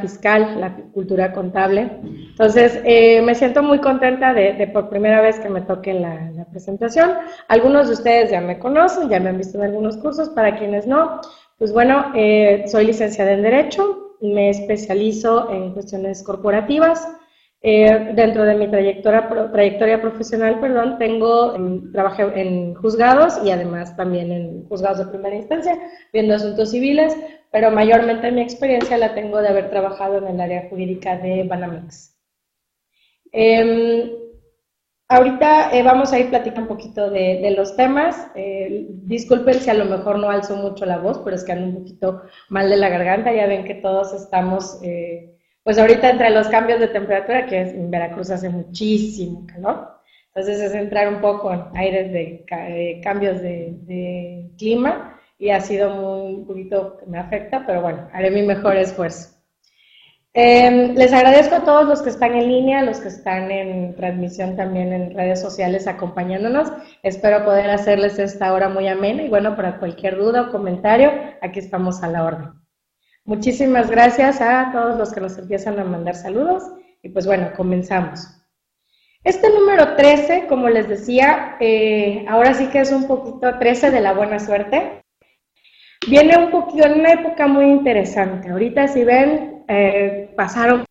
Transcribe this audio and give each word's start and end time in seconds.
fiscal, 0.00 0.60
la 0.60 0.74
cultura 0.92 1.32
contable. 1.32 1.88
Entonces, 2.02 2.80
eh, 2.84 3.22
me 3.22 3.34
siento 3.34 3.62
muy 3.62 3.78
contenta 3.78 4.34
de, 4.34 4.68
por 4.72 4.88
primera 4.88 5.20
vez 5.20 5.38
que 5.38 5.48
me 5.48 5.60
toque 5.60 5.94
la, 5.94 6.46
presentación. 6.50 7.10
Algunos 7.48 7.86
de 7.88 7.94
ustedes 7.94 8.30
ya 8.30 8.40
me 8.40 8.58
conocen, 8.58 9.08
ya 9.08 9.20
me 9.20 9.30
han 9.30 9.38
visto 9.38 9.58
en 9.58 9.64
algunos 9.64 9.96
cursos, 9.96 10.28
para 10.30 10.56
quienes 10.56 10.86
no, 10.86 11.20
pues 11.58 11.72
bueno, 11.72 12.12
eh, 12.14 12.64
soy 12.66 12.86
licenciada 12.86 13.32
en 13.32 13.42
Derecho, 13.42 14.16
me 14.20 14.50
especializo 14.50 15.50
en 15.50 15.72
cuestiones 15.72 16.22
corporativas. 16.22 17.08
Eh, 17.66 18.12
dentro 18.14 18.44
de 18.44 18.56
mi 18.56 18.68
trayectoria, 18.68 19.26
trayectoria 19.50 20.00
profesional, 20.00 20.60
perdón, 20.60 20.98
tengo, 20.98 21.54
em, 21.54 21.90
trabajé 21.92 22.24
en 22.38 22.74
juzgados 22.74 23.40
y 23.42 23.50
además 23.50 23.96
también 23.96 24.30
en 24.30 24.68
juzgados 24.68 24.98
de 24.98 25.06
primera 25.06 25.34
instancia, 25.34 25.78
viendo 26.12 26.34
asuntos 26.34 26.72
civiles, 26.72 27.16
pero 27.54 27.70
mayormente 27.70 28.32
mi 28.32 28.40
experiencia 28.40 28.98
la 28.98 29.14
tengo 29.14 29.40
de 29.40 29.46
haber 29.46 29.70
trabajado 29.70 30.18
en 30.18 30.26
el 30.26 30.40
área 30.40 30.68
jurídica 30.68 31.16
de 31.18 31.44
Banamex. 31.44 32.18
Em, 33.30 34.10
ahorita 35.06 35.70
eh, 35.72 35.84
vamos 35.84 36.12
a 36.12 36.18
ir 36.18 36.30
platicando 36.30 36.62
un 36.62 36.76
poquito 36.76 37.10
de, 37.10 37.48
los 37.56 37.76
temas. 37.76 38.28
Eh, 38.34 38.88
disculpen 39.04 39.54
si 39.54 39.70
a 39.70 39.74
lo 39.74 39.84
mejor 39.84 40.18
no 40.18 40.30
alzo 40.30 40.56
mucho 40.56 40.84
la 40.84 40.98
voz, 40.98 41.20
pero 41.20 41.36
es 41.36 41.44
que 41.44 41.52
ando 41.52 41.66
un 41.66 41.74
poquito 41.84 42.22
mal 42.48 42.68
de 42.68 42.76
la 42.76 42.88
garganta. 42.88 43.32
Ya 43.32 43.46
ven 43.46 43.64
que 43.64 43.76
todos 43.76 44.12
estamos, 44.14 44.80
eh, 44.82 45.36
pues 45.62 45.78
ahorita 45.78 46.10
entre 46.10 46.30
los 46.30 46.48
cambios 46.48 46.80
de 46.80 46.88
temperatura, 46.88 47.46
que 47.46 47.60
en 47.60 47.88
Veracruz 47.88 48.30
hace 48.30 48.48
muchísimo 48.48 49.46
calor. 49.46 49.90
Entonces 50.34 50.60
es 50.60 50.74
entrar 50.74 51.06
un 51.06 51.20
poco 51.20 51.52
en 51.52 51.62
aires 51.76 52.12
de 52.12 53.00
cambios 53.00 53.40
de, 53.40 53.76
de 53.82 54.50
clima 54.58 55.13
y 55.38 55.50
ha 55.50 55.60
sido 55.60 56.24
un 56.24 56.46
poquito 56.46 56.96
que 56.98 57.06
me 57.06 57.18
afecta, 57.18 57.64
pero 57.66 57.82
bueno, 57.82 58.08
haré 58.12 58.30
mi 58.30 58.42
mejor 58.42 58.76
esfuerzo. 58.76 59.34
Em, 60.36 60.96
les 60.96 61.12
agradezco 61.12 61.54
a 61.54 61.64
todos 61.64 61.86
los 61.86 62.02
que 62.02 62.10
están 62.10 62.34
en 62.34 62.48
línea, 62.48 62.82
los 62.82 62.98
que 62.98 63.06
están 63.06 63.52
en 63.52 63.94
transmisión 63.94 64.56
también 64.56 64.92
en 64.92 65.14
redes 65.14 65.40
sociales 65.40 65.86
acompañándonos. 65.86 66.72
Espero 67.04 67.44
poder 67.44 67.70
hacerles 67.70 68.18
esta 68.18 68.52
hora 68.52 68.68
muy 68.68 68.88
amena 68.88 69.22
y 69.22 69.28
bueno, 69.28 69.54
para 69.54 69.78
cualquier 69.78 70.16
duda 70.16 70.42
o 70.42 70.50
comentario, 70.50 71.12
aquí 71.40 71.60
estamos 71.60 72.02
a 72.02 72.08
la 72.08 72.24
orden. 72.24 72.48
Muchísimas 73.24 73.88
gracias 73.88 74.40
a 74.40 74.70
todos 74.72 74.98
los 74.98 75.12
que 75.12 75.20
nos 75.20 75.38
empiezan 75.38 75.78
a 75.78 75.84
mandar 75.84 76.16
saludos 76.16 76.64
y 77.00 77.10
pues 77.10 77.26
bueno, 77.26 77.52
comenzamos. 77.56 78.26
Este 79.22 79.48
número 79.50 79.94
13, 79.94 80.46
como 80.48 80.68
les 80.68 80.88
decía, 80.88 81.56
eh, 81.60 82.26
ahora 82.28 82.54
sí 82.54 82.66
que 82.66 82.80
es 82.80 82.90
un 82.90 83.06
poquito 83.06 83.56
13 83.58 83.92
de 83.92 84.00
la 84.00 84.12
buena 84.12 84.40
suerte 84.40 85.03
viene 86.08 86.36
un 86.38 86.50
poquito 86.50 86.86
en 86.86 87.00
una 87.00 87.12
época 87.12 87.46
muy 87.46 87.66
interesante. 87.66 88.50
Ahorita 88.50 88.88
si 88.88 89.04
ven, 89.04 89.64
eh, 89.68 90.32
pasaron 90.36 90.84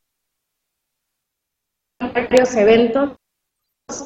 varios 2.00 2.56
eventos 2.56 3.18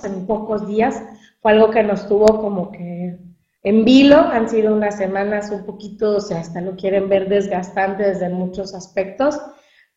en 0.03 0.25
pocos 0.25 0.67
días. 0.67 1.03
Fue 1.41 1.51
algo 1.51 1.71
que 1.71 1.83
nos 1.83 2.07
tuvo 2.07 2.41
como 2.41 2.71
que 2.71 3.17
en 3.63 3.85
vilo. 3.85 4.17
Han 4.17 4.49
sido 4.49 4.73
unas 4.73 4.97
semanas 4.97 5.51
un 5.51 5.65
poquito, 5.65 6.17
o 6.17 6.21
sea, 6.21 6.39
hasta 6.39 6.61
lo 6.61 6.75
quieren 6.75 7.09
ver 7.09 7.29
desgastantes 7.29 8.19
desde 8.19 8.29
muchos 8.33 8.73
aspectos. 8.73 9.39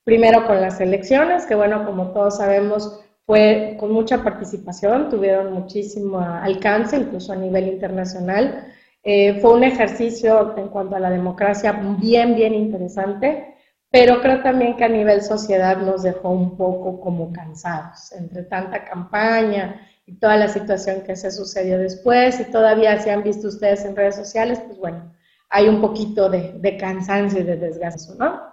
Primero 0.05 0.47
con 0.47 0.61
las 0.61 0.81
elecciones, 0.81 1.47
que 1.47 1.55
bueno, 1.55 1.85
como 1.85 2.13
todos 2.13 2.39
sabemos, 2.39 3.01
fue 3.27 3.77
con 3.79 3.93
mucha 3.93 4.25
participación, 4.25 5.09
tuvieron 5.09 5.53
muchísimo 5.53 6.19
alcance, 6.19 6.97
incluso 6.97 7.33
a 7.33 7.37
nivel 7.37 7.69
internacional. 7.69 8.67
Eh, 9.03 9.41
fue 9.41 9.55
un 9.55 9.65
ejercicio 9.65 10.57
en 10.59 10.69
cuanto 10.69 10.97
a 10.97 11.01
la 11.01 11.11
democracia 11.11 11.73
bien, 11.73 12.35
bien 12.35 12.55
interesante, 12.55 13.57
pero 13.91 14.21
creo 14.21 14.43
también 14.43 14.77
que 14.77 14.85
a 14.85 14.89
nivel 14.89 15.23
sociedad 15.23 15.79
nos 15.79 16.03
dejó 16.03 16.31
un 16.31 16.57
poco 16.57 17.01
como 17.01 17.33
cansados 17.33 18.13
entre 18.13 18.43
tanta 18.43 18.85
campaña 18.85 19.89
y 20.05 20.19
toda 20.19 20.37
la 20.37 20.49
situación 20.49 21.03
que 21.03 21.17
se 21.17 21.31
sucedió 21.31 21.79
después 21.79 22.41
y 22.41 22.51
todavía 22.51 22.99
si 23.01 23.09
han 23.09 23.23
visto 23.23 23.49
ustedes 23.49 23.85
en 23.85 23.97
redes 23.97 24.17
sociales, 24.17 24.61
pues 24.61 24.79
bueno, 24.79 25.15
hay 25.49 25.67
un 25.69 25.81
poquito 25.81 26.29
de, 26.29 26.53
de 26.59 26.77
cansancio 26.77 27.41
y 27.41 27.45
de 27.45 27.57
desgaste, 27.57 28.15
¿no? 28.19 28.51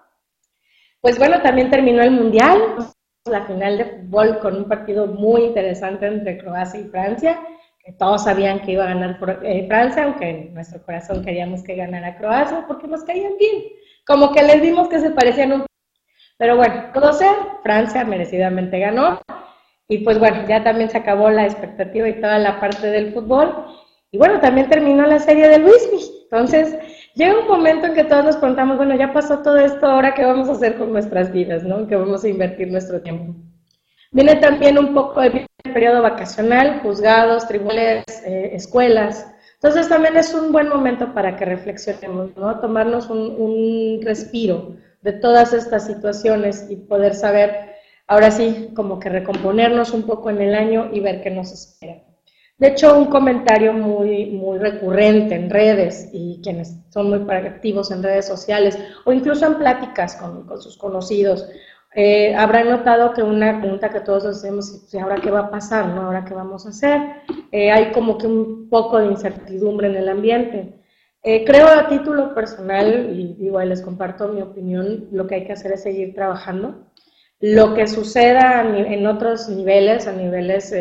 Pues 1.02 1.19
bueno, 1.19 1.41
también 1.41 1.69
terminó 1.69 2.02
el 2.02 2.12
Mundial, 2.12 2.59
la 3.25 3.46
final 3.46 3.78
de 3.78 3.85
fútbol 3.85 4.40
con 4.40 4.56
un 4.56 4.68
partido 4.68 5.08
muy 5.08 5.44
interesante 5.44 6.08
entre 6.08 6.38
Croacia 6.38 6.79
y 6.79 6.85
Francia 6.85 7.38
todos 7.94 8.24
sabían 8.24 8.62
que 8.62 8.74
iba 8.74 8.84
a 8.84 8.94
ganar 8.94 9.20
eh, 9.44 9.66
Francia, 9.68 10.03
aunque 10.03 10.30
en 10.30 10.53
nuestro 10.53 10.81
corazón 10.84 11.24
queríamos 11.24 11.64
que 11.64 11.75
ganara 11.75 12.18
Croacia 12.18 12.66
porque 12.68 12.88
nos 12.88 13.03
caían 13.03 13.34
bien. 13.40 13.64
Como 14.06 14.31
que 14.31 14.44
les 14.44 14.62
dimos 14.62 14.88
que 14.90 15.00
se 15.00 15.12
parecían 15.12 15.53
un 15.53 15.66
Pero 16.38 16.58
bueno, 16.58 16.92
todo 16.94 17.14
sea, 17.14 17.59
Francia 17.64 18.03
merecidamente 18.03 18.80
ganó. 18.80 19.22
Y 19.90 20.00
pues 20.00 20.20
bueno, 20.20 20.46
ya 20.47 20.64
también 20.64 20.90
se 20.90 20.97
acabó 20.97 21.30
la 21.30 21.46
expectativa 21.46 22.08
y 22.09 22.20
toda 22.20 22.40
la 22.40 22.59
parte 22.59 22.88
del 22.88 23.14
fútbol. 23.14 23.66
Y 24.12 24.18
bueno, 24.18 24.40
también 24.40 24.70
terminó 24.70 25.06
la 25.06 25.20
serie 25.20 25.47
de 25.47 25.59
Luismi. 25.59 26.00
Entonces, 26.24 26.78
llega 27.16 27.40
un 27.40 27.47
momento 27.47 27.88
en 27.88 27.96
que 27.96 28.03
todos 28.03 28.26
nos 28.26 28.38
preguntamos, 28.38 28.78
bueno, 28.78 28.96
ya 28.96 29.14
pasó 29.14 29.40
todo 29.40 29.58
esto, 29.58 29.86
ahora 29.86 30.14
qué 30.14 30.26
vamos 30.26 30.50
a 30.50 30.53
hacer 30.53 30.78
con 30.78 30.92
nuestras 30.92 31.31
vidas, 31.31 31.64
¿no? 31.64 31.88
qué 31.88 31.96
vamos 31.96 32.24
a 32.24 32.28
invertir 32.28 32.70
nuestro 32.70 33.02
tiempo. 33.02 33.34
Viene 34.12 34.35
también 34.35 34.78
un 34.78 34.94
poco 34.94 35.22
el 35.22 35.45
periodo 35.62 36.01
vacacional, 36.01 36.79
juzgados, 36.81 37.47
tribunales, 37.47 38.03
eh, 38.25 38.51
escuelas. 38.53 39.28
Entonces 39.56 39.90
también 39.90 40.16
es 40.18 40.34
un 40.34 40.51
buen 40.51 40.69
momento 40.69 41.13
para 41.13 41.35
que 41.35 41.45
reflexionemos, 41.45 42.35
¿no? 42.38 42.59
Tomarnos 42.59 43.09
un, 43.09 43.35
un 43.38 44.01
respiro 44.01 44.75
de 45.01 45.13
todas 45.13 45.53
estas 45.53 45.85
situaciones 45.85 46.67
y 46.69 46.75
poder 46.75 47.16
saber, 47.16 47.75
ahora 48.07 48.31
sí, 48.31 48.69
como 48.75 49.00
que 49.00 49.09
recomponernos 49.09 49.91
un 49.91 50.03
poco 50.03 50.29
en 50.29 50.41
el 50.41 50.56
año 50.56 50.90
y 50.91 51.00
ver 51.00 51.22
qué 51.22 51.29
nos 51.29 51.51
espera. 51.51 52.03
De 52.57 52.69
hecho, 52.69 52.97
un 52.97 53.06
comentario 53.06 53.72
muy, 53.72 54.31
muy 54.31 54.57
recurrente 54.57 55.35
en 55.35 55.50
redes 55.50 56.09
y 56.12 56.41
quienes 56.41 56.75
son 56.90 57.09
muy 57.09 57.35
activos 57.35 57.91
en 57.91 58.01
redes 58.01 58.25
sociales 58.25 58.79
o 59.06 59.13
incluso 59.13 59.46
en 59.46 59.56
pláticas 59.56 60.16
con, 60.16 60.47
con 60.47 60.59
sus 60.59 60.75
conocidos 60.75 61.47
eh, 62.00 62.35
habrán 62.35 62.69
notado 62.69 63.12
que 63.12 63.24
una 63.24 63.59
pregunta 63.59 63.90
que 63.90 64.02
todos 64.02 64.24
hacemos 64.24 64.72
es, 64.72 64.94
¿ahora 65.02 65.16
qué 65.16 65.31
va 65.31 65.40
a 65.40 65.50
pasar? 65.50 65.88
¿no? 65.88 66.03
¿Ahora 66.03 66.25
qué 66.25 66.35
vamos 66.35 66.68
a 66.68 66.69
hacer? 66.69 67.02
Eh, 67.52 67.72
hay 67.72 67.91
como 67.91 68.19
que 68.19 68.28
un 68.28 68.69
poco 68.69 69.00
de 69.00 69.08
incertidumbre 69.08 69.88
en 69.88 69.96
el 69.96 70.08
ambiente. 70.08 70.80
Eh, 71.24 71.44
creo 71.44 71.66
a 71.66 71.88
título 71.88 72.35
personal, 72.35 73.09
y 73.18 73.35
igual 73.44 73.69
les 73.69 73.81
comparto 73.81 74.28
mi 74.28 74.44
opinión, 74.44 75.08
lo 75.12 75.25
que 75.25 75.35
hay 75.35 75.46
que 75.46 75.53
hacer 75.53 75.72
es 75.72 75.81
seguir 75.81 76.13
trabajando. 76.13 76.85
Lo 77.40 77.74
que 77.74 77.88
suceda 77.88 78.62
en 78.62 79.08
otros 79.08 79.50
niveles, 79.50 80.08
a 80.08 80.12
niveles 80.12 80.75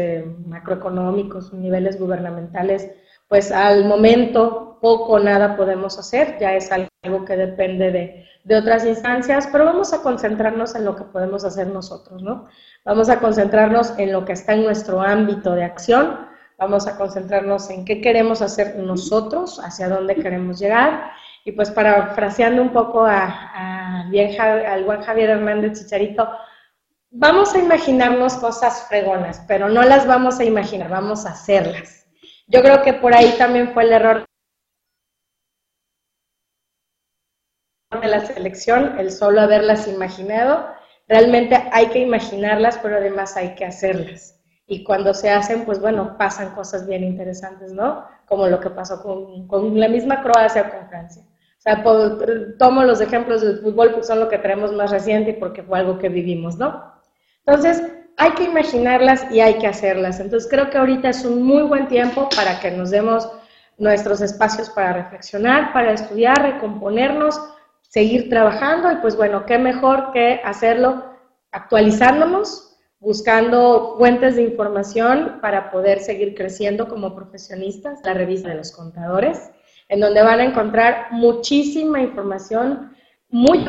macroeconómicos, 0.47 1.51
niveles 1.55 1.99
gubernamentales, 1.99 2.91
pues 3.27 3.53
al 3.53 3.87
momento 3.87 4.76
poco 4.87 5.15
o 5.15 5.19
nada 5.19 5.57
podemos 5.57 5.99
hacer, 5.99 6.39
ya 6.39 6.55
es 6.55 6.71
algo 6.71 7.25
que 7.25 7.37
depende 7.37 7.91
de, 7.91 8.25
de, 8.45 8.57
otras 8.57 8.87
instancias, 8.87 9.49
pero 9.51 9.65
vamos 9.65 9.93
a 9.93 10.01
concentrarnos 10.01 10.77
en 10.77 10.85
lo 10.85 10.95
que 10.95 11.03
podemos 11.03 11.45
hacer 11.45 11.67
nosotros, 11.67 12.23
¿no? 12.23 12.47
Vamos 12.85 13.09
a 13.09 13.19
concentrarnos 13.19 13.99
en 13.99 14.13
lo 14.13 14.25
que 14.25 14.35
está 14.35 14.53
en 14.53 14.63
nuestro 14.63 15.01
ámbito 15.01 15.57
de 15.57 15.65
acción, 15.65 16.29
vamos 16.57 16.87
a 16.87 16.97
concentrarnos 16.97 17.69
en 17.71 17.85
qué 17.85 18.01
queremos 18.01 18.43
hacer 18.43 18.77
nosotros, 18.77 19.59
hacia 19.59 19.89
dónde 19.89 20.15
queremos 20.15 20.61
llegar, 20.61 21.11
y 21.45 21.51
pues 21.51 21.73
parafraseando 21.73 22.63
un 22.63 22.73
poco 22.73 23.05
a, 23.05 24.05
al 24.07 24.85
buen 24.85 25.03
Javier 25.03 25.31
Hernández 25.31 25.81
Chicharito, 25.81 26.29
vamos 27.11 27.57
a 27.57 27.59
imaginarnos 27.59 28.35
cosas 28.35 28.87
fregonas, 28.89 29.43
pero 29.49 29.69
no 29.69 29.83
las 29.83 30.07
vamos 30.07 30.39
a 30.39 30.45
imaginar, 30.45 30.91
vamos 30.91 31.27
a 31.27 31.31
hacerlas. 31.31 32.07
Yo 32.47 32.63
creo 32.63 32.83
que 32.83 32.93
por 32.93 33.17
ahí 33.17 33.35
también 33.37 33.73
fue 33.75 33.83
el 33.83 33.93
error 33.93 34.27
de 37.91 38.09
la 38.09 38.21
selección, 38.21 38.99
el 38.99 39.13
solo 39.13 39.41
haberlas 39.41 39.87
imaginado. 39.87 40.67
Realmente 41.09 41.57
hay 41.73 41.87
que 41.89 42.01
imaginarlas, 42.01 42.79
pero 42.79 42.97
además 42.97 43.37
hay 43.37 43.55
que 43.55 43.65
hacerlas. 43.65 44.41
Y 44.67 44.83
cuando 44.83 45.15
se 45.15 45.31
hacen, 45.31 45.65
pues 45.65 45.81
bueno, 45.81 46.17
pasan 46.19 46.55
cosas 46.55 46.87
bien 46.87 47.05
interesantes, 47.05 47.73
¿no? 47.73 48.05
Como 48.27 48.49
lo 48.49 48.59
que 48.59 48.71
pasó 48.71 49.01
con, 49.03 49.47
con 49.47 49.79
la 49.79 49.89
misma 49.89 50.23
Croacia 50.23 50.63
o 50.63 50.77
con 50.77 50.89
Francia. 50.89 51.23
O 51.23 51.61
sea, 51.61 51.85
tomo 52.59 52.83
los 52.83 53.01
ejemplos 53.01 53.43
del 53.43 53.61
fútbol 53.61 53.91
porque 53.91 54.07
son 54.07 54.21
lo 54.21 54.29
que 54.29 54.39
tenemos 54.39 54.73
más 54.73 54.91
reciente 54.91 55.31
y 55.31 55.35
porque 55.35 55.63
fue 55.63 55.79
algo 55.79 55.99
que 55.99 56.09
vivimos, 56.09 56.57
¿no? 56.57 56.93
Entonces, 57.45 57.83
hay 58.17 58.33
que 58.33 58.45
imaginarlas 58.45 59.31
y 59.31 59.41
hay 59.41 59.59
que 59.59 59.67
hacerlas. 59.67 60.19
Entonces 60.21 60.49
creo 60.51 60.71
que 60.71 60.79
ahorita 60.79 61.11
es 61.11 61.25
un 61.25 61.43
muy 61.43 61.63
buen 61.63 61.87
tiempo 61.87 62.29
para 62.35 62.59
que 62.61 62.71
nos 62.71 62.91
demos 62.91 63.31
nuestros 63.79 64.21
espacios 64.21 64.71
para 64.71 64.95
reflexionar, 64.95 65.73
para 65.73 65.93
estudiar, 65.93 66.41
recomponernos, 66.41 67.39
seguir 67.97 68.29
trabajando 68.29 68.93
y 68.93 68.97
pues 68.97 69.17
bueno, 69.17 69.47
qué 69.47 69.57
mejor 69.57 70.13
que 70.13 70.43
hacerlo 70.45 71.03
actualizándonos, 71.51 72.77
buscando 72.99 73.95
fuentes 73.97 74.37
de 74.37 74.43
información 74.43 75.39
para 75.41 75.71
poder 75.71 76.01
seguir 76.01 76.35
creciendo 76.35 76.89
como 76.89 77.15
profesionistas, 77.15 78.01
la 78.05 78.13
revista 78.13 78.51
de 78.51 78.57
los 78.57 78.71
contadores, 78.71 79.51
en 79.89 80.01
donde 80.01 80.23
van 80.23 80.41
a 80.41 80.45
encontrar 80.45 81.11
muchísima 81.13 82.03
información 82.03 82.95
muy 83.31 83.65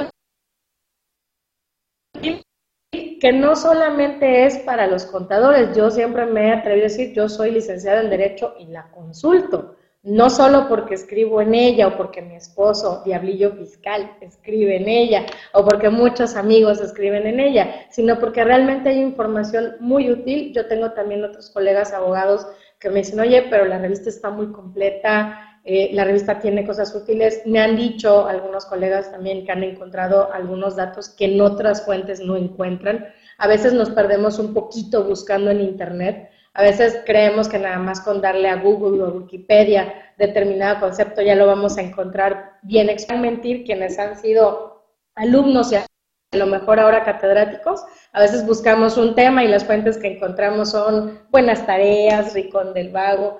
que 2.11 3.31
no 3.31 3.55
solamente 3.55 4.45
es 4.45 4.57
para 4.57 4.87
los 4.87 5.05
contadores, 5.05 5.73
yo 5.73 5.89
siempre 5.89 6.25
me 6.25 6.49
he 6.49 6.51
atrevido 6.51 6.87
a 6.87 6.89
decir, 6.89 7.13
yo 7.13 7.29
soy 7.29 7.51
licenciada 7.51 8.01
en 8.01 8.09
Derecho 8.09 8.55
y 8.59 8.65
la 8.65 8.91
consulto, 8.91 9.77
no 10.03 10.29
solo 10.29 10.67
porque 10.69 10.95
escribo 10.95 11.41
en 11.41 11.53
ella 11.53 11.87
o 11.87 11.97
porque 11.97 12.21
mi 12.21 12.35
esposo, 12.35 13.01
Diablillo 13.03 13.51
Fiscal, 13.53 14.11
escribe 14.21 14.77
en 14.77 14.87
ella 14.87 15.25
o 15.53 15.65
porque 15.65 15.89
muchos 15.89 16.35
amigos 16.35 16.79
escriben 16.79 17.27
en 17.27 17.39
ella, 17.39 17.87
sino 17.89 18.19
porque 18.19 18.43
realmente 18.43 18.89
hay 18.89 19.01
información 19.01 19.75
muy 19.79 20.09
útil. 20.09 20.53
Yo 20.53 20.67
tengo 20.67 20.91
también 20.91 21.23
otros 21.25 21.49
colegas 21.49 21.93
abogados 21.93 22.47
que 22.79 22.89
me 22.89 22.99
dicen, 22.99 23.19
oye, 23.19 23.47
pero 23.49 23.65
la 23.65 23.79
revista 23.79 24.09
está 24.09 24.29
muy 24.29 24.51
completa, 24.51 25.59
eh, 25.69 25.89
la 25.93 26.05
revista 26.05 26.39
tiene 26.39 26.65
cosas 26.65 26.95
útiles. 26.95 27.41
Me 27.45 27.59
han 27.59 27.75
dicho 27.75 28.27
algunos 28.27 28.65
colegas 28.65 29.11
también 29.11 29.45
que 29.45 29.51
han 29.51 29.63
encontrado 29.63 30.31
algunos 30.31 30.77
datos 30.77 31.09
que 31.09 31.25
en 31.25 31.41
otras 31.41 31.83
fuentes 31.83 32.21
no 32.21 32.37
encuentran. 32.37 33.07
A 33.37 33.47
veces 33.47 33.73
nos 33.73 33.89
perdemos 33.89 34.39
un 34.39 34.53
poquito 34.53 35.03
buscando 35.03 35.51
en 35.51 35.59
Internet. 35.59 36.29
A 36.57 36.63
veces 36.63 37.03
creemos 37.05 37.47
que 37.47 37.59
nada 37.59 37.77
más 37.77 38.01
con 38.01 38.19
darle 38.19 38.49
a 38.49 38.55
Google 38.55 39.03
o 39.03 39.11
Wikipedia 39.11 39.93
determinado 40.17 40.79
concepto 40.79 41.21
ya 41.21 41.35
lo 41.35 41.45
vamos 41.45 41.77
a 41.77 41.83
encontrar 41.83 42.57
bien. 42.63 42.89
mentir 43.21 43.63
quienes 43.63 43.99
han 43.99 44.17
sido 44.17 44.83
alumnos 45.13 45.71
y 45.71 45.75
a 45.75 45.85
lo 46.31 46.47
mejor 46.47 46.79
ahora 46.79 47.03
catedráticos, 47.03 47.85
a 48.11 48.21
veces 48.21 48.43
buscamos 48.43 48.97
un 48.97 49.13
tema 49.13 49.43
y 49.43 49.47
las 49.47 49.65
fuentes 49.65 49.99
que 49.99 50.15
encontramos 50.15 50.71
son 50.71 51.19
Buenas 51.29 51.63
Tareas, 51.67 52.33
Ricón 52.33 52.73
del 52.73 52.89
Vago. 52.89 53.39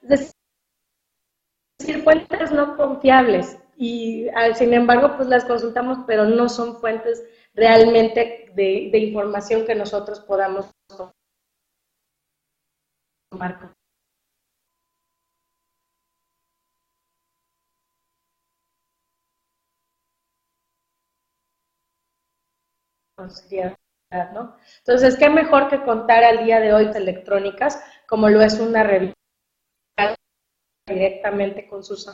Es 0.00 0.32
decir, 1.78 2.02
fuentes 2.02 2.50
no 2.50 2.78
confiables 2.78 3.58
y 3.76 4.26
ah, 4.34 4.54
sin 4.54 4.72
embargo 4.72 5.18
pues 5.18 5.28
las 5.28 5.44
consultamos, 5.44 5.98
pero 6.06 6.24
no 6.24 6.48
son 6.48 6.80
fuentes 6.80 7.22
realmente 7.52 8.46
de, 8.54 8.88
de 8.90 8.98
información 8.98 9.66
que 9.66 9.74
nosotros 9.74 10.20
podamos 10.20 10.64
tomar. 13.30 13.74
¿no? 24.32 24.56
Entonces, 24.78 25.16
¿qué 25.16 25.28
mejor 25.28 25.68
que 25.68 25.82
contar 25.82 26.24
al 26.24 26.44
día 26.44 26.60
de 26.60 26.72
hoy 26.72 26.90
electrónicas 26.94 27.82
como 28.06 28.28
lo 28.28 28.40
es 28.40 28.58
una 28.58 28.82
revista 28.82 29.14
directamente 30.86 31.68
con 31.68 31.84
sus 31.84 32.10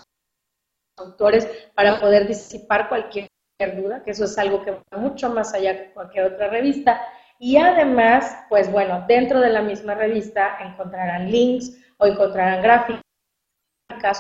autores 0.96 1.46
para 1.74 2.00
poder 2.00 2.26
disipar 2.26 2.88
cualquier 2.88 3.28
duda, 3.76 4.02
que 4.02 4.10
eso 4.10 4.24
es 4.24 4.36
algo 4.38 4.64
que 4.64 4.72
va 4.72 4.82
mucho 4.98 5.30
más 5.30 5.54
allá 5.54 5.76
que 5.76 5.92
cualquier 5.92 6.32
otra 6.32 6.48
revista. 6.48 7.00
Y 7.38 7.56
además, 7.56 8.44
pues 8.48 8.70
bueno, 8.70 9.04
dentro 9.08 9.40
de 9.40 9.50
la 9.50 9.62
misma 9.62 9.94
revista 9.94 10.56
encontrarán 10.60 11.30
links 11.30 11.76
o 11.98 12.06
encontrarán 12.06 12.62
gráficas 12.62 13.04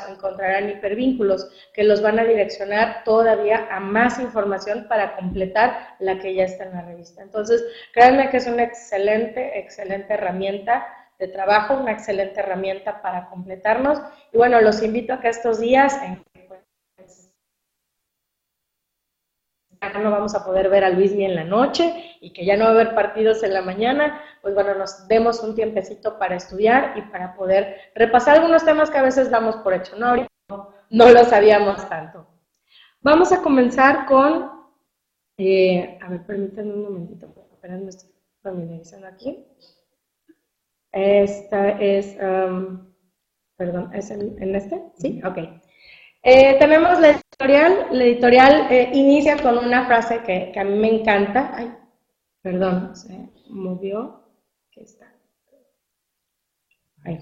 o 0.06 0.12
encontrarán 0.12 0.70
hipervínculos 0.70 1.48
que 1.72 1.84
los 1.84 2.02
van 2.02 2.18
a 2.18 2.24
direccionar 2.24 3.02
todavía 3.04 3.68
a 3.70 3.80
más 3.80 4.18
información 4.18 4.86
para 4.88 5.16
completar 5.16 5.96
la 5.98 6.18
que 6.18 6.34
ya 6.34 6.44
está 6.44 6.64
en 6.64 6.74
la 6.74 6.82
revista. 6.82 7.22
Entonces, 7.22 7.64
créanme 7.92 8.30
que 8.30 8.38
es 8.38 8.46
una 8.46 8.62
excelente, 8.62 9.58
excelente 9.58 10.14
herramienta 10.14 10.86
de 11.18 11.28
trabajo, 11.28 11.74
una 11.74 11.92
excelente 11.92 12.40
herramienta 12.40 13.00
para 13.00 13.28
completarnos. 13.28 14.00
Y 14.32 14.36
bueno, 14.36 14.60
los 14.60 14.82
invito 14.82 15.14
a 15.14 15.20
que 15.20 15.28
estos 15.28 15.60
días, 15.60 16.00
en 16.02 16.22
ya 19.92 19.98
no 19.98 20.10
vamos 20.10 20.34
a 20.34 20.44
poder 20.44 20.68
ver 20.68 20.84
a 20.84 20.90
Luis 20.90 21.14
ni 21.14 21.24
en 21.24 21.34
la 21.34 21.44
noche 21.44 22.16
y 22.20 22.32
que 22.32 22.44
ya 22.44 22.56
no 22.56 22.64
va 22.64 22.70
a 22.70 22.74
haber 22.74 22.94
partidos 22.94 23.42
en 23.42 23.52
la 23.52 23.62
mañana, 23.62 24.20
pues 24.42 24.54
bueno, 24.54 24.74
nos 24.74 25.06
demos 25.08 25.42
un 25.42 25.54
tiempecito 25.54 26.18
para 26.18 26.36
estudiar 26.36 26.96
y 26.96 27.02
para 27.02 27.34
poder 27.34 27.76
repasar 27.94 28.36
algunos 28.36 28.64
temas 28.64 28.90
que 28.90 28.98
a 28.98 29.02
veces 29.02 29.30
damos 29.30 29.56
por 29.56 29.74
hecho, 29.74 29.96
¿no? 29.96 30.06
Ahorita 30.08 30.28
no, 30.90 31.10
lo 31.10 31.24
sabíamos 31.24 31.88
tanto. 31.88 32.26
Vamos 33.00 33.32
a 33.32 33.42
comenzar 33.42 34.06
con, 34.06 34.50
eh, 35.36 35.98
a 36.00 36.08
ver, 36.08 36.24
permítanme 36.24 36.72
un 36.72 36.82
momentito, 36.84 37.26
esperen, 37.52 37.88
estoy 37.88 38.10
familiarizando 38.42 39.06
aquí. 39.06 39.46
Esta 40.92 41.70
es, 41.80 42.16
um, 42.22 42.94
perdón, 43.56 43.90
¿es 43.92 44.10
en, 44.10 44.54
este? 44.54 44.80
Sí, 44.96 45.20
ok. 45.24 45.38
Eh, 46.22 46.56
tenemos 46.58 47.00
la 47.00 47.20
editorial. 47.38 47.86
La 47.90 48.04
editorial 48.04 48.66
eh, 48.70 48.90
inicia 48.92 49.36
con 49.42 49.58
una 49.58 49.86
frase 49.86 50.20
que, 50.24 50.52
a 50.58 50.64
mí 50.64 50.78
me 50.78 51.00
encanta. 51.00 51.52
Ay, 51.54 51.72
perdón, 52.42 52.94
se 52.94 53.28
movió. 53.48 54.22
Aquí 54.68 54.80
está. 54.80 55.12
Ahí. 57.04 57.18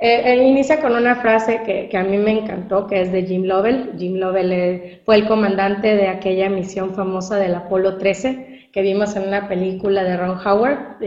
Eh, 0.00 0.46
inicia 0.46 0.80
con 0.80 0.94
una 0.94 1.16
frase 1.16 1.62
que, 1.64 1.88
que, 1.88 1.96
a 1.96 2.04
mí 2.04 2.18
me 2.18 2.38
encantó, 2.38 2.86
que 2.86 3.00
es 3.00 3.10
de 3.10 3.24
Jim 3.24 3.44
Lovell. 3.44 3.94
Jim 3.98 4.16
Lovell 4.16 5.02
fue 5.04 5.16
el 5.16 5.26
comandante 5.26 5.96
de 5.96 6.08
aquella 6.08 6.48
misión 6.48 6.94
famosa 6.94 7.36
del 7.36 7.54
Apolo 7.54 7.98
13 7.98 8.70
que 8.72 8.82
vimos 8.82 9.16
en 9.16 9.26
una 9.26 9.48
película 9.48 10.04
de 10.04 10.16
Ron 10.16 10.38
Howard 10.46 10.98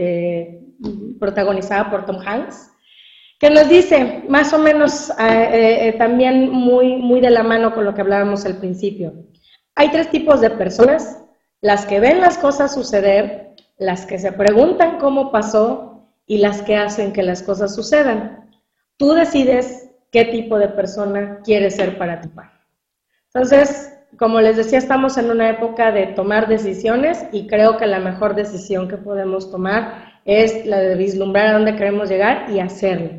protagonizada 1.18 1.90
por 1.90 2.04
Tom 2.04 2.18
Hanks, 2.24 2.71
que 3.42 3.50
nos 3.50 3.68
dice, 3.68 4.22
más 4.28 4.52
o 4.52 4.58
menos 4.58 5.10
eh, 5.10 5.14
eh, 5.18 5.88
eh, 5.88 5.92
también 5.94 6.48
muy, 6.52 6.94
muy 6.98 7.20
de 7.20 7.30
la 7.30 7.42
mano 7.42 7.74
con 7.74 7.84
lo 7.84 7.92
que 7.92 8.00
hablábamos 8.00 8.46
al 8.46 8.58
principio. 8.58 9.14
Hay 9.74 9.90
tres 9.90 10.12
tipos 10.12 10.40
de 10.40 10.50
personas, 10.50 11.24
las 11.60 11.84
que 11.84 11.98
ven 11.98 12.20
las 12.20 12.38
cosas 12.38 12.72
suceder, 12.72 13.56
las 13.78 14.06
que 14.06 14.20
se 14.20 14.30
preguntan 14.30 14.98
cómo 14.98 15.32
pasó 15.32 16.06
y 16.24 16.38
las 16.38 16.62
que 16.62 16.76
hacen 16.76 17.12
que 17.12 17.24
las 17.24 17.42
cosas 17.42 17.74
sucedan. 17.74 18.48
Tú 18.96 19.12
decides 19.12 19.90
qué 20.12 20.24
tipo 20.26 20.56
de 20.56 20.68
persona 20.68 21.40
quieres 21.42 21.74
ser 21.74 21.98
para 21.98 22.20
tu 22.20 22.30
padre. 22.30 22.52
Entonces, 23.34 23.92
como 24.20 24.40
les 24.40 24.56
decía, 24.56 24.78
estamos 24.78 25.18
en 25.18 25.32
una 25.32 25.50
época 25.50 25.90
de 25.90 26.06
tomar 26.06 26.46
decisiones 26.46 27.26
y 27.32 27.48
creo 27.48 27.76
que 27.76 27.88
la 27.88 27.98
mejor 27.98 28.36
decisión 28.36 28.86
que 28.86 28.98
podemos 28.98 29.50
tomar 29.50 30.11
es 30.24 30.66
la 30.66 30.78
de 30.80 30.96
vislumbrar 30.96 31.48
a 31.48 31.52
dónde 31.54 31.76
queremos 31.76 32.08
llegar 32.08 32.50
y 32.50 32.60
hacerlo. 32.60 33.10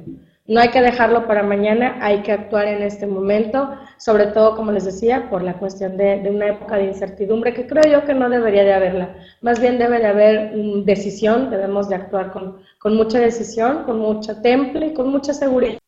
No 0.45 0.59
hay 0.59 0.69
que 0.71 0.81
dejarlo 0.81 1.25
para 1.25 1.41
mañana, 1.41 1.99
hay 2.01 2.21
que 2.21 2.33
actuar 2.33 2.67
en 2.67 2.81
este 2.81 3.07
momento, 3.07 3.77
sobre 3.97 4.27
todo, 4.27 4.57
como 4.57 4.73
les 4.73 4.83
decía, 4.83 5.29
por 5.29 5.41
la 5.41 5.57
cuestión 5.57 5.95
de, 5.95 6.21
una 6.29 6.47
época 6.47 6.75
de 6.75 6.85
incertidumbre 6.85 7.53
que 7.53 7.65
creo 7.65 7.83
yo 7.89 8.05
que 8.05 8.13
no 8.13 8.29
debería 8.29 8.63
de 8.65 8.73
haberla. 8.73 9.15
Más 9.41 9.61
bien 9.61 9.77
debe 9.79 9.99
de 9.99 10.07
haber 10.07 10.53
decisión, 10.83 11.49
debemos 11.49 11.87
de 11.87 11.95
actuar 11.95 12.31
con, 12.33 12.61
con 12.77 12.95
mucha 12.95 13.19
decisión, 13.19 13.85
con 13.85 13.99
mucha 13.99 14.41
temple 14.41 14.87
y 14.87 14.93
con 14.93 15.09
mucha 15.09 15.33
seguridad. 15.33 15.79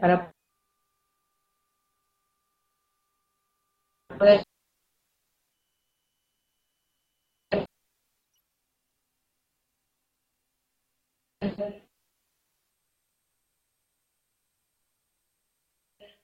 Para 0.00 0.32
poder 4.18 4.44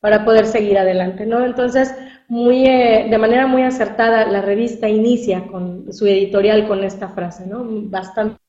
para 0.01 0.25
poder 0.25 0.47
seguir 0.47 0.79
adelante, 0.79 1.27
¿no? 1.27 1.45
Entonces, 1.45 1.95
muy, 2.29 2.67
eh, 2.67 3.07
de 3.11 3.19
manera 3.19 3.47
muy 3.47 3.63
acertada, 3.63 4.27
la 4.27 4.41
revista 4.41 4.89
inicia 4.89 5.47
con 5.47 5.93
su 5.93 6.07
editorial 6.07 6.67
con 6.67 6.83
esta 6.85 7.09
frase, 7.11 7.47
¿no? 7.47 7.65
Bastante 7.65 8.41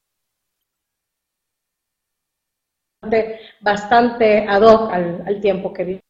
bastante 3.61 4.45
ad 4.47 4.61
hoc 4.61 4.91
al, 4.91 5.41
tiempo 5.41 5.73
que 5.73 5.83
vive. 5.83 6.01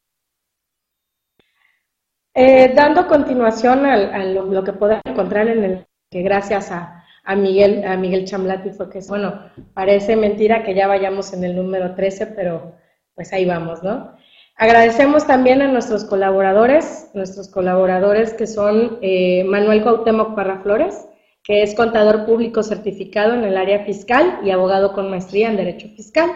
Eh, 2.34 2.72
dando 2.74 3.06
continuación 3.06 3.84
a, 3.86 4.24
lo, 4.24 4.64
que 4.64 4.72
podemos 4.72 5.02
encontrar 5.04 5.48
en 5.48 5.64
el 5.64 5.86
que 6.10 6.22
gracias 6.22 6.70
a, 6.70 7.01
a, 7.24 7.36
Miguel, 7.36 7.84
a 7.86 7.96
Miguel 7.96 8.24
Chamlati 8.24 8.70
fue 8.70 8.90
que, 8.90 9.00
bueno, 9.08 9.40
parece 9.74 10.16
mentira 10.16 10.62
que 10.62 10.74
ya 10.74 10.86
vayamos 10.86 11.32
en 11.32 11.44
el 11.44 11.56
número 11.56 11.94
13, 11.94 12.26
pero 12.28 12.74
pues 13.14 13.32
ahí 13.32 13.44
vamos, 13.44 13.82
¿no? 13.82 14.12
Agradecemos 14.56 15.26
también 15.26 15.62
a 15.62 15.68
nuestros 15.68 16.04
colaboradores, 16.04 17.10
nuestros 17.14 17.48
colaboradores 17.48 18.34
que 18.34 18.46
son 18.46 18.98
eh, 19.00 19.44
Manuel 19.44 19.82
Cuauhtémoc 19.82 20.34
Parraflores, 20.34 21.06
que 21.42 21.62
es 21.62 21.74
contador 21.74 22.26
público 22.26 22.62
certificado 22.62 23.34
en 23.34 23.44
el 23.44 23.56
área 23.56 23.84
fiscal 23.84 24.40
y 24.44 24.50
abogado 24.50 24.92
con 24.92 25.10
maestría 25.10 25.50
en 25.50 25.56
Derecho 25.56 25.88
Fiscal, 25.96 26.30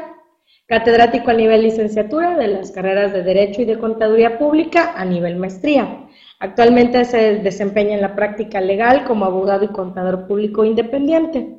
catedrático 0.67 1.31
a 1.31 1.35
nivel 1.35 1.63
licenciatura 1.63 2.37
de 2.37 2.49
las 2.49 2.73
carreras 2.73 3.13
de 3.13 3.23
Derecho 3.23 3.63
y 3.63 3.67
de 3.67 3.79
Contaduría 3.79 4.39
Pública 4.39 4.95
a 4.97 5.05
nivel 5.05 5.37
maestría. 5.37 6.06
Actualmente 6.39 7.05
se 7.05 7.37
desempeña 7.37 7.95
en 7.95 8.03
la 8.03 8.15
práctica 8.15 8.61
legal 8.61 9.05
como 9.05 9.25
abogado 9.25 9.65
y 9.65 9.69
contador 9.69 10.27
público 10.27 10.65
independiente. 10.65 11.57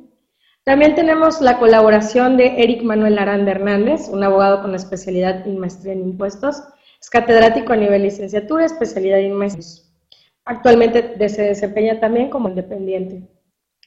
También 0.62 0.94
tenemos 0.94 1.40
la 1.40 1.58
colaboración 1.58 2.36
de 2.36 2.62
Eric 2.62 2.82
Manuel 2.82 3.18
Aranda 3.18 3.52
Hernández, 3.52 4.08
un 4.08 4.22
abogado 4.22 4.62
con 4.62 4.74
especialidad 4.74 5.46
en 5.46 5.58
maestría 5.58 5.94
en 5.94 6.02
impuestos. 6.02 6.62
Es 7.00 7.10
catedrático 7.10 7.72
a 7.72 7.76
nivel 7.76 8.02
licenciatura, 8.02 8.66
especialidad 8.66 9.18
en 9.18 9.34
maestría. 9.34 9.84
actualmente 10.44 11.28
se 11.28 11.42
desempeña 11.42 11.98
también 12.00 12.30
como 12.30 12.48
independiente. 12.48 13.28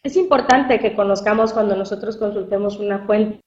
Es 0.04 0.18
importante 0.18 0.80
que 0.80 0.96
conozcamos 0.96 1.54
cuando 1.54 1.76
nosotros 1.76 2.18
consultemos 2.18 2.80
una 2.80 3.06
fuente, 3.06 3.40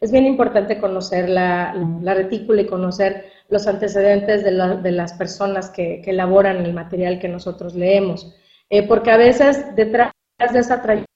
es 0.00 0.10
bien 0.10 0.26
importante 0.26 0.80
conocer 0.80 1.28
la, 1.28 1.72
retícula 2.02 2.62
y 2.62 2.66
conocer 2.66 3.26
los 3.54 3.68
antecedentes 3.68 4.42
de, 4.42 4.50
las 4.90 5.12
personas 5.12 5.70
que, 5.70 6.02
elaboran 6.04 6.56
el 6.66 6.74
material 6.74 7.20
que 7.20 7.28
nosotros 7.28 7.76
leemos, 7.76 8.34
eh, 8.68 8.82
porque 8.82 9.12
a 9.12 9.16
veces 9.16 9.76
detrás 9.76 10.10
de 10.52 10.58
esa 10.58 10.82
trayectoria, 10.82 11.06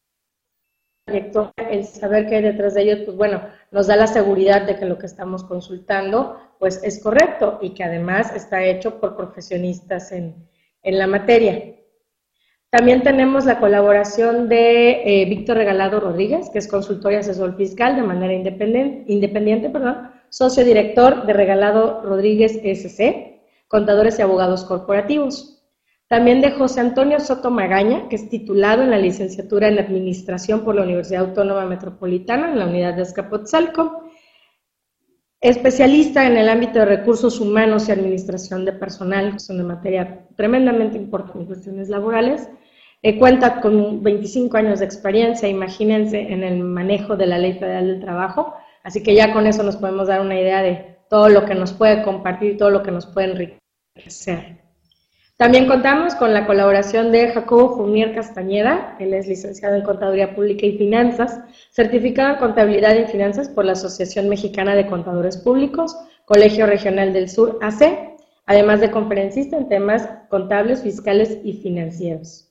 el 1.68 1.84
saber 1.84 2.28
que 2.28 2.36
hay 2.36 2.42
detrás 2.42 2.74
de 2.74 2.82
ellos, 2.82 3.00
pues 3.06 3.16
bueno, 3.16 3.42
nos 3.72 3.88
da 3.88 3.96
la 3.96 4.06
seguridad 4.06 4.62
de 4.62 4.76
que 4.76 4.86
lo 4.86 4.98
que 4.98 5.06
estamos 5.06 5.42
consultando 5.42 6.38
pues 6.60 6.80
es 6.84 7.02
correcto 7.02 7.58
y 7.60 7.70
que 7.70 7.82
además 7.82 8.32
está 8.32 8.62
hecho 8.62 9.00
por 9.00 9.16
profesionistas 9.16 10.12
en, 10.12 10.48
en 10.84 10.96
la 10.96 11.08
materia. 11.08 11.74
También 12.70 13.02
tenemos 13.02 13.46
la 13.46 13.58
colaboración 13.58 14.48
de 14.48 15.22
eh, 15.22 15.24
Víctor 15.24 15.56
Regalado 15.56 15.98
Rodríguez, 15.98 16.50
que 16.50 16.58
es 16.60 16.68
consultor 16.68 17.14
y 17.14 17.16
asesor 17.16 17.56
fiscal 17.56 17.96
de 17.96 18.02
manera 18.02 18.32
independiente, 18.32 19.12
independiente 19.12 19.70
perdón, 19.70 20.17
socio 20.30 20.64
director 20.64 21.26
de 21.26 21.32
Regalado 21.32 22.02
Rodríguez 22.02 22.60
SC, 22.62 23.40
contadores 23.68 24.18
y 24.18 24.22
abogados 24.22 24.64
corporativos. 24.64 25.58
También 26.08 26.40
de 26.40 26.52
José 26.52 26.80
Antonio 26.80 27.20
Soto 27.20 27.50
Magaña, 27.50 28.08
que 28.08 28.16
es 28.16 28.30
titulado 28.30 28.82
en 28.82 28.90
la 28.90 28.98
licenciatura 28.98 29.68
en 29.68 29.78
Administración 29.78 30.64
por 30.64 30.74
la 30.74 30.82
Universidad 30.82 31.26
Autónoma 31.26 31.66
Metropolitana 31.66 32.50
en 32.50 32.58
la 32.58 32.66
unidad 32.66 32.94
de 32.94 33.02
Escapotzalco, 33.02 34.04
especialista 35.40 36.26
en 36.26 36.38
el 36.38 36.48
ámbito 36.48 36.78
de 36.78 36.86
recursos 36.86 37.40
humanos 37.40 37.88
y 37.88 37.92
administración 37.92 38.64
de 38.64 38.72
personal, 38.72 39.32
que 39.32 39.38
son 39.38 39.58
de 39.58 39.64
materia 39.64 40.26
tremendamente 40.34 40.96
importante 40.96 41.40
en 41.40 41.46
cuestiones 41.46 41.90
laborales, 41.90 42.48
eh, 43.02 43.18
cuenta 43.18 43.60
con 43.60 44.02
25 44.02 44.56
años 44.56 44.80
de 44.80 44.86
experiencia, 44.86 45.48
imagínense, 45.48 46.20
en 46.20 46.42
el 46.42 46.58
manejo 46.58 47.16
de 47.16 47.26
la 47.26 47.38
Ley 47.38 47.52
Federal 47.52 47.86
del 47.86 48.00
Trabajo, 48.00 48.54
así 48.88 49.02
que 49.02 49.14
ya 49.14 49.34
con 49.34 49.46
eso 49.46 49.62
nos 49.62 49.76
podemos 49.76 50.08
dar 50.08 50.22
una 50.22 50.40
idea 50.40 50.62
de 50.62 50.96
todo 51.10 51.28
lo 51.28 51.44
que 51.44 51.54
nos 51.54 51.74
puede 51.74 52.02
compartir, 52.02 52.56
todo 52.56 52.70
lo 52.70 52.82
que 52.82 52.90
nos 52.90 53.04
puede 53.04 53.30
enriquecer. 53.94 54.62
También 55.36 55.68
contamos 55.68 56.14
con 56.14 56.32
la 56.32 56.46
colaboración 56.46 57.12
de 57.12 57.28
Jacobo 57.28 57.76
Fumier 57.76 58.14
Castañeda, 58.14 58.96
él 58.98 59.12
es 59.12 59.28
licenciado 59.28 59.76
en 59.76 59.82
Contaduría 59.82 60.34
Pública 60.34 60.64
y 60.64 60.78
Finanzas, 60.78 61.38
certificado 61.70 62.32
en 62.32 62.38
Contabilidad 62.38 62.96
y 62.96 63.04
Finanzas 63.04 63.50
por 63.50 63.66
la 63.66 63.72
Asociación 63.72 64.30
Mexicana 64.30 64.74
de 64.74 64.86
Contadores 64.86 65.36
Públicos, 65.36 65.94
Colegio 66.24 66.66
Regional 66.66 67.12
del 67.12 67.28
Sur, 67.28 67.58
AC, 67.60 68.16
además 68.46 68.80
de 68.80 68.90
conferencista 68.90 69.58
en 69.58 69.68
temas 69.68 70.08
contables, 70.30 70.82
fiscales 70.82 71.38
y 71.44 71.52
financieros. 71.52 72.47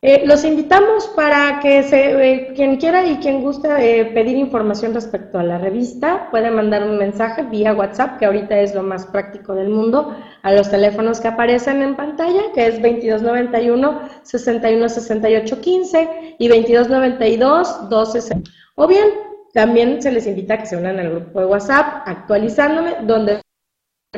Eh, 0.00 0.22
los 0.26 0.44
invitamos 0.44 1.08
para 1.16 1.58
que 1.58 1.82
se, 1.82 2.32
eh, 2.32 2.52
quien 2.54 2.76
quiera 2.76 3.04
y 3.04 3.16
quien 3.16 3.42
guste 3.42 3.68
eh, 3.80 4.04
pedir 4.04 4.36
información 4.36 4.94
respecto 4.94 5.40
a 5.40 5.42
la 5.42 5.58
revista, 5.58 6.28
puede 6.30 6.52
mandar 6.52 6.84
un 6.84 6.98
mensaje 6.98 7.42
vía 7.42 7.74
WhatsApp, 7.74 8.16
que 8.16 8.26
ahorita 8.26 8.60
es 8.60 8.76
lo 8.76 8.84
más 8.84 9.06
práctico 9.06 9.56
del 9.56 9.70
mundo, 9.70 10.16
a 10.44 10.52
los 10.52 10.70
teléfonos 10.70 11.18
que 11.18 11.26
aparecen 11.26 11.82
en 11.82 11.96
pantalla, 11.96 12.42
que 12.54 12.68
es 12.68 12.80
2291 12.80 14.02
616815 14.22 16.36
y 16.38 16.46
2292 16.46 17.88
12 17.88 18.42
O 18.76 18.86
bien, 18.86 19.08
también 19.52 20.00
se 20.00 20.12
les 20.12 20.28
invita 20.28 20.54
a 20.54 20.58
que 20.58 20.66
se 20.66 20.76
unan 20.76 21.00
al 21.00 21.10
grupo 21.10 21.40
de 21.40 21.46
WhatsApp, 21.46 22.04
actualizándome, 22.06 22.98
donde 23.02 23.40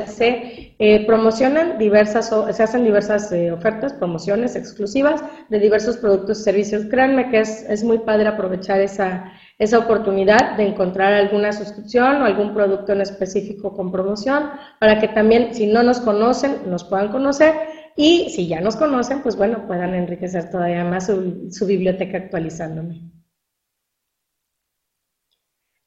se 0.07 0.73
eh, 0.79 1.05
promocionan 1.05 1.77
diversas, 1.77 2.31
se 2.55 2.63
hacen 2.63 2.85
diversas 2.85 3.29
eh, 3.33 3.51
ofertas, 3.51 3.93
promociones 3.93 4.55
exclusivas 4.55 5.21
de 5.49 5.59
diversos 5.59 5.97
productos 5.97 6.39
y 6.39 6.43
servicios. 6.43 6.85
Créanme 6.85 7.29
que 7.29 7.41
es, 7.41 7.65
es 7.69 7.83
muy 7.83 7.99
padre 7.99 8.29
aprovechar 8.29 8.79
esa, 8.79 9.33
esa 9.59 9.79
oportunidad 9.79 10.55
de 10.55 10.67
encontrar 10.67 11.13
alguna 11.13 11.51
suscripción 11.51 12.21
o 12.21 12.25
algún 12.25 12.53
producto 12.53 12.93
en 12.93 13.01
específico 13.01 13.75
con 13.75 13.91
promoción 13.91 14.51
para 14.79 14.97
que 14.97 15.09
también, 15.09 15.53
si 15.53 15.67
no 15.67 15.83
nos 15.83 15.99
conocen, 15.99 16.69
nos 16.69 16.85
puedan 16.85 17.11
conocer 17.11 17.53
y 17.97 18.29
si 18.29 18.47
ya 18.47 18.61
nos 18.61 18.77
conocen, 18.77 19.21
pues 19.21 19.35
bueno, 19.35 19.67
puedan 19.67 19.93
enriquecer 19.93 20.49
todavía 20.49 20.85
más 20.85 21.07
su, 21.07 21.49
su 21.51 21.65
biblioteca 21.65 22.17
actualizándome. 22.17 23.10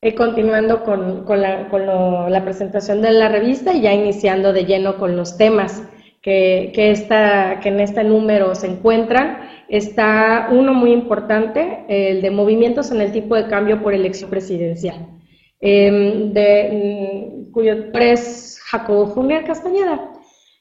Eh, 0.04 0.14
continuando 0.14 0.84
con, 0.84 1.25
la, 1.40 2.44
presentación 2.44 3.00
de 3.00 3.11
la 3.11 3.30
revista 3.30 3.73
y 3.73 3.80
ya 3.80 3.94
iniciando 3.94 4.52
de 4.52 4.66
lleno 4.66 4.99
con 4.99 5.16
los 5.16 5.38
temas 5.38 5.82
que, 6.20 6.73
que, 6.75 6.92
que 7.62 7.68
en 7.70 7.80
este 7.80 8.04
número 8.04 8.54
se 8.54 8.66
encuentran. 8.66 9.49
Está 9.66 10.49
uno 10.52 10.75
muy 10.75 10.92
importante, 10.92 11.87
el 11.88 12.20
de 12.20 12.30
movimientos 12.30 12.90
en 12.90 13.00
el 13.00 13.12
tipo 13.12 13.34
de 13.34 13.46
cambio 13.46 13.82
por 13.82 13.94
elección 13.94 14.28
presidencial, 14.28 15.06
em, 15.61 16.34
de, 16.34 17.46
mm, 17.54 17.99
es 17.99 18.61
Jacobo 18.62 19.06
Fumier 19.06 19.44
Castañeda. 19.44 20.12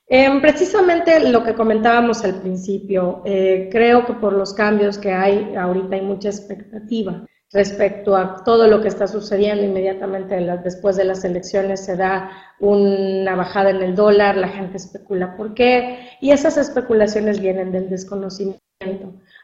Em, 0.08 0.40
precisamente 0.40 1.30
lo 1.30 1.44
que 1.44 1.54
comentábamos 1.54 2.24
al 2.24 2.40
principio, 2.40 3.22
eh, 3.26 3.68
creo 3.70 4.06
que 4.06 4.14
por 4.14 4.32
los 4.32 4.54
cambios 4.54 4.98
que 4.98 5.12
hay, 5.12 5.54
ahorita 5.54 5.98
hay 5.98 6.02
mucha 6.02 6.30
expectativa 6.30 7.26
respecto 7.54 8.16
a 8.16 8.44
todo 8.44 8.68
lo 8.68 8.82
que 8.82 8.88
está 8.88 9.08
sucediendo 9.08 9.64
inmediatamente 9.64 10.36
después 10.64 10.96
de 10.96 11.06
las 11.06 11.24
elecciones, 11.24 11.86
se 11.86 11.96
da 11.96 12.32
una 12.60 13.36
bajada 13.36 13.70
en 13.70 13.84
el 13.84 13.96
dólar, 13.96 14.38
la 14.38 14.48
gente 14.48 14.78
especula 14.78 15.38
por 15.38 15.54
qué, 15.54 16.10
y 16.20 16.32
esas 16.32 16.58
especulaciones 16.58 17.40
vienen 17.40 17.72
del 17.72 17.90
desconocimiento. 17.90 18.60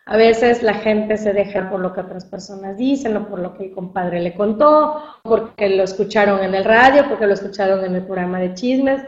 A 0.06 0.18
veces 0.18 0.64
la 0.64 0.74
gente 0.74 1.18
se 1.18 1.34
deja 1.34 1.70
por 1.70 1.80
lo 1.80 1.94
que 1.94 2.02
otras 2.02 2.26
personas 2.26 2.78
dicen 2.78 3.16
o 3.16 3.30
por 3.30 3.40
lo 3.40 3.54
que 3.54 3.66
el 3.66 3.72
compadre 3.72 4.20
le 4.22 4.34
contó, 4.34 5.02
porque 5.24 5.70
lo 5.70 5.84
escucharon 5.84 6.44
en 6.44 6.56
el 6.56 6.66
radio, 6.66 7.08
porque 7.08 7.28
lo 7.28 7.36
escucharon 7.36 7.86
en 7.86 7.96
el 7.96 8.04
programa 8.04 8.40
de 8.40 8.56
chismes. 8.56 9.04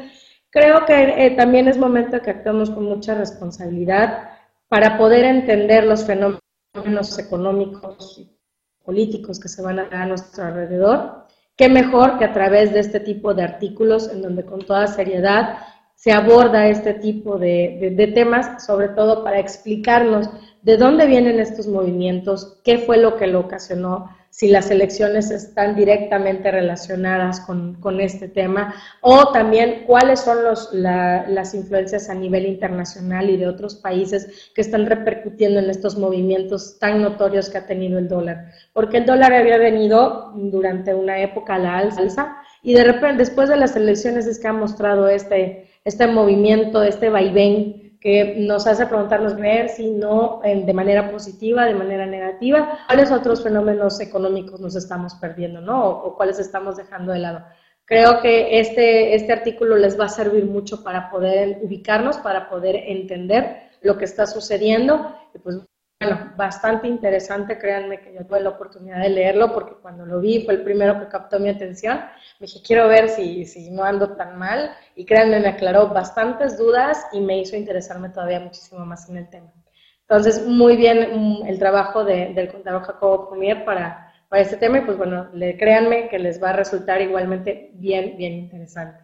Creo 0.51 0.85
que 0.85 1.25
eh, 1.25 1.31
también 1.31 1.67
es 1.67 1.77
momento 1.77 2.21
que 2.21 2.29
actuemos 2.29 2.69
con 2.69 2.83
mucha 2.83 3.15
responsabilidad 3.15 4.29
para 4.67 4.97
poder 4.97 5.25
entender 5.25 5.85
los 5.85 6.05
fenómenos 6.05 7.17
económicos 7.17 8.31
políticos 8.83 9.39
que 9.39 9.49
se 9.49 9.61
van 9.61 9.79
a 9.79 9.83
dar 9.85 10.01
a 10.01 10.05
nuestro 10.05 10.43
alrededor, 10.43 11.25
qué 11.55 11.69
mejor 11.69 12.17
que 12.17 12.25
a 12.25 12.33
través 12.33 12.73
de 12.73 12.79
este 12.79 12.99
tipo 12.99 13.33
de 13.33 13.43
artículos 13.43 14.09
en 14.09 14.21
donde 14.21 14.45
con 14.45 14.61
toda 14.61 14.87
seriedad 14.87 15.57
se 15.95 16.11
aborda 16.11 16.67
este 16.67 16.95
tipo 16.95 17.37
de, 17.37 17.93
de, 17.95 18.07
temas, 18.07 18.65
sobre 18.65 18.89
todo 18.89 19.23
para 19.23 19.39
explicarnos 19.39 20.29
de 20.63 20.77
dónde 20.77 21.05
vienen 21.05 21.39
estos 21.39 21.67
movimientos, 21.67 22.59
qué 22.63 22.79
fue 22.79 22.97
lo 22.97 23.17
que 23.17 23.27
lo 23.27 23.41
ocasionó, 23.41 24.09
si 24.31 24.47
las 24.47 24.71
elecciones 24.71 25.29
están 25.29 25.75
directamente 25.75 26.49
relacionadas 26.49 27.41
con, 27.41 27.75
con 27.75 27.99
este 27.99 28.29
tema, 28.29 28.73
o 29.01 29.31
también 29.33 29.83
cuáles 29.85 30.21
son 30.21 30.43
los, 30.43 30.69
las 30.71 31.53
influencias 31.53 32.09
a 32.09 32.15
nivel 32.15 32.45
internacional 32.45 33.29
y 33.29 33.35
de 33.35 33.47
otros 33.47 33.75
países 33.75 34.51
que 34.55 34.61
están 34.61 34.85
repercutiendo 34.85 35.59
en 35.59 35.69
estos 35.69 35.97
movimientos 35.97 36.79
tan 36.79 37.01
notorios 37.01 37.49
que 37.49 37.57
ha 37.57 37.65
tenido 37.65 37.99
el 37.99 38.07
dólar. 38.07 38.51
Porque 38.71 38.97
el 38.97 39.05
dólar 39.05 39.33
había 39.33 39.57
venido 39.57 40.31
durante 40.35 40.95
una 40.95 41.19
época 41.19 41.55
a 41.55 41.59
la 41.59 41.77
alza 41.77 42.37
y 42.63 42.73
de 42.73 42.85
repente 42.85 43.17
después 43.17 43.49
de 43.49 43.57
las 43.57 43.75
elecciones 43.75 44.27
es 44.27 44.39
que 44.39 44.47
ha 44.47 44.53
mostrado 44.53 45.09
este, 45.09 45.67
este 45.83 46.07
movimiento, 46.07 46.83
este 46.83 47.09
vaivén 47.09 47.80
que 48.01 48.35
nos 48.39 48.65
hace 48.65 48.87
preguntarnos 48.87 49.35
ver 49.35 49.69
si 49.69 49.91
no 49.91 50.41
de 50.43 50.73
manera 50.73 51.11
positiva, 51.11 51.65
de 51.65 51.75
manera 51.75 52.07
negativa, 52.07 52.79
cuáles 52.87 53.11
otros 53.11 53.43
fenómenos 53.43 54.01
económicos 54.01 54.59
nos 54.59 54.75
estamos 54.75 55.13
perdiendo, 55.15 55.61
¿no? 55.61 55.87
O, 55.87 56.17
cuáles 56.17 56.39
estamos 56.39 56.77
dejando 56.77 57.13
de 57.13 57.19
lado. 57.19 57.45
Creo 57.85 58.19
que 58.21 58.59
este, 58.59 59.13
este 59.13 59.31
artículo 59.31 59.77
les 59.77 59.99
va 59.99 60.05
a 60.05 60.09
servir 60.09 60.45
mucho 60.45 60.83
para 60.83 61.11
poder 61.11 61.59
ubicarnos, 61.61 62.17
para 62.17 62.49
poder 62.49 62.75
entender 62.75 63.69
lo 63.81 63.97
que 63.97 64.05
está 64.05 64.25
sucediendo. 64.25 65.15
Pues 65.43 65.59
bueno, 66.01 66.33
bastante 66.35 66.87
interesante, 66.87 67.59
créanme 67.59 68.01
que 68.01 68.11
yo 68.11 68.25
tuve 68.25 68.39
la 68.41 68.49
oportunidad 68.49 69.01
de 69.01 69.09
leerlo 69.09 69.53
porque 69.53 69.75
cuando 69.81 70.03
lo 70.03 70.19
vi 70.19 70.43
fue 70.43 70.55
el 70.55 70.63
primero 70.63 70.99
que 70.99 71.07
captó 71.07 71.39
mi 71.39 71.49
atención. 71.49 71.99
Me 72.39 72.47
dije, 72.47 72.59
quiero 72.65 72.87
ver 72.87 73.07
si, 73.07 73.45
si 73.45 73.69
no 73.69 73.83
ando 73.83 74.15
tan 74.15 74.35
mal 74.35 74.71
y 74.95 75.05
créanme, 75.05 75.39
me 75.39 75.49
aclaró 75.49 75.89
bastantes 75.89 76.57
dudas 76.57 77.05
y 77.11 77.19
me 77.19 77.39
hizo 77.39 77.55
interesarme 77.55 78.09
todavía 78.09 78.39
muchísimo 78.39 78.83
más 78.83 79.07
en 79.09 79.17
el 79.17 79.29
tema. 79.29 79.53
Entonces, 80.01 80.45
muy 80.47 80.75
bien 80.75 81.09
mm, 81.13 81.45
el 81.45 81.59
trabajo 81.59 82.03
del 82.03 82.51
contador 82.51 82.81
Jacobo 82.81 83.29
Pumier 83.29 83.63
para, 83.63 84.11
para 84.27 84.41
este 84.41 84.57
tema 84.57 84.79
y 84.79 84.81
pues 84.81 84.97
bueno, 84.97 85.29
le, 85.33 85.55
créanme 85.55 86.09
que 86.09 86.17
les 86.17 86.41
va 86.41 86.49
a 86.49 86.53
resultar 86.53 86.99
igualmente 87.01 87.69
bien, 87.75 88.17
bien 88.17 88.33
interesante. 88.33 89.03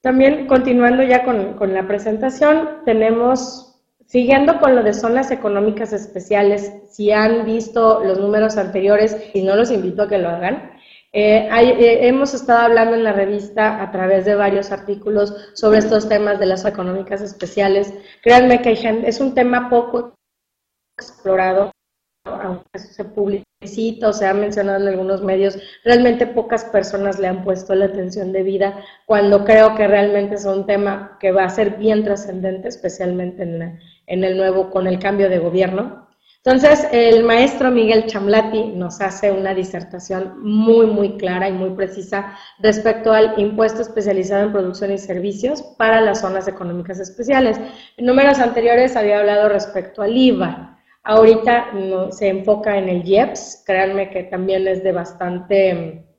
También 0.00 0.48
continuando 0.48 1.04
ya 1.04 1.22
con, 1.24 1.54
con 1.54 1.72
la 1.72 1.86
presentación, 1.86 2.80
tenemos 2.84 3.69
Siguiendo 4.10 4.58
con 4.58 4.74
lo 4.74 4.82
de 4.82 4.92
zonas 4.92 5.30
económicas 5.30 5.92
especiales, 5.92 6.72
si 6.88 7.12
han 7.12 7.44
visto 7.44 8.02
los 8.02 8.18
números 8.18 8.56
anteriores, 8.56 9.16
y 9.34 9.42
no 9.42 9.54
los 9.54 9.70
invito 9.70 10.02
a 10.02 10.08
que 10.08 10.18
lo 10.18 10.28
hagan, 10.28 10.72
Eh, 11.12 11.48
eh, 11.52 12.06
hemos 12.08 12.34
estado 12.34 12.60
hablando 12.60 12.94
en 12.94 13.02
la 13.02 13.12
revista 13.12 13.82
a 13.82 13.90
través 13.90 14.24
de 14.24 14.36
varios 14.36 14.70
artículos 14.70 15.34
sobre 15.54 15.78
estos 15.78 16.08
temas 16.08 16.38
de 16.38 16.46
las 16.46 16.64
económicas 16.64 17.20
especiales. 17.20 17.92
Créanme 18.22 18.62
que 18.62 18.72
es 19.06 19.20
un 19.20 19.34
tema 19.34 19.68
poco 19.68 20.14
explorado, 20.96 21.72
aunque 22.24 22.78
se 22.78 23.04
publicita 23.04 24.08
o 24.08 24.12
se 24.12 24.26
ha 24.26 24.34
mencionado 24.34 24.80
en 24.82 24.88
algunos 24.88 25.22
medios, 25.22 25.58
realmente 25.84 26.26
pocas 26.26 26.64
personas 26.64 27.18
le 27.18 27.26
han 27.26 27.42
puesto 27.42 27.74
la 27.74 27.86
atención 27.86 28.32
debida 28.32 28.84
cuando 29.06 29.44
creo 29.44 29.74
que 29.74 29.88
realmente 29.88 30.36
es 30.36 30.44
un 30.44 30.64
tema 30.64 31.16
que 31.20 31.32
va 31.32 31.44
a 31.44 31.50
ser 31.50 31.76
bien 31.76 32.04
trascendente, 32.04 32.68
especialmente 32.68 33.42
en, 33.42 33.80
en 34.10 34.24
el 34.24 34.36
nuevo, 34.36 34.70
con 34.70 34.86
el 34.86 34.98
cambio 34.98 35.30
de 35.30 35.38
gobierno. 35.38 36.08
Entonces, 36.44 36.88
el 36.90 37.22
maestro 37.22 37.70
Miguel 37.70 38.06
Chamlati 38.06 38.68
nos 38.68 39.00
hace 39.00 39.30
una 39.30 39.54
disertación 39.54 40.42
muy, 40.42 40.86
muy 40.86 41.16
clara 41.18 41.48
y 41.48 41.52
muy 41.52 41.70
precisa 41.70 42.34
respecto 42.58 43.12
al 43.12 43.38
impuesto 43.38 43.82
especializado 43.82 44.46
en 44.46 44.52
producción 44.52 44.90
y 44.90 44.98
servicios 44.98 45.62
para 45.76 46.00
las 46.00 46.22
zonas 46.22 46.48
económicas 46.48 46.98
especiales. 46.98 47.60
En 47.98 48.06
números 48.06 48.38
anteriores 48.38 48.96
había 48.96 49.20
hablado 49.20 49.48
respecto 49.50 50.02
al 50.02 50.16
IVA. 50.16 50.78
Ahorita 51.04 51.72
no, 51.72 52.10
se 52.10 52.28
enfoca 52.28 52.78
en 52.78 52.88
el 52.88 53.06
IEPS, 53.06 53.62
créanme 53.66 54.10
que 54.10 54.24
también 54.24 54.66
es 54.66 54.82
de 54.82 54.92
bastante 54.92 56.09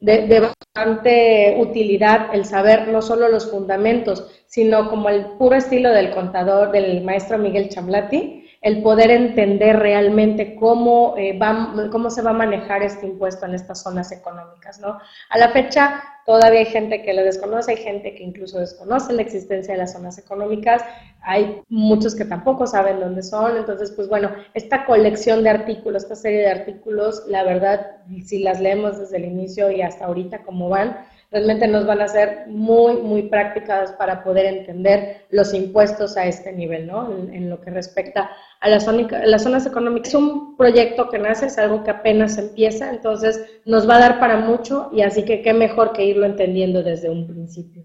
de, 0.00 0.40
bastante 0.40 1.56
utilidad 1.58 2.34
el 2.34 2.44
saber 2.44 2.88
no 2.88 3.02
solo 3.02 3.28
los 3.28 3.50
fundamentos, 3.50 4.30
sino 4.46 4.90
como 4.90 5.08
el 5.08 5.24
puro 5.38 5.56
estilo 5.56 5.90
del 5.90 6.10
contador, 6.10 6.70
del 6.70 7.02
maestro 7.02 7.38
Miguel 7.38 7.68
Chamlati, 7.68 8.45
el 8.66 8.82
poder 8.82 9.12
entender 9.12 9.78
realmente 9.78 10.56
cómo, 10.56 11.14
eh, 11.16 11.38
va, 11.38 11.88
cómo 11.92 12.10
se 12.10 12.20
va 12.20 12.30
a 12.30 12.32
manejar 12.32 12.82
este 12.82 13.06
impuesto 13.06 13.46
en 13.46 13.54
estas 13.54 13.80
zonas 13.80 14.10
económicas, 14.10 14.80
¿no? 14.80 14.98
A 15.30 15.38
la 15.38 15.50
fecha 15.50 16.02
todavía 16.24 16.58
hay 16.58 16.66
gente 16.66 17.00
que 17.02 17.14
lo 17.14 17.22
desconoce, 17.22 17.70
hay 17.70 17.76
gente 17.76 18.16
que 18.16 18.24
incluso 18.24 18.58
desconoce 18.58 19.12
la 19.12 19.22
existencia 19.22 19.74
de 19.74 19.78
las 19.78 19.92
zonas 19.92 20.18
económicas, 20.18 20.82
hay 21.22 21.62
muchos 21.68 22.16
que 22.16 22.24
tampoco 22.24 22.66
saben 22.66 22.98
dónde 22.98 23.22
son, 23.22 23.56
entonces, 23.56 23.92
pues 23.92 24.08
bueno, 24.08 24.32
esta 24.54 24.84
colección 24.84 25.44
de 25.44 25.50
artículos, 25.50 26.02
esta 26.02 26.16
serie 26.16 26.40
de 26.40 26.50
artículos, 26.50 27.22
la 27.28 27.44
verdad, 27.44 27.98
si 28.24 28.40
las 28.40 28.60
leemos 28.60 28.98
desde 28.98 29.18
el 29.18 29.26
inicio 29.26 29.70
y 29.70 29.82
hasta 29.82 30.06
ahorita 30.06 30.42
como 30.42 30.68
van, 30.68 30.96
realmente 31.30 31.66
nos 31.66 31.86
van 31.86 32.00
a 32.00 32.08
ser 32.08 32.44
muy, 32.46 32.96
muy 33.02 33.22
prácticas 33.24 33.92
para 33.92 34.22
poder 34.22 34.46
entender 34.46 35.26
los 35.30 35.52
impuestos 35.54 36.16
a 36.16 36.26
este 36.26 36.52
nivel, 36.52 36.86
¿no? 36.86 37.10
En, 37.12 37.50
lo 37.50 37.60
que 37.60 37.70
respecta 37.70 38.30
a 38.60 38.68
las, 38.68 38.84
zonas 38.84 39.66
económicas. 39.66 40.08
Es 40.08 40.14
un 40.14 40.56
proyecto 40.56 41.08
que 41.08 41.18
nace, 41.18 41.46
es 41.46 41.58
algo 41.58 41.84
que 41.84 41.90
apenas 41.90 42.38
empieza, 42.38 42.90
entonces 42.90 43.60
nos 43.64 43.88
va 43.88 43.96
a 43.96 44.00
dar 44.00 44.20
para 44.20 44.38
mucho 44.38 44.90
y 44.92 45.02
así 45.02 45.24
que 45.24 45.42
qué 45.42 45.52
mejor 45.52 45.92
que 45.92 46.04
irlo 46.04 46.26
entendiendo 46.26 46.82
desde 46.82 47.10
un 47.10 47.26
principio. 47.26 47.84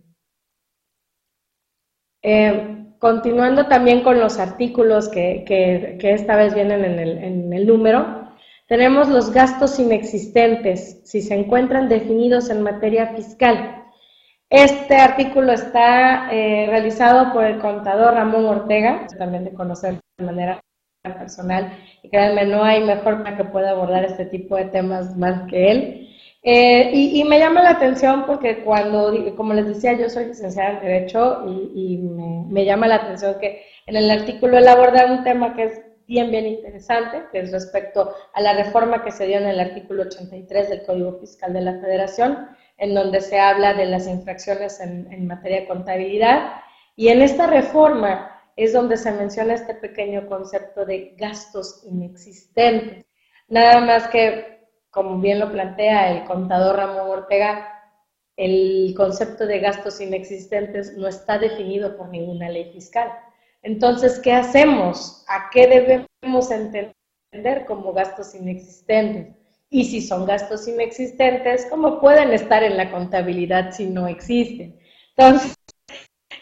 Eh, 2.23 2.95
continuando 2.99 3.65
también 3.65 4.01
con 4.01 4.19
los 4.19 4.37
artículos 4.37 5.09
que, 5.09 5.43
que, 5.45 6.13
esta 6.13 6.35
vez 6.35 6.53
vienen 6.53 6.85
en 6.85 7.51
el 7.51 7.65
número, 7.65 8.20
tenemos 8.71 9.09
los 9.09 9.33
gastos 9.33 9.77
inexistentes, 9.79 11.01
si 11.03 11.21
se 11.21 11.35
encuentran 11.35 11.89
definidos 11.89 12.49
en 12.49 12.61
materia 12.61 13.07
fiscal. 13.07 13.83
Este 14.49 14.95
artículo 14.95 15.51
está 15.51 16.31
eh, 16.31 16.67
realizado 16.69 17.33
por 17.33 17.43
el 17.43 17.59
contador 17.59 18.13
Ramón 18.13 18.45
Ortega, 18.45 19.07
también 19.17 19.43
de 19.43 19.51
conocer 19.51 19.99
de 20.17 20.25
manera 20.25 20.61
personal, 21.03 21.73
y 22.01 22.09
créanme, 22.09 22.45
no 22.45 22.63
hay 22.63 22.81
mejor 22.81 23.23
para 23.23 23.35
que 23.35 23.43
pueda 23.43 23.71
abordar 23.71 24.05
este 24.05 24.27
tipo 24.27 24.55
de 24.55 24.63
temas 24.63 25.17
más 25.17 25.49
que 25.49 25.71
él. 25.71 26.09
Eh, 26.41 26.91
y, 26.93 27.25
me 27.25 27.39
llama 27.39 27.61
la 27.61 27.71
atención 27.71 28.25
porque 28.25 28.63
cuando, 28.63 29.35
como 29.35 29.53
les 29.53 29.67
decía, 29.67 29.99
yo 29.99 30.09
soy 30.09 30.27
licenciada 30.27 30.75
en 30.75 30.79
Derecho 30.79 31.43
y, 31.75 31.97
me, 31.97 32.63
llama 32.63 32.87
la 32.87 32.95
atención 32.95 33.35
que 33.41 33.65
en 33.85 33.97
el 33.97 34.09
artículo 34.09 34.57
él 34.57 34.67
aborda 34.69 35.11
un 35.11 35.25
tema 35.25 35.55
que 35.55 35.63
es 35.63 35.90
bien, 36.07 36.31
bien 36.31 36.45
interesante, 36.45 37.23
que 37.31 37.39
es 37.39 37.51
respecto 37.51 38.13
a 38.33 38.41
la 38.41 38.53
reforma 38.53 39.03
que 39.03 39.11
se 39.11 39.25
dio 39.27 39.37
en 39.37 39.47
el 39.47 39.59
artículo 39.59 40.03
83 40.03 40.69
del 40.69 40.83
Código 40.83 41.19
Fiscal 41.19 41.53
de 41.53 41.61
la 41.61 41.79
Federación, 41.79 42.49
en 42.77 42.93
donde 42.93 43.21
se 43.21 43.39
habla 43.39 43.73
de 43.73 43.85
las 43.85 44.07
infracciones 44.07 44.79
en, 44.79 45.27
materia 45.27 45.61
de 45.61 45.67
contabilidad. 45.67 46.53
Y 46.95 47.09
en 47.09 47.21
esta 47.21 47.47
reforma 47.47 48.41
es 48.55 48.73
donde 48.73 48.97
se 48.97 49.11
menciona 49.11 49.53
este 49.53 49.75
pequeño 49.75 50.27
concepto 50.27 50.85
de 50.85 51.13
gastos 51.17 51.83
inexistentes. 51.85 53.05
Nada 53.47 53.81
más 53.81 54.07
que, 54.07 54.67
como 54.89 55.19
bien 55.19 55.39
lo 55.39 55.51
plantea 55.51 56.11
el 56.11 56.25
contador 56.25 56.77
Ramón 56.77 57.09
Ortega, 57.09 57.67
el 58.35 58.93
concepto 58.95 59.45
de 59.45 59.59
gastos 59.59 60.01
inexistentes 60.01 60.97
no 60.97 61.07
está 61.07 61.37
definido 61.37 61.95
por 61.95 62.09
ninguna 62.09 62.49
ley 62.49 62.71
fiscal. 62.71 63.11
Entonces, 63.63 64.19
¿qué 64.19 64.33
hacemos? 64.33 65.23
¿A 65.27 65.49
qué 65.51 65.67
debemos 65.67 66.51
entender 66.51 67.65
como 67.67 67.93
gastos 67.93 68.33
inexistentes? 68.33 69.35
Y 69.69 69.85
si 69.85 70.01
son 70.01 70.25
gastos 70.25 70.67
inexistentes, 70.67 71.67
¿cómo 71.69 72.01
pueden 72.01 72.33
estar 72.33 72.63
en 72.63 72.75
la 72.75 72.91
contabilidad 72.91 73.71
si 73.71 73.85
no 73.85 74.07
existen? 74.07 74.77
Entonces, 75.15 75.55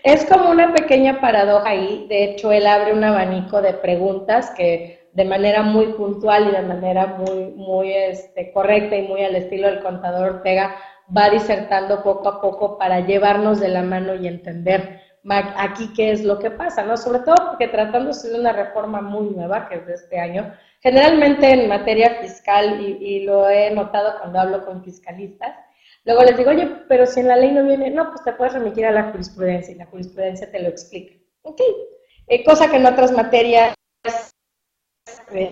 es 0.03 0.25
como 0.25 0.49
una 0.49 0.73
pequeña 0.73 1.19
paradoja 1.19 1.69
ahí. 1.69 2.07
De 2.09 2.23
hecho, 2.23 2.51
él 2.51 2.65
abre 2.65 2.93
un 2.93 3.03
abanico 3.03 3.61
de 3.61 3.73
preguntas 3.73 4.51
que 4.51 5.09
de 5.13 5.25
manera 5.25 5.61
muy 5.61 5.87
puntual 5.93 6.47
y 6.47 6.51
de 6.51 6.61
manera 6.61 7.05
muy, 7.07 7.51
muy 7.51 7.93
este, 7.93 8.51
correcta 8.51 8.95
y 8.95 9.07
muy 9.07 9.23
al 9.23 9.35
estilo 9.35 9.67
del 9.67 9.81
contador 9.81 10.35
Ortega 10.35 10.75
va 11.15 11.29
disertando 11.29 12.03
poco 12.03 12.29
a 12.29 12.41
poco 12.41 12.77
para 12.77 13.01
llevarnos 13.01 13.59
de 13.59 13.69
la 13.69 13.81
mano 13.81 14.15
y 14.15 14.27
entender 14.27 15.01
aquí 15.27 15.91
qué 15.93 16.11
es 16.11 16.23
lo 16.23 16.39
que 16.39 16.51
pasa, 16.51 16.83
¿no? 16.83 16.97
Sobre 16.97 17.19
todo 17.19 17.35
porque 17.49 17.67
tratándose 17.67 18.29
de 18.29 18.39
una 18.39 18.53
reforma 18.53 19.01
muy 19.01 19.29
nueva, 19.29 19.67
que 19.67 19.75
es 19.75 19.85
de 19.85 19.93
este 19.93 20.19
año, 20.19 20.53
generalmente 20.81 21.51
en 21.51 21.67
materia 21.67 22.15
fiscal, 22.21 22.79
y, 22.81 23.23
lo 23.23 23.49
he 23.49 23.71
notado 23.71 24.19
cuando 24.19 24.39
hablo 24.39 24.65
con 24.65 24.83
fiscalistas, 24.83 25.55
luego 26.05 26.23
les 26.23 26.37
digo, 26.37 26.51
oye, 26.51 26.67
pero 26.87 27.05
si 27.05 27.19
en 27.19 27.27
la 27.27 27.35
ley 27.35 27.51
no 27.51 27.63
viene, 27.65 27.89
no, 27.91 28.09
pues 28.09 28.23
te 28.23 28.33
puedes 28.33 28.53
remitir 28.53 28.85
a 28.85 28.91
la 28.91 29.11
jurisprudencia 29.11 29.73
y 29.73 29.77
la 29.77 29.85
jurisprudencia 29.87 30.49
te 30.49 30.61
lo 30.61 30.69
explica. 30.69 31.15
Ok, 31.41 31.61
eh, 32.27 32.43
cosa 32.43 32.69
que 32.69 32.77
en 32.77 32.85
otras 32.85 33.11
materias 33.11 33.75
eh, 35.33 35.51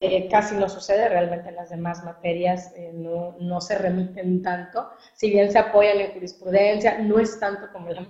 eh, 0.00 0.28
casi 0.28 0.54
no 0.54 0.68
sucede, 0.68 1.08
realmente 1.08 1.48
en 1.48 1.56
las 1.56 1.70
demás 1.70 2.04
materias 2.04 2.72
no, 2.94 3.36
no 3.40 3.60
se 3.60 3.76
remiten 3.76 4.42
tanto, 4.42 4.90
si 5.14 5.30
bien 5.30 5.50
se 5.50 5.58
apoyan 5.58 5.98
en 5.98 6.12
jurisprudencia, 6.12 6.98
no 6.98 7.18
es 7.18 7.38
tanto 7.40 7.72
como 7.72 7.88
la 7.90 8.08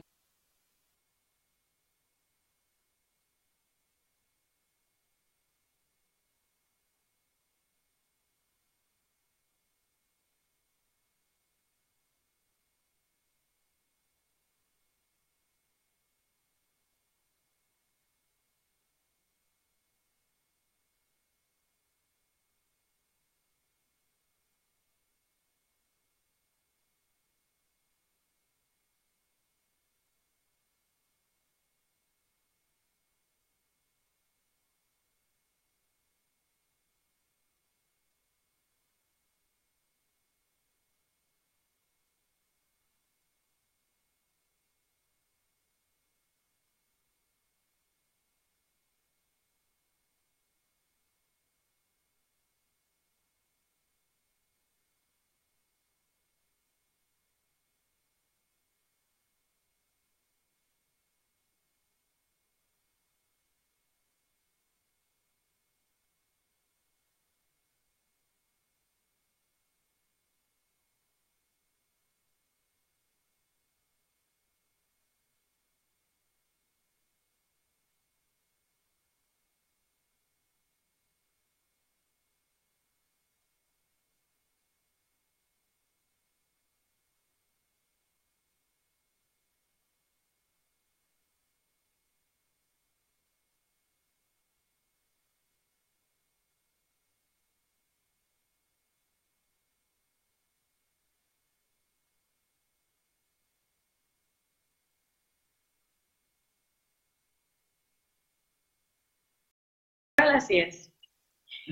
así 110.38 110.58
es. 110.58 110.92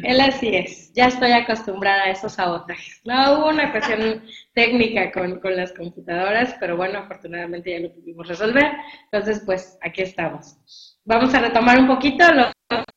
Él 0.02 0.20
así 0.20 0.54
es. 0.54 0.92
Ya 0.92 1.06
estoy 1.06 1.32
acostumbrada 1.32 2.04
a 2.04 2.10
esos 2.10 2.34
sabotajes. 2.34 3.00
No 3.04 3.38
hubo 3.38 3.48
una 3.48 3.72
cuestión 3.72 4.22
técnica 4.54 5.10
con, 5.10 5.40
con, 5.40 5.56
las 5.56 5.72
computadoras, 5.72 6.54
pero 6.60 6.76
bueno, 6.76 6.98
afortunadamente 6.98 7.70
ya 7.70 7.80
lo 7.80 7.94
pudimos 7.94 8.28
resolver. 8.28 8.72
Entonces, 9.04 9.42
pues 9.46 9.78
aquí 9.82 10.02
estamos. 10.02 10.58
Vamos 11.04 11.32
a 11.34 11.40
retomar 11.40 11.78
un 11.78 11.86
poquito 11.86 12.30
lo 12.32 12.55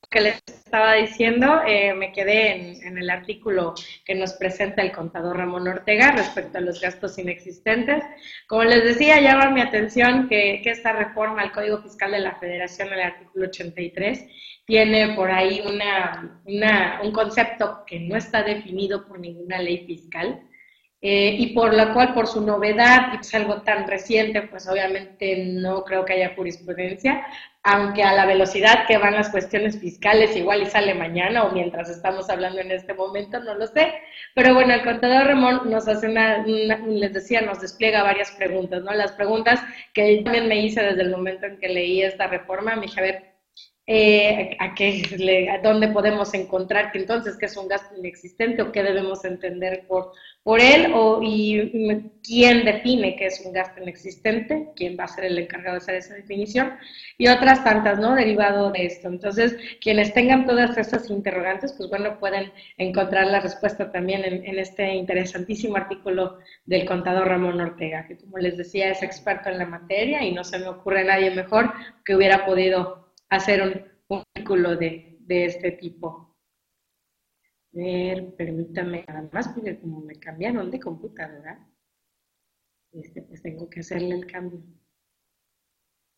que 0.09 0.21
les 0.21 0.41
estaba 0.47 0.95
diciendo, 0.95 1.61
eh, 1.67 1.93
me 1.93 2.11
quedé 2.11 2.81
en, 2.87 2.97
el 2.97 3.09
artículo 3.11 3.75
que 4.05 4.15
nos 4.15 4.33
presenta 4.33 4.81
el 4.81 4.91
contador 4.91 5.37
Ramón 5.37 5.67
Ortega 5.67 6.11
respecto 6.11 6.57
a 6.57 6.61
los 6.61 6.81
gastos 6.81 7.19
inexistentes. 7.19 8.03
Como 8.47 8.63
les 8.63 8.83
decía, 8.83 9.21
llama 9.21 9.51
mi 9.51 9.61
atención 9.61 10.27
que, 10.27 10.61
esta 10.65 10.93
reforma 10.93 11.43
al 11.43 11.51
Código 11.51 11.81
Fiscal 11.81 12.11
de 12.11 12.19
la 12.19 12.35
Federación, 12.35 12.91
el 12.91 13.01
artículo 13.01 13.45
83, 13.45 14.25
tiene 14.65 15.13
por 15.15 15.29
ahí 15.29 15.61
una, 15.65 16.31
un 17.03 17.11
concepto 17.11 17.83
que 17.85 17.99
no 17.99 18.15
está 18.15 18.41
definido 18.43 19.07
por 19.07 19.19
ninguna 19.19 19.59
ley 19.59 19.85
fiscal. 19.85 20.41
Eh, 21.01 21.35
y 21.39 21.53
por 21.53 21.73
la 21.73 21.93
cual, 21.93 22.13
por 22.13 22.27
su 22.27 22.41
novedad, 22.41 23.13
y 23.13 23.21
es 23.21 23.33
algo 23.33 23.61
tan 23.61 23.87
reciente, 23.87 24.41
pues 24.41 24.67
obviamente 24.67 25.45
no 25.45 25.85
creo 25.85 26.03
que 26.03 26.11
haya 26.11 26.35
jurisprudencia, 26.35 27.25
aunque 27.63 28.03
a 28.03 28.13
la 28.13 28.25
velocidad 28.25 28.87
que 28.87 28.97
van 28.97 29.15
las 29.15 29.29
cuestiones 29.29 29.79
fiscales 29.79 30.35
igual 30.35 30.63
y 30.63 30.65
sale 30.65 30.93
mañana 30.93 31.43
o 31.43 31.51
mientras 31.51 31.89
estamos 31.89 32.29
hablando 32.29 32.61
en 32.61 32.71
este 32.71 32.93
momento, 32.93 33.39
no 33.39 33.55
lo 33.55 33.67
sé. 33.67 33.93
Pero 34.33 34.53
bueno, 34.53 34.73
el 34.73 34.83
contador 34.83 35.27
Ramón 35.27 35.69
nos 35.69 35.87
hace 35.87 36.07
una, 36.07 36.45
les 36.45 37.13
decía, 37.13 37.41
nos 37.41 37.59
despliega 37.61 38.03
varias 38.03 38.31
preguntas, 38.31 38.81
¿no? 38.83 38.93
Las 38.93 39.11
preguntas 39.11 39.61
que 39.93 40.17
yo 40.17 40.23
también 40.23 40.47
me 40.47 40.61
hice 40.61 40.81
desde 40.81 41.01
el 41.01 41.11
momento 41.11 41.47
en 41.47 41.59
que 41.59 41.67
leí 41.69 42.01
esta 42.01 42.27
reforma, 42.27 42.75
me 42.75 42.83
dije, 42.83 42.99
a 42.99 43.03
ver, 43.03 43.29
eh, 43.91 44.55
a, 44.59 44.75
qué, 44.75 45.49
a 45.51 45.61
dónde 45.61 45.87
podemos 45.87 46.33
encontrar 46.35 46.91
que 46.91 46.99
entonces 46.99 47.35
que 47.37 47.47
es 47.47 47.57
un 47.57 47.67
gasto 47.67 47.97
inexistente 47.97 48.61
o 48.61 48.71
qué 48.71 48.83
debemos 48.83 49.25
entender 49.25 49.85
por, 49.87 50.11
por 50.43 50.61
él 50.61 50.91
o 50.95 51.21
y 51.21 52.11
quién 52.23 52.65
define 52.65 53.15
qué 53.15 53.27
es 53.27 53.41
un 53.45 53.53
gasto 53.53 53.81
inexistente, 53.81 54.69
quién 54.75 54.95
va 54.99 55.03
a 55.03 55.07
ser 55.07 55.25
el 55.25 55.37
encargado 55.37 55.73
de 55.73 55.77
hacer 55.77 55.95
esa 55.95 56.13
definición 56.15 56.73
y 57.17 57.27
otras 57.27 57.63
tantas, 57.63 57.99
¿no? 57.99 58.15
Derivado 58.15 58.71
de 58.71 58.85
esto. 58.85 59.09
Entonces, 59.09 59.57
quienes 59.81 60.13
tengan 60.13 60.45
todas 60.45 60.77
estas 60.77 61.09
interrogantes, 61.09 61.73
pues 61.73 61.89
bueno, 61.89 62.19
pueden 62.19 62.51
encontrar 62.77 63.27
la 63.27 63.41
respuesta 63.41 63.91
también 63.91 64.23
en, 64.23 64.59
este 64.59 64.93
interesantísimo 64.93 65.75
artículo 65.75 66.39
del 66.65 66.85
contador 66.85 67.27
Ramón 67.27 67.59
Ortega, 67.59 68.07
que 68.07 68.17
como 68.17 68.37
les 68.37 68.57
decía 68.57 68.91
es 68.91 69.03
experto 69.03 69.49
en 69.49 69.57
la 69.57 69.65
materia 69.65 70.23
y 70.23 70.33
no 70.33 70.43
se 70.43 70.59
me 70.59 70.67
ocurre 70.67 71.03
nadie 71.03 71.31
mejor 71.31 71.73
que 72.03 72.15
hubiera 72.15 72.45
podido 72.45 73.13
hacer 73.29 73.61
un, 73.61 73.89
artículo 74.35 74.75
de, 74.75 75.17
de, 75.19 75.45
este 75.45 75.71
tipo. 75.71 76.28
Ver, 77.71 78.35
permítame 78.35 79.05
nada 79.07 79.29
más, 79.31 79.47
porque 79.49 79.79
como 79.79 80.01
me 80.01 80.15
cambiaron 80.19 80.69
de 80.71 80.79
computadora, 80.79 81.67
este, 82.91 83.21
pues 83.23 83.41
tengo 83.41 83.69
que 83.69 83.79
hacerle 83.81 84.15
el 84.15 84.27
cambio. 84.27 84.61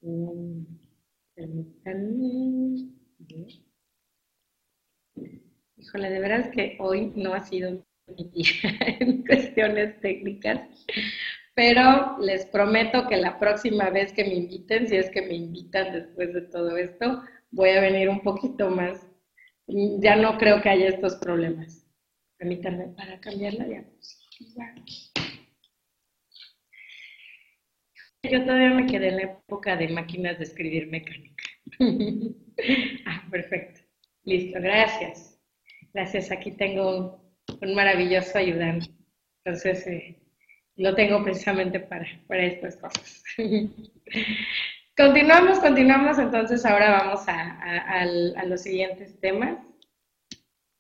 Um, 0.02 0.66
permítanme. 1.36 2.92
Híjole, 5.78 6.10
de 6.10 6.20
veras 6.20 6.50
que 6.50 6.78
hoy 6.80 7.12
no 7.16 7.34
ha 7.34 7.42
sido 7.42 7.84
mi 8.08 8.30
día 8.30 8.46
en 9.00 9.24
cuestiones 9.26 10.00
técnicas, 10.02 10.62
pero 11.56 12.18
les 12.20 12.46
prometo 12.46 13.08
que 13.08 13.18
la 13.18 13.40
próxima 13.40 13.90
vez 13.90 14.14
que 14.14 14.24
me 14.24 14.36
inviten, 14.36 14.88
si 14.88 14.96
es 14.96 15.10
que 15.12 15.22
me 15.22 15.36
invitan 15.36 15.94
después 15.94 16.34
de 16.34 16.42
todo 16.44 16.78
esto, 16.78 17.24
voy 17.52 17.70
a 17.72 17.82
venir 17.82 18.10
un 18.10 18.22
poquito 18.22 18.70
más. 18.70 19.11
Ya 20.00 20.16
no 20.16 20.38
creo 20.38 20.62
que 20.62 20.70
haya 20.70 20.90
estos 20.90 21.16
problemas. 21.16 21.88
Permítanme 22.38 22.88
para 22.90 23.20
cambiar 23.20 23.54
la 23.54 23.66
diapositiva. 23.66 24.74
Yo 28.24 28.44
todavía 28.44 28.70
me 28.72 28.86
quedé 28.86 29.10
en 29.10 29.18
la 29.18 29.24
época 29.24 29.76
de 29.78 29.88
máquinas 29.88 30.38
de 30.38 30.44
escribir 30.44 30.88
mecánica. 30.88 31.44
ah, 33.06 33.28
perfecto. 33.32 33.80
Listo, 34.24 34.60
gracias. 34.62 35.40
Gracias, 35.94 36.32
aquí 36.32 36.52
tengo 36.52 37.22
un, 37.62 37.76
maravilloso 37.76 38.38
ayudante. 38.38 38.88
Entonces, 39.44 39.88
eh, 39.88 40.20
lo 40.76 40.94
tengo 40.96 41.24
precisamente 41.24 41.80
para, 41.80 42.06
para 42.28 42.46
estas 42.46 42.78
cosas. 42.78 43.24
continuamos, 44.96 45.60
continuamos, 45.60 46.20
entonces 46.20 46.66
ahora 46.66 46.92
vamos 46.92 47.28
a, 47.28 48.02
a, 48.02 48.46
los 48.46 48.62
siguientes 48.62 49.20
temas. 49.20 49.58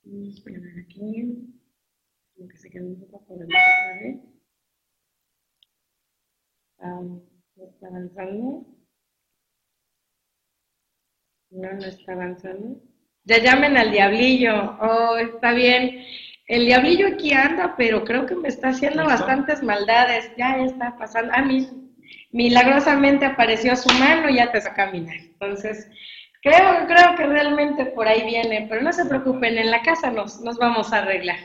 Vamos 0.04 0.44
a 0.46 0.82
aquí, 0.82 1.54
como 2.36 2.48
que 2.48 2.58
se 2.58 2.70
quedó 2.70 2.88
un 2.88 3.00
poco 3.00 3.26
por 3.26 3.44
otra 3.44 3.60
vez. 4.02 4.20
Um, 6.80 7.22
¿Está 7.58 7.88
avanzando? 7.88 8.66
No, 11.52 11.74
no 11.74 11.86
está 11.86 12.14
avanzando. 12.14 12.82
Ya 13.26 13.38
llamen 13.38 13.78
al 13.78 13.92
diablillo. 13.92 14.78
Oh, 14.82 15.18
está 15.18 15.54
bien. 15.54 16.04
El 16.48 16.66
diablillo 16.66 17.08
aquí 17.08 17.34
anda, 17.34 17.76
pero 17.78 18.04
creo 18.04 18.26
que 18.26 18.36
me 18.36 18.48
está 18.48 18.70
haciendo 18.70 19.06
bastantes 19.06 19.62
maldades. 19.62 20.32
Ya 20.38 20.58
está 20.64 20.98
pasando. 20.98 21.32
Ah, 21.36 21.44
mí, 21.44 21.68
milagrosamente 22.32 23.26
apareció 23.26 23.76
su 23.76 23.90
mano 24.00 24.30
y 24.30 24.36
ya 24.36 24.52
te 24.52 24.58
a 24.60 24.74
caminar. 24.74 25.16
Entonces, 25.18 25.90
creo, 26.42 26.88
creo 26.88 27.16
que 27.18 27.26
realmente 27.26 27.86
por 27.86 28.08
ahí 28.08 28.24
viene, 28.26 28.68
pero 28.70 28.82
no 28.82 28.94
se 28.94 29.06
preocupen, 29.06 29.58
en 29.58 29.72
la 29.72 29.82
casa 29.82 30.12
nos, 30.12 30.42
nos 30.42 30.58
vamos 30.58 30.94
a 30.94 31.00
arreglar. 31.00 31.38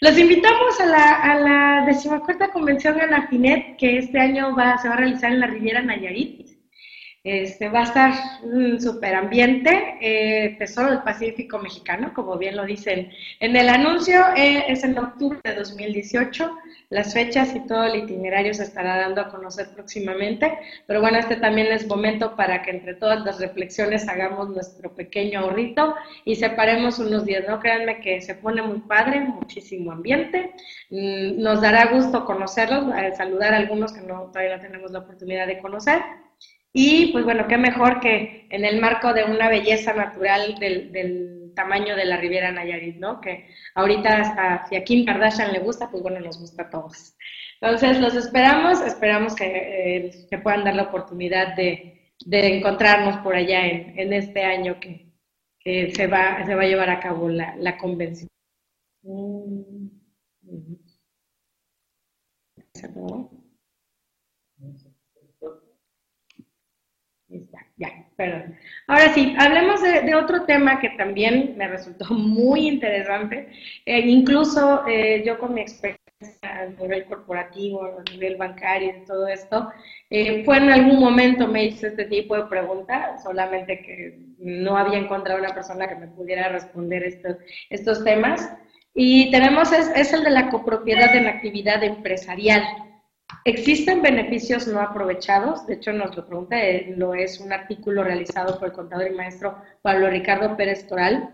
Los 0.00 0.18
invitamos 0.18 0.80
a 0.80 0.86
la, 0.86 1.12
a 1.14 1.34
la 1.38 1.86
decimacuarta 1.86 2.48
convención 2.48 2.96
de 2.96 3.02
Anafinet, 3.02 3.76
que 3.78 3.98
este 3.98 4.18
año 4.18 4.54
va, 4.54 4.76
se 4.78 4.88
va 4.88 4.94
a 4.94 4.98
realizar 4.98 5.32
en 5.32 5.40
la 5.40 5.46
Riviera 5.46 5.82
Nayarit. 5.82 6.53
Este, 7.24 7.70
va 7.70 7.80
a 7.80 7.84
estar 7.84 8.12
un 8.42 8.78
super 8.78 9.14
ambiente, 9.14 9.96
eh, 10.02 10.56
Tesoro 10.58 10.90
del 10.90 11.02
Pacífico 11.02 11.58
Mexicano, 11.58 12.12
como 12.12 12.36
bien 12.36 12.54
lo 12.54 12.66
dicen 12.66 13.10
en 13.40 13.56
el 13.56 13.70
anuncio, 13.70 14.22
eh, 14.36 14.66
es 14.68 14.84
en 14.84 14.98
octubre 14.98 15.40
de 15.42 15.54
2018. 15.54 16.54
Las 16.90 17.14
fechas 17.14 17.56
y 17.56 17.66
todo 17.66 17.84
el 17.84 17.96
itinerario 18.04 18.52
se 18.52 18.64
estará 18.64 18.98
dando 18.98 19.22
a 19.22 19.30
conocer 19.30 19.70
próximamente, 19.74 20.58
pero 20.86 21.00
bueno, 21.00 21.16
este 21.16 21.36
también 21.36 21.68
es 21.68 21.86
momento 21.88 22.36
para 22.36 22.60
que 22.60 22.72
entre 22.72 22.94
todas 22.94 23.24
las 23.24 23.40
reflexiones 23.40 24.06
hagamos 24.06 24.50
nuestro 24.50 24.94
pequeño 24.94 25.40
ahorrito 25.40 25.94
y 26.26 26.36
separemos 26.36 26.98
unos 26.98 27.24
días. 27.24 27.44
No 27.48 27.58
créanme 27.58 28.00
que 28.00 28.20
se 28.20 28.34
pone 28.34 28.60
muy 28.60 28.80
padre, 28.80 29.20
muchísimo 29.20 29.92
ambiente. 29.92 30.52
Mm, 30.90 31.40
nos 31.40 31.62
dará 31.62 31.86
gusto 31.86 32.26
conocerlos, 32.26 32.84
saludar 33.16 33.54
a 33.54 33.56
algunos 33.56 33.94
que 33.94 34.02
no, 34.02 34.24
todavía 34.24 34.58
no 34.58 34.62
tenemos 34.62 34.90
la 34.90 34.98
oportunidad 34.98 35.46
de 35.46 35.58
conocer. 35.60 36.02
Y 36.76 37.12
pues 37.12 37.24
bueno, 37.24 37.46
qué 37.46 37.56
mejor 37.56 38.00
que 38.00 38.48
en 38.50 38.64
el 38.64 38.80
marco 38.80 39.14
de 39.14 39.22
una 39.24 39.48
belleza 39.48 39.92
natural 39.94 40.56
del, 40.58 41.52
tamaño 41.54 41.94
de 41.94 42.04
la 42.04 42.16
Riviera 42.16 42.50
Nayarit, 42.50 42.96
¿no? 42.96 43.20
Que 43.20 43.46
ahorita 43.76 44.20
hasta 44.22 44.66
si 44.66 44.74
a 44.74 44.82
Kim 44.82 45.04
Kardashian 45.04 45.52
le 45.52 45.60
gusta, 45.60 45.88
pues 45.88 46.02
bueno, 46.02 46.18
nos 46.18 46.40
gusta 46.40 46.64
a 46.64 46.70
todos. 46.70 47.16
Entonces, 47.60 48.00
los 48.00 48.16
esperamos, 48.16 48.80
esperamos 48.80 49.36
que, 49.36 50.08
eh, 50.32 50.38
puedan 50.42 50.64
dar 50.64 50.74
la 50.74 50.82
oportunidad 50.84 51.54
de, 51.54 52.12
encontrarnos 52.26 53.18
por 53.18 53.36
allá 53.36 53.64
en, 53.66 54.12
este 54.12 54.42
año 54.42 54.80
que, 54.80 55.12
se, 55.94 56.06
va, 56.08 56.44
se 56.44 56.56
va 56.56 56.62
a 56.62 56.66
llevar 56.66 56.90
a 56.90 56.98
cabo 56.98 57.28
la, 57.28 57.54
la 57.56 57.76
convención. 57.78 58.28
Mm, 59.02 59.84
perdón. 68.16 68.56
Ahora 68.86 69.12
sí, 69.12 69.34
hablemos 69.38 69.82
de, 69.82 70.14
otro 70.14 70.44
tema 70.44 70.80
que 70.80 70.90
también 70.90 71.54
me 71.56 71.68
resultó 71.68 72.06
muy 72.14 72.68
interesante. 72.68 73.48
Eh, 73.84 74.00
incluso 74.00 74.86
eh, 74.86 75.22
yo 75.24 75.38
con 75.38 75.54
mi 75.54 75.62
experiencia 75.62 76.00
a 76.42 76.66
nivel 76.66 77.04
corporativo, 77.04 77.84
a 77.84 78.10
nivel 78.10 78.36
bancario 78.36 78.94
y 78.96 79.04
todo 79.04 79.26
esto, 79.28 79.70
eh, 80.10 80.42
fue 80.44 80.58
en 80.58 80.70
algún 80.70 80.98
momento 80.98 81.46
me 81.48 81.64
hice 81.66 81.88
este 81.88 82.04
tipo 82.06 82.36
de 82.36 82.44
preguntas, 82.44 83.22
solamente 83.22 83.80
que 83.80 84.18
no 84.38 84.76
había 84.76 84.98
encontrado 84.98 85.40
una 85.40 85.54
persona 85.54 85.88
que 85.88 85.96
me 85.96 86.08
pudiera 86.08 86.48
responder 86.48 87.02
estos, 87.04 87.36
estos 87.70 88.04
temas. 88.04 88.50
Y 88.94 89.30
tenemos, 89.32 89.72
es, 89.72 89.90
es 89.96 90.12
el 90.12 90.22
de 90.22 90.30
la 90.30 90.50
copropiedad 90.50 91.14
en 91.16 91.26
actividad 91.26 91.82
empresarial. 91.82 92.62
Existen 93.46 94.00
beneficios 94.00 94.66
no 94.66 94.80
aprovechados, 94.80 95.66
de 95.66 95.74
hecho 95.74 95.92
nos 95.92 96.16
lo 96.16 96.26
pregunta, 96.26 96.62
eh, 96.62 96.94
lo 96.96 97.14
es 97.14 97.40
un 97.40 97.52
artículo 97.52 98.02
realizado 98.02 98.58
por 98.58 98.68
el 98.68 98.74
contador 98.74 99.10
y 99.10 99.14
maestro 99.14 99.58
Pablo 99.82 100.08
Ricardo 100.08 100.56
Pérez 100.56 100.86
Toral. 100.86 101.30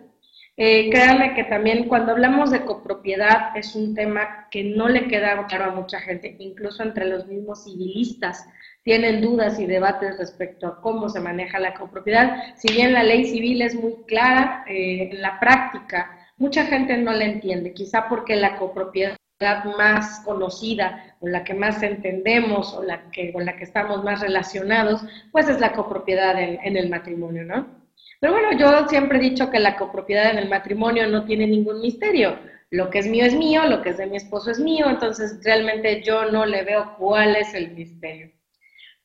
Eh, 0.56 0.90
créanme 0.90 1.34
que 1.34 1.44
también 1.44 1.88
cuando 1.88 2.12
hablamos 2.12 2.50
de 2.50 2.64
copropiedad 2.64 3.56
es 3.56 3.74
un 3.74 3.94
tema 3.94 4.48
que 4.50 4.64
no 4.64 4.88
le 4.88 5.08
queda 5.08 5.46
claro 5.46 5.64
a 5.66 5.74
mucha 5.74 6.00
gente, 6.00 6.36
incluso 6.38 6.82
entre 6.82 7.06
los 7.06 7.26
mismos 7.26 7.64
civilistas 7.64 8.44
tienen 8.82 9.20
dudas 9.20 9.60
y 9.60 9.66
debates 9.66 10.18
respecto 10.18 10.66
a 10.66 10.80
cómo 10.80 11.08
se 11.08 11.20
maneja 11.20 11.58
la 11.58 11.74
copropiedad. 11.74 12.54
Si 12.56 12.72
bien 12.72 12.92
la 12.92 13.04
ley 13.04 13.24
civil 13.26 13.62
es 13.62 13.74
muy 13.74 14.04
clara, 14.06 14.64
eh, 14.68 15.10
en 15.12 15.22
la 15.22 15.38
práctica 15.38 16.28
mucha 16.38 16.66
gente 16.66 16.96
no 16.96 17.12
la 17.12 17.24
entiende, 17.24 17.72
quizá 17.72 18.08
porque 18.08 18.36
la 18.36 18.56
copropiedad 18.56 19.19
más 19.40 20.20
conocida 20.20 21.16
o 21.20 21.28
la 21.28 21.44
que 21.44 21.54
más 21.54 21.82
entendemos 21.82 22.74
o 22.74 22.82
la 22.82 23.10
que, 23.10 23.32
con 23.32 23.46
la 23.46 23.56
que 23.56 23.64
estamos 23.64 24.04
más 24.04 24.20
relacionados, 24.20 25.02
pues 25.32 25.48
es 25.48 25.60
la 25.60 25.72
copropiedad 25.72 26.38
en, 26.38 26.76
el 26.76 26.90
matrimonio, 26.90 27.44
¿no? 27.44 27.66
Pero 28.20 28.34
bueno, 28.34 28.52
yo 28.58 28.86
siempre 28.88 29.18
he 29.18 29.22
dicho 29.22 29.50
que 29.50 29.58
la 29.58 29.76
copropiedad 29.76 30.30
en 30.30 30.38
el 30.38 30.50
matrimonio 30.50 31.06
no 31.06 31.24
tiene 31.24 31.46
ningún 31.46 31.80
misterio. 31.80 32.38
Lo 32.70 32.90
que 32.90 32.98
es 32.98 33.06
mío 33.06 33.24
es 33.24 33.34
mío, 33.34 33.64
lo 33.64 33.80
que 33.80 33.90
es 33.90 33.96
de 33.96 34.06
mi 34.06 34.18
esposo 34.18 34.50
es 34.50 34.60
mío, 34.60 34.90
entonces 34.90 35.40
realmente 35.42 36.02
yo 36.02 36.30
no 36.30 36.44
le 36.44 36.62
veo 36.62 36.94
cuál 36.98 37.34
es 37.34 37.54
el 37.54 37.70
misterio. 37.70 38.30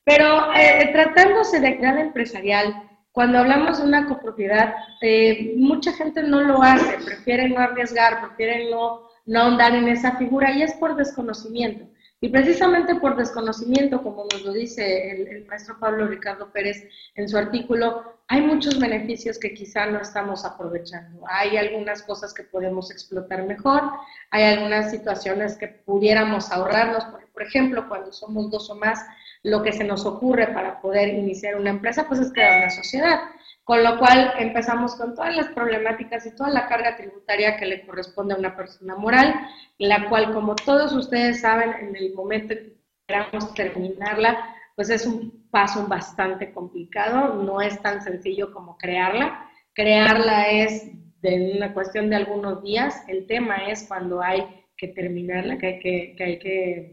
Pero 0.04 0.54
eh, 0.54 0.90
tratándose 0.92 1.60
de 1.60 1.72
gran 1.72 1.98
empresarial, 1.98 2.74
cuando 3.10 3.38
hablamos 3.38 3.78
de 3.78 3.84
una 3.84 4.06
copropiedad, 4.06 4.74
eh, 5.00 5.54
mucha 5.56 5.94
gente 5.94 6.22
no 6.22 6.42
lo 6.42 6.62
hace, 6.62 7.02
prefieren 7.02 7.54
no 7.54 7.60
arriesgar, 7.60 8.20
prefieren 8.20 8.70
no 8.70 9.05
no 9.26 9.42
ahondar 9.42 9.74
en 9.74 9.88
esa 9.88 10.16
figura 10.16 10.52
y 10.52 10.62
es 10.62 10.72
por 10.74 10.96
desconocimiento. 10.96 11.86
Y 12.18 12.30
precisamente 12.30 12.94
por 12.94 13.14
desconocimiento, 13.14 14.02
como 14.02 14.24
nos 14.24 14.42
lo 14.42 14.52
dice 14.52 15.10
el, 15.10 15.44
maestro 15.46 15.78
Pablo 15.78 16.06
Ricardo 16.06 16.50
Pérez 16.50 16.88
en 17.14 17.28
su 17.28 17.36
artículo, 17.36 18.20
hay 18.26 18.40
muchos 18.40 18.78
beneficios 18.78 19.38
que 19.38 19.52
quizá 19.52 19.86
no 19.86 20.00
estamos 20.00 20.44
aprovechando. 20.46 21.24
Hay 21.28 21.58
algunas 21.58 22.02
cosas 22.02 22.32
que 22.32 22.42
podemos 22.42 22.90
explotar 22.90 23.44
mejor, 23.44 23.82
hay 24.30 24.44
algunas 24.44 24.90
situaciones 24.90 25.56
que 25.56 25.68
pudiéramos 25.68 26.50
ahorrarnos, 26.50 27.04
por, 27.04 27.28
por 27.28 27.42
ejemplo, 27.42 27.86
cuando 27.86 28.10
somos 28.12 28.50
dos 28.50 28.70
o 28.70 28.76
más, 28.76 29.04
lo 29.42 29.62
que 29.62 29.72
se 29.72 29.84
nos 29.84 30.06
ocurre 30.06 30.48
para 30.48 30.80
poder 30.80 31.10
iniciar 31.10 31.56
una 31.56 31.70
empresa, 31.70 32.08
pues 32.08 32.20
es 32.20 32.32
crear 32.32 32.62
una 32.62 32.70
sociedad. 32.70 33.20
Con 33.66 33.82
lo 33.82 33.98
cual 33.98 34.32
empezamos 34.38 34.94
con 34.94 35.16
todas 35.16 35.34
las 35.34 35.48
problemáticas 35.48 36.24
y 36.24 36.36
toda 36.36 36.50
la 36.50 36.68
carga 36.68 36.96
tributaria 36.96 37.56
que 37.56 37.66
le 37.66 37.84
corresponde 37.84 38.32
a 38.32 38.38
una 38.38 38.54
persona 38.54 38.94
moral, 38.94 39.34
la 39.78 40.08
cual, 40.08 40.32
como 40.32 40.54
todos 40.54 40.92
ustedes 40.92 41.40
saben, 41.40 41.72
en 41.72 41.96
el 41.96 42.14
momento 42.14 42.52
en 42.52 42.60
que 42.60 42.76
queramos 43.08 43.52
terminarla, 43.54 44.54
pues 44.76 44.88
es 44.90 45.04
un 45.04 45.48
paso 45.50 45.84
bastante 45.88 46.52
complicado, 46.52 47.42
no 47.42 47.60
es 47.60 47.82
tan 47.82 48.00
sencillo 48.02 48.52
como 48.52 48.78
crearla. 48.78 49.50
Crearla 49.74 50.48
es 50.48 50.88
de 51.20 51.56
una 51.56 51.74
cuestión 51.74 52.08
de 52.08 52.14
algunos 52.14 52.62
días, 52.62 53.02
el 53.08 53.26
tema 53.26 53.66
es 53.66 53.88
cuando 53.88 54.22
hay 54.22 54.46
que 54.76 54.86
terminarla, 54.86 55.58
que 55.58 55.66
hay 55.66 55.78
que, 55.80 56.14
que, 56.16 56.24
hay 56.24 56.38
que, 56.38 56.92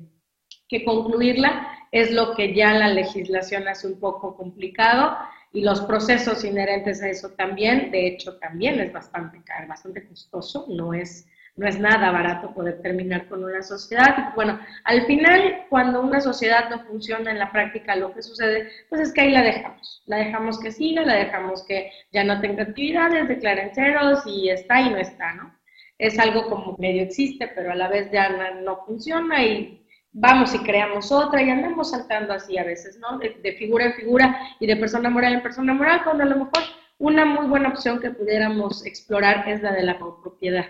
que 0.67 0.83
concluirla, 0.83 1.67
es 1.91 2.09
lo 2.11 2.33
que 2.33 2.55
ya 2.55 2.73
la 2.73 2.87
legislación 2.87 3.67
hace 3.67 3.85
un 3.85 3.99
poco 3.99 4.35
complicado 4.35 5.15
y 5.53 5.61
los 5.61 5.81
procesos 5.81 6.43
inherentes 6.43 7.03
a 7.03 7.09
eso 7.09 7.29
también, 7.29 7.91
de 7.91 8.07
hecho, 8.07 8.37
también 8.37 8.79
es 8.79 8.91
bastante 8.91 9.39
caro, 9.43 9.67
bastante 9.67 10.03
costoso, 10.07 10.65
no 10.67 10.95
es, 10.95 11.27
no 11.55 11.67
es 11.67 11.79
nada 11.79 12.11
barato 12.11 12.51
poder 12.55 12.81
terminar 12.81 13.27
con 13.27 13.43
una 13.43 13.61
sociedad. 13.61 14.33
Bueno, 14.33 14.59
al 14.83 15.05
final, 15.05 15.65
cuando 15.69 16.01
una 16.01 16.19
sociedad 16.21 16.71
no 16.71 16.83
funciona 16.85 17.29
en 17.29 17.37
la 17.37 17.51
práctica, 17.51 17.95
lo 17.95 18.11
que 18.15 18.23
sucede, 18.23 18.67
pues 18.89 19.01
es 19.01 19.13
que 19.13 19.21
ahí 19.21 19.31
la 19.31 19.43
dejamos, 19.43 20.01
la 20.07 20.17
dejamos 20.17 20.59
que 20.59 20.71
siga, 20.71 21.03
la 21.03 21.17
dejamos 21.17 21.63
que 21.67 21.91
ya 22.11 22.23
no 22.23 22.41
tenga 22.41 22.63
actividades, 22.63 23.27
declaren 23.27 23.75
ceros 23.75 24.23
y 24.25 24.49
está 24.49 24.81
y 24.81 24.89
no 24.89 24.97
está, 24.97 25.35
¿no? 25.35 25.55
Es 25.99 26.17
algo 26.17 26.49
como 26.49 26.75
medio 26.79 27.03
existe, 27.03 27.47
pero 27.53 27.71
a 27.71 27.75
la 27.75 27.89
vez 27.89 28.09
ya 28.11 28.27
no, 28.29 28.61
no 28.61 28.85
funciona 28.87 29.43
y 29.45 29.82
vamos 30.13 30.53
y 30.53 30.59
creamos 30.59 31.11
otra 31.11 31.41
y 31.41 31.49
andamos 31.49 31.91
saltando 31.91 32.33
así 32.33 32.57
a 32.57 32.63
veces, 32.63 32.97
¿no? 32.99 33.17
De, 33.17 33.53
figura 33.53 33.85
en 33.85 33.93
figura 33.93 34.39
y 34.59 34.67
de 34.67 34.77
persona 34.77 35.09
moral 35.09 35.33
en 35.33 35.43
persona 35.43 35.73
moral, 35.73 36.01
cuando 36.03 36.23
a 36.23 36.27
lo 36.27 36.37
mejor 36.37 36.63
una 36.99 37.25
muy 37.25 37.47
buena 37.47 37.69
opción 37.69 37.99
que 37.99 38.11
pudiéramos 38.11 38.85
explorar 38.85 39.49
es 39.49 39.61
la 39.61 39.73
de 39.73 39.83
la 39.83 39.99
copropiedad. 39.99 40.65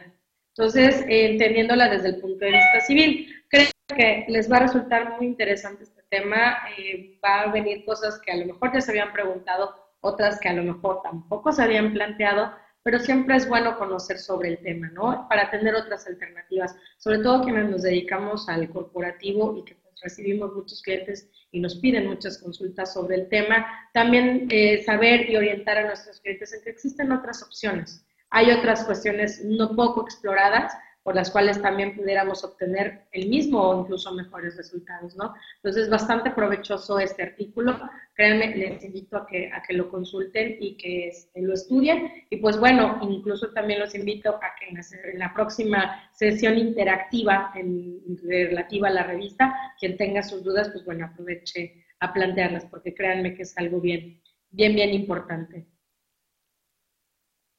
Entonces, 0.56 1.02
eh, 1.08 1.32
entendiéndola 1.32 1.90
desde 1.90 2.10
el 2.10 2.22
punto 2.22 2.46
de 2.46 2.52
vista 2.52 2.80
civil, 2.82 3.28
creo 3.50 3.68
que 3.96 4.26
les 4.30 4.52
va 4.52 4.58
a 4.58 4.62
resultar 4.62 5.18
muy 5.18 5.28
interesante 5.28 5.84
este 5.84 6.04
tema. 6.10 6.58
Eh, 6.78 7.20
va 7.24 7.42
a 7.42 7.52
venir 7.52 7.84
cosas 7.86 8.20
que 8.24 8.32
a 8.32 8.38
lo 8.38 8.46
mejor 8.46 8.74
ya 8.74 8.82
se 8.82 8.92
habían 8.92 9.12
preguntado, 9.12 9.76
otras 10.02 10.40
que 10.40 10.50
a 10.50 10.54
lo 10.54 10.64
mejor 10.64 11.02
tampoco 11.02 11.52
se 11.52 11.64
habían 11.64 11.94
planteado, 11.94 12.54
pero 12.84 13.00
siempre 13.00 13.38
es 13.38 13.48
bueno 13.48 13.78
conocer 13.78 14.20
sobre 14.20 14.50
el 14.50 14.58
tema, 14.60 14.90
¿no? 14.90 15.26
Para 15.30 15.50
tener 15.50 15.74
otras 15.74 16.06
alternativas, 16.06 16.76
sobre 16.98 17.20
todo 17.20 17.44
quienes 17.44 17.70
nos 17.70 17.84
dedicamos 17.84 18.48
al 18.50 18.70
corporativo 18.70 19.58
y 19.58 19.64
que 19.64 19.76
pues, 19.76 19.96
recibimos 20.02 20.54
muchos 20.54 20.82
clientes 20.82 21.30
y 21.52 21.62
nos 21.62 21.76
piden 21.78 22.08
muchas 22.08 22.38
consultas 22.38 22.94
sobre 22.94 23.16
el 23.16 23.30
tema, 23.30 23.66
también 23.94 24.48
eh, 24.50 24.84
saber 24.84 25.30
y 25.30 25.38
orientar 25.38 25.78
a 25.78 25.88
nuestros 25.88 26.20
clientes 26.20 26.54
en 26.54 26.62
que 26.62 26.72
existen 26.72 27.12
otras 27.12 27.42
opciones. 27.42 28.06
Hay 28.30 28.52
otras 28.52 28.84
cuestiones 28.84 29.44
no 29.46 29.76
poco 29.76 30.02
exploradas 30.04 30.74
por 31.04 31.16
las 31.16 31.30
cuales 31.30 31.62
también 31.62 31.96
pudiéramos 31.96 32.44
obtener 32.46 33.08
el 33.12 33.28
mismo 33.28 33.62
o 33.62 33.82
incluso 33.82 34.14
mejores 34.14 34.56
resultados, 34.56 35.16
¿no? 35.18 35.34
Entonces, 35.58 35.90
bastante 35.90 36.32
provechoso 36.32 36.98
este 36.98 37.24
artículo. 37.24 37.78
Créanme, 38.14 38.56
les 38.56 38.84
invito 38.86 39.18
a 39.18 39.28
que, 39.28 39.52
a 39.52 39.62
que 39.62 39.74
lo 39.74 39.90
consulten 39.90 40.58
y 40.62 40.78
que 40.78 41.10
este, 41.10 41.42
lo 41.42 41.54
estudien. 41.54 42.10
Y 42.30 42.38
pues 42.38 42.58
bueno, 42.58 43.00
incluso 43.02 43.52
también 43.52 43.82
los 43.82 43.94
invito 43.96 44.30
a 44.30 44.56
que 44.58 44.70
en 44.70 45.20
la, 45.20 45.34
próxima 45.34 46.10
sesión 46.14 46.58
interactiva 46.58 47.52
en, 47.56 48.18
relativa 48.24 48.88
a 48.88 48.92
la 48.92 49.04
revista, 49.04 49.54
quien 49.78 49.98
tenga 49.98 50.24
sus 50.24 50.42
dudas, 50.42 50.70
pues 50.70 50.86
bueno, 50.86 51.06
aproveche 51.06 51.84
a 52.00 52.14
plantearlas, 52.14 52.66
porque 52.66 52.94
créanme 52.94 53.36
que 53.36 53.44
es 53.44 53.58
algo 53.58 53.82
bien, 53.82 54.22
bien, 54.52 54.74
bien 54.74 54.94
importante. 54.94 55.68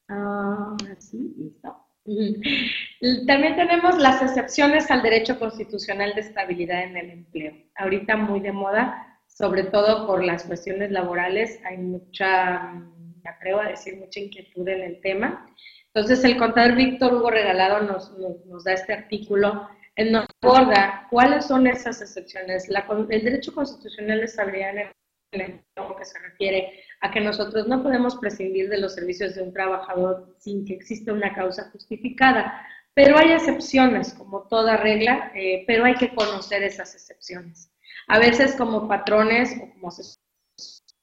Ahora 0.09 0.97
sí, 0.99 1.35
listo. 1.37 1.84
También 2.05 3.57
tenemos 3.57 3.99
las 3.99 4.23
excepciones 4.23 4.91
al 4.91 5.03
derecho 5.03 5.39
constitucional 5.39 6.15
de 6.15 6.21
estabilidad 6.21 6.83
en 6.85 6.97
el 6.97 7.11
empleo. 7.11 7.55
Ahorita 7.77 8.17
muy 8.17 8.41
de 8.41 8.53
moda, 8.53 9.21
sobre 9.27 9.65
todo 9.65 10.07
por 10.07 10.23
las 10.23 10.45
cuestiones 10.45 10.91
laborales, 10.91 11.59
hay 11.65 11.79
mucha, 11.79 12.73
me 12.73 13.31
atrevo 13.31 13.61
decir, 13.71 13.97
mucha 13.97 14.21
inquietud 14.21 14.69
en 14.69 14.83
el 14.83 15.01
tema. 15.01 15.47
Entonces, 15.95 16.25
el 16.25 16.37
contador 16.37 16.75
Víctor 16.75 17.15
Hugo 17.15 17.31
Regalado 17.31 17.83
nos, 17.83 18.13
nos, 18.19 18.65
da 18.65 18.73
este 18.73 18.93
artículo 18.93 19.69
en 19.97 20.13
nos 20.13 20.27
aborda 20.43 21.07
cuáles 21.11 21.47
son 21.47 21.67
esas 21.67 22.03
excepciones. 22.03 22.69
el 22.69 23.25
derecho 23.25 23.55
constitucional 23.55 24.19
de 24.19 24.25
estabilidad 24.25 24.71
en 24.71 24.79
el 24.79 24.89
que 25.35 26.05
se 26.05 26.19
refiere 26.19 26.85
a 27.01 27.11
que 27.11 27.21
nosotros 27.21 27.67
no 27.67 27.83
podemos 27.83 28.17
prescindir 28.17 28.69
de 28.69 28.79
los 28.79 28.95
servicios 28.95 29.35
de 29.35 29.43
un 29.43 29.53
trabajador 29.53 30.35
sin 30.39 30.65
que 30.65 30.75
exista 30.75 31.13
una 31.13 31.35
causa 31.35 31.71
justificada. 31.71 32.67
Pero 32.95 33.19
hay 33.19 33.33
excepciones, 33.33 34.15
como 34.15 34.47
toda 34.49 34.77
regla, 34.77 35.33
eh, 35.35 35.65
pero 35.67 35.85
hay 35.85 35.95
que 35.95 36.15
conocer 36.15 36.63
esas 36.63 36.95
excepciones. 36.95 37.71
A 38.07 38.19
veces 38.19 38.55
como 38.55 38.87
patrones 38.87 39.57
o 39.61 39.71
como 39.73 39.89
asesores 39.89 40.21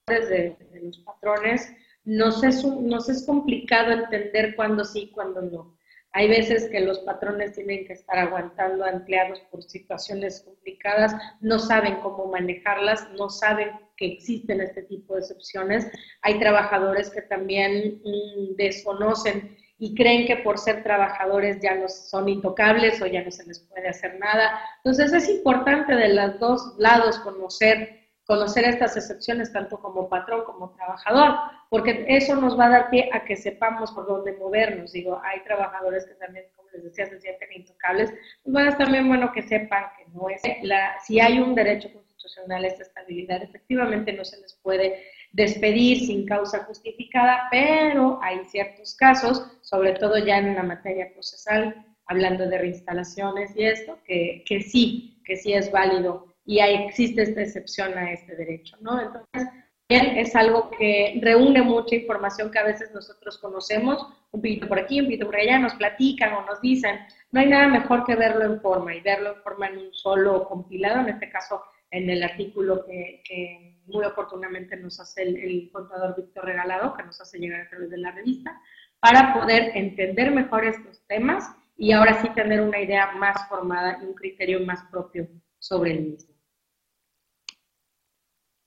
de, 0.07 0.57
los 0.81 0.99
patrones, 0.99 1.71
nos 2.03 2.43
es, 2.43 2.63
nos 2.63 3.09
es 3.09 3.25
complicado 3.25 3.91
entender 3.91 4.55
cuándo 4.55 4.85
sí 4.85 5.01
y 5.03 5.11
cuándo 5.11 5.41
no. 5.41 5.77
Hay 6.13 6.27
veces 6.27 6.69
que 6.69 6.81
los 6.81 6.99
patrones 6.99 7.53
tienen 7.53 7.85
que 7.85 7.93
estar 7.93 8.17
aguantando 8.17 8.83
a 8.83 8.89
empleados 8.89 9.39
por 9.49 9.63
situaciones 9.63 10.41
complicadas, 10.41 11.15
no 11.39 11.57
saben 11.57 12.01
cómo 12.01 12.25
manejarlas, 12.25 13.09
no 13.11 13.29
saben 13.29 13.69
que 14.01 14.07
existen 14.07 14.61
este 14.61 14.81
tipo 14.81 15.13
de 15.13 15.19
excepciones. 15.19 15.87
Hay 16.23 16.39
trabajadores 16.39 17.11
que 17.11 17.21
también 17.21 18.01
mm, 18.03 18.55
desconocen 18.55 19.55
y 19.77 19.93
creen 19.93 20.25
que 20.25 20.37
por 20.37 20.57
ser 20.57 20.81
trabajadores 20.81 21.59
ya 21.61 21.75
no 21.75 21.87
son 21.87 22.27
intocables 22.27 22.99
o 22.99 23.05
ya 23.05 23.23
no 23.23 23.29
se 23.29 23.45
les 23.45 23.59
puede 23.59 23.87
hacer 23.87 24.17
nada. 24.17 24.59
Entonces 24.77 25.13
es 25.13 25.29
importante 25.29 25.93
de 25.95 26.15
los 26.15 26.39
dos 26.39 26.73
lados 26.79 27.19
conocer 27.19 28.01
conocer 28.25 28.63
estas 28.63 28.95
excepciones 28.95 29.51
tanto 29.51 29.77
como 29.79 30.07
patrón 30.07 30.45
como 30.45 30.71
trabajador, 30.71 31.37
porque 31.69 32.05
eso 32.07 32.33
nos 32.35 32.57
va 32.57 32.67
a 32.67 32.69
dar 32.69 32.89
pie 32.89 33.09
a 33.11 33.25
que 33.25 33.35
sepamos 33.35 33.91
por 33.91 34.07
dónde 34.07 34.31
movernos. 34.37 34.93
Digo, 34.93 35.19
hay 35.21 35.43
trabajadores 35.43 36.05
que 36.05 36.13
también, 36.13 36.45
como 36.55 36.69
les 36.71 36.83
decía, 36.83 37.07
se 37.07 37.19
sienten 37.19 37.49
intocables. 37.53 38.09
Pues 38.43 38.53
bueno, 38.53 38.69
es 38.69 38.77
también 38.77 39.09
bueno 39.09 39.33
que 39.33 39.41
sepan 39.41 39.83
que 39.97 40.05
no 40.13 40.29
es 40.29 40.41
la, 40.61 40.97
si 41.01 41.19
hay 41.19 41.39
un 41.39 41.55
derecho 41.55 41.91
constitucional 42.21 42.63
a 42.63 42.67
esta 42.67 42.83
estabilidad, 42.83 43.43
efectivamente 43.43 44.13
no 44.13 44.23
se 44.23 44.39
les 44.39 44.53
puede 44.61 45.03
despedir 45.31 45.99
sin 45.99 46.25
causa 46.25 46.63
justificada, 46.65 47.47
pero 47.49 48.19
hay 48.21 48.43
ciertos 48.45 48.95
casos, 48.95 49.45
sobre 49.61 49.93
todo 49.93 50.17
ya 50.17 50.37
en 50.37 50.55
la 50.55 50.63
materia 50.63 51.11
procesal, 51.13 51.85
hablando 52.05 52.47
de 52.47 52.57
reinstalaciones 52.57 53.55
y 53.55 53.63
esto, 53.63 53.99
que, 54.05 54.43
que 54.45 54.61
sí, 54.61 55.21
que 55.25 55.37
sí 55.37 55.53
es 55.53 55.71
válido 55.71 56.35
y 56.45 56.59
ahí 56.59 56.75
existe 56.87 57.21
esta 57.21 57.41
excepción 57.41 57.97
a 57.97 58.11
este 58.11 58.35
derecho, 58.35 58.75
¿no? 58.81 58.99
Entonces, 58.99 59.47
es 59.93 60.35
algo 60.35 60.69
que 60.71 61.19
reúne 61.21 61.61
mucha 61.61 61.95
información 61.95 62.49
que 62.49 62.59
a 62.59 62.63
veces 62.63 62.91
nosotros 62.93 63.37
conocemos, 63.37 64.07
un 64.31 64.41
poquito 64.41 64.67
por 64.67 64.79
aquí, 64.79 65.01
un 65.01 65.07
poquito 65.07 65.25
por 65.25 65.35
allá, 65.35 65.59
nos 65.59 65.75
platican 65.75 66.33
o 66.33 66.45
nos 66.45 66.61
dicen. 66.61 66.99
No 67.31 67.41
hay 67.41 67.47
nada 67.47 67.67
mejor 67.67 68.05
que 68.05 68.15
verlo 68.15 68.45
en 68.45 68.61
forma 68.61 68.95
y 68.95 69.01
verlo 69.01 69.35
en 69.35 69.41
forma 69.41 69.67
en 69.67 69.79
un 69.79 69.93
solo 69.93 70.45
compilado, 70.45 71.01
en 71.01 71.09
este 71.09 71.29
caso 71.29 71.61
en 71.91 72.09
el 72.09 72.23
artículo 72.23 72.85
que, 72.85 73.77
muy 73.85 74.05
oportunamente 74.05 74.77
nos 74.77 74.99
hace 74.99 75.23
el, 75.23 75.35
el, 75.37 75.69
contador 75.71 76.15
Víctor 76.15 76.45
Regalado, 76.45 76.95
que 76.95 77.03
nos 77.03 77.19
hace 77.19 77.39
llegar 77.39 77.61
a 77.61 77.69
través 77.69 77.89
de 77.89 77.97
la 77.97 78.11
revista, 78.11 78.59
para 78.99 79.33
poder 79.33 79.71
entender 79.75 80.31
mejor 80.31 80.65
estos 80.65 81.05
temas 81.07 81.51
y 81.75 81.91
ahora 81.91 82.21
sí 82.21 82.29
tener 82.29 82.61
una 82.61 82.79
idea 82.79 83.11
más 83.13 83.47
formada 83.49 83.99
y 84.01 84.05
un 84.05 84.13
criterio 84.13 84.61
más 84.61 84.83
propio 84.91 85.27
sobre 85.59 85.91
el 85.91 86.01
mismo. 86.01 86.31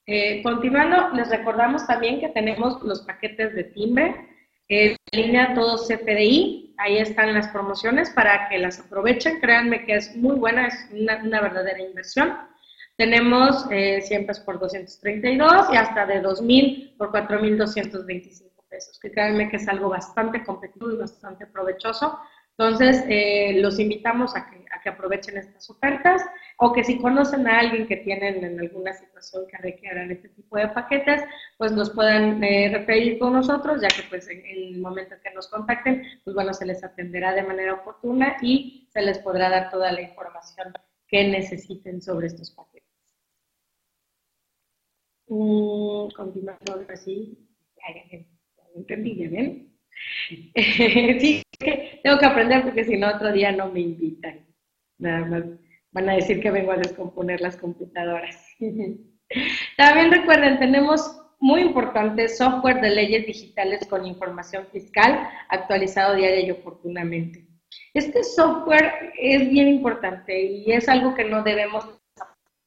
Eh, 0.06 0.42
continuando, 0.42 1.10
les 1.10 1.30
recordamos 1.30 1.86
también 1.86 2.20
que 2.20 2.28
tenemos 2.28 2.82
los 2.82 3.02
paquetes 3.02 3.54
de 3.54 3.64
timbre, 3.64 4.14
en 4.68 4.96
línea 5.12 5.54
todos 5.54 5.88
CFDI, 5.88 6.74
ahí 6.78 6.98
están 6.98 7.34
las 7.34 7.48
promociones 7.48 8.10
para 8.10 8.48
que 8.48 8.58
las 8.58 8.80
aprovechen, 8.80 9.40
créanme 9.40 9.84
que 9.84 9.94
es 9.94 10.14
muy 10.16 10.36
buena, 10.36 10.66
es 10.66 10.88
una, 10.92 11.40
verdadera 11.40 11.80
inversión. 11.80 12.36
Tenemos 12.96 13.66
eh, 13.70 14.00
100 14.02 14.26
pesos 14.26 14.44
por 14.44 14.60
232 14.60 15.66
y 15.72 15.76
hasta 15.76 16.06
de 16.06 16.22
2.000 16.22 16.96
por 16.96 17.10
4.225 17.10 18.52
pesos, 18.68 19.00
que 19.00 19.10
créanme 19.10 19.48
que 19.50 19.56
es 19.56 19.66
algo 19.66 19.88
bastante 19.88 20.44
competitivo 20.44 20.92
y 20.92 20.96
bastante 20.96 21.46
provechoso. 21.46 22.20
Entonces, 22.56 23.04
eh, 23.08 23.54
los 23.60 23.80
invitamos 23.80 24.36
a 24.36 24.48
que, 24.48 24.64
a 24.70 24.80
que 24.80 24.88
aprovechen 24.88 25.36
estas 25.36 25.68
ofertas 25.70 26.22
o 26.58 26.72
que 26.72 26.84
si 26.84 26.98
conocen 26.98 27.48
a 27.48 27.58
alguien 27.58 27.88
que 27.88 27.96
tienen 27.96 28.44
en 28.44 28.60
alguna 28.60 28.92
situación 28.92 29.44
que 29.48 29.56
requieran 29.58 30.12
este 30.12 30.28
tipo 30.28 30.56
de 30.56 30.68
paquetes, 30.68 31.24
pues 31.58 31.72
nos 31.72 31.90
puedan 31.90 32.44
eh, 32.44 32.70
referir 32.72 33.18
con 33.18 33.32
nosotros, 33.32 33.82
ya 33.82 33.88
que 33.88 34.04
pues 34.08 34.28
en, 34.28 34.46
el 34.46 34.78
momento 34.78 35.16
que 35.24 35.34
nos 35.34 35.48
contacten, 35.48 36.04
pues 36.22 36.34
bueno, 36.34 36.54
se 36.54 36.64
les 36.64 36.84
atenderá 36.84 37.32
de 37.32 37.42
manera 37.42 37.74
oportuna 37.74 38.36
y 38.40 38.88
se 38.92 39.02
les 39.02 39.18
podrá 39.18 39.50
dar 39.50 39.70
toda 39.70 39.90
la 39.90 40.02
información 40.02 40.72
que 41.14 41.28
necesiten 41.28 42.02
sobre 42.02 42.26
estos 42.26 42.50
paquetes. 42.50 42.90
Mm, 45.28 46.08
continuando 46.16 46.84
así, 46.92 47.38
ya, 47.76 47.94
ya, 47.94 48.18
ya, 48.18 48.26
entendí, 48.74 49.14
¿ya 49.14 49.30
ven? 49.30 49.72
sí, 51.20 51.40
tengo 52.02 52.18
que 52.18 52.26
aprender 52.26 52.64
porque 52.64 52.82
si 52.82 52.96
no 52.96 53.14
otro 53.14 53.32
día 53.32 53.52
no 53.52 53.70
me 53.70 53.78
invitan. 53.78 54.44
Nada 54.98 55.24
más 55.26 55.44
van 55.92 56.08
a 56.08 56.16
decir 56.16 56.40
que 56.40 56.50
vengo 56.50 56.72
a 56.72 56.78
descomponer 56.78 57.40
las 57.40 57.56
computadoras. 57.58 58.48
También 59.76 60.10
recuerden, 60.10 60.58
tenemos 60.58 61.16
muy 61.38 61.60
importante 61.60 62.28
software 62.28 62.80
de 62.80 62.90
leyes 62.90 63.24
digitales 63.24 63.86
con 63.86 64.04
información 64.04 64.66
fiscal 64.72 65.28
actualizado 65.48 66.16
diaria 66.16 66.40
y 66.40 66.50
oportunamente. 66.50 67.43
Este 67.92 68.24
software 68.24 69.12
es 69.18 69.48
bien 69.50 69.68
importante 69.68 70.42
y 70.42 70.72
es 70.72 70.88
algo 70.88 71.14
que 71.14 71.24
no 71.24 71.42
debemos 71.42 71.86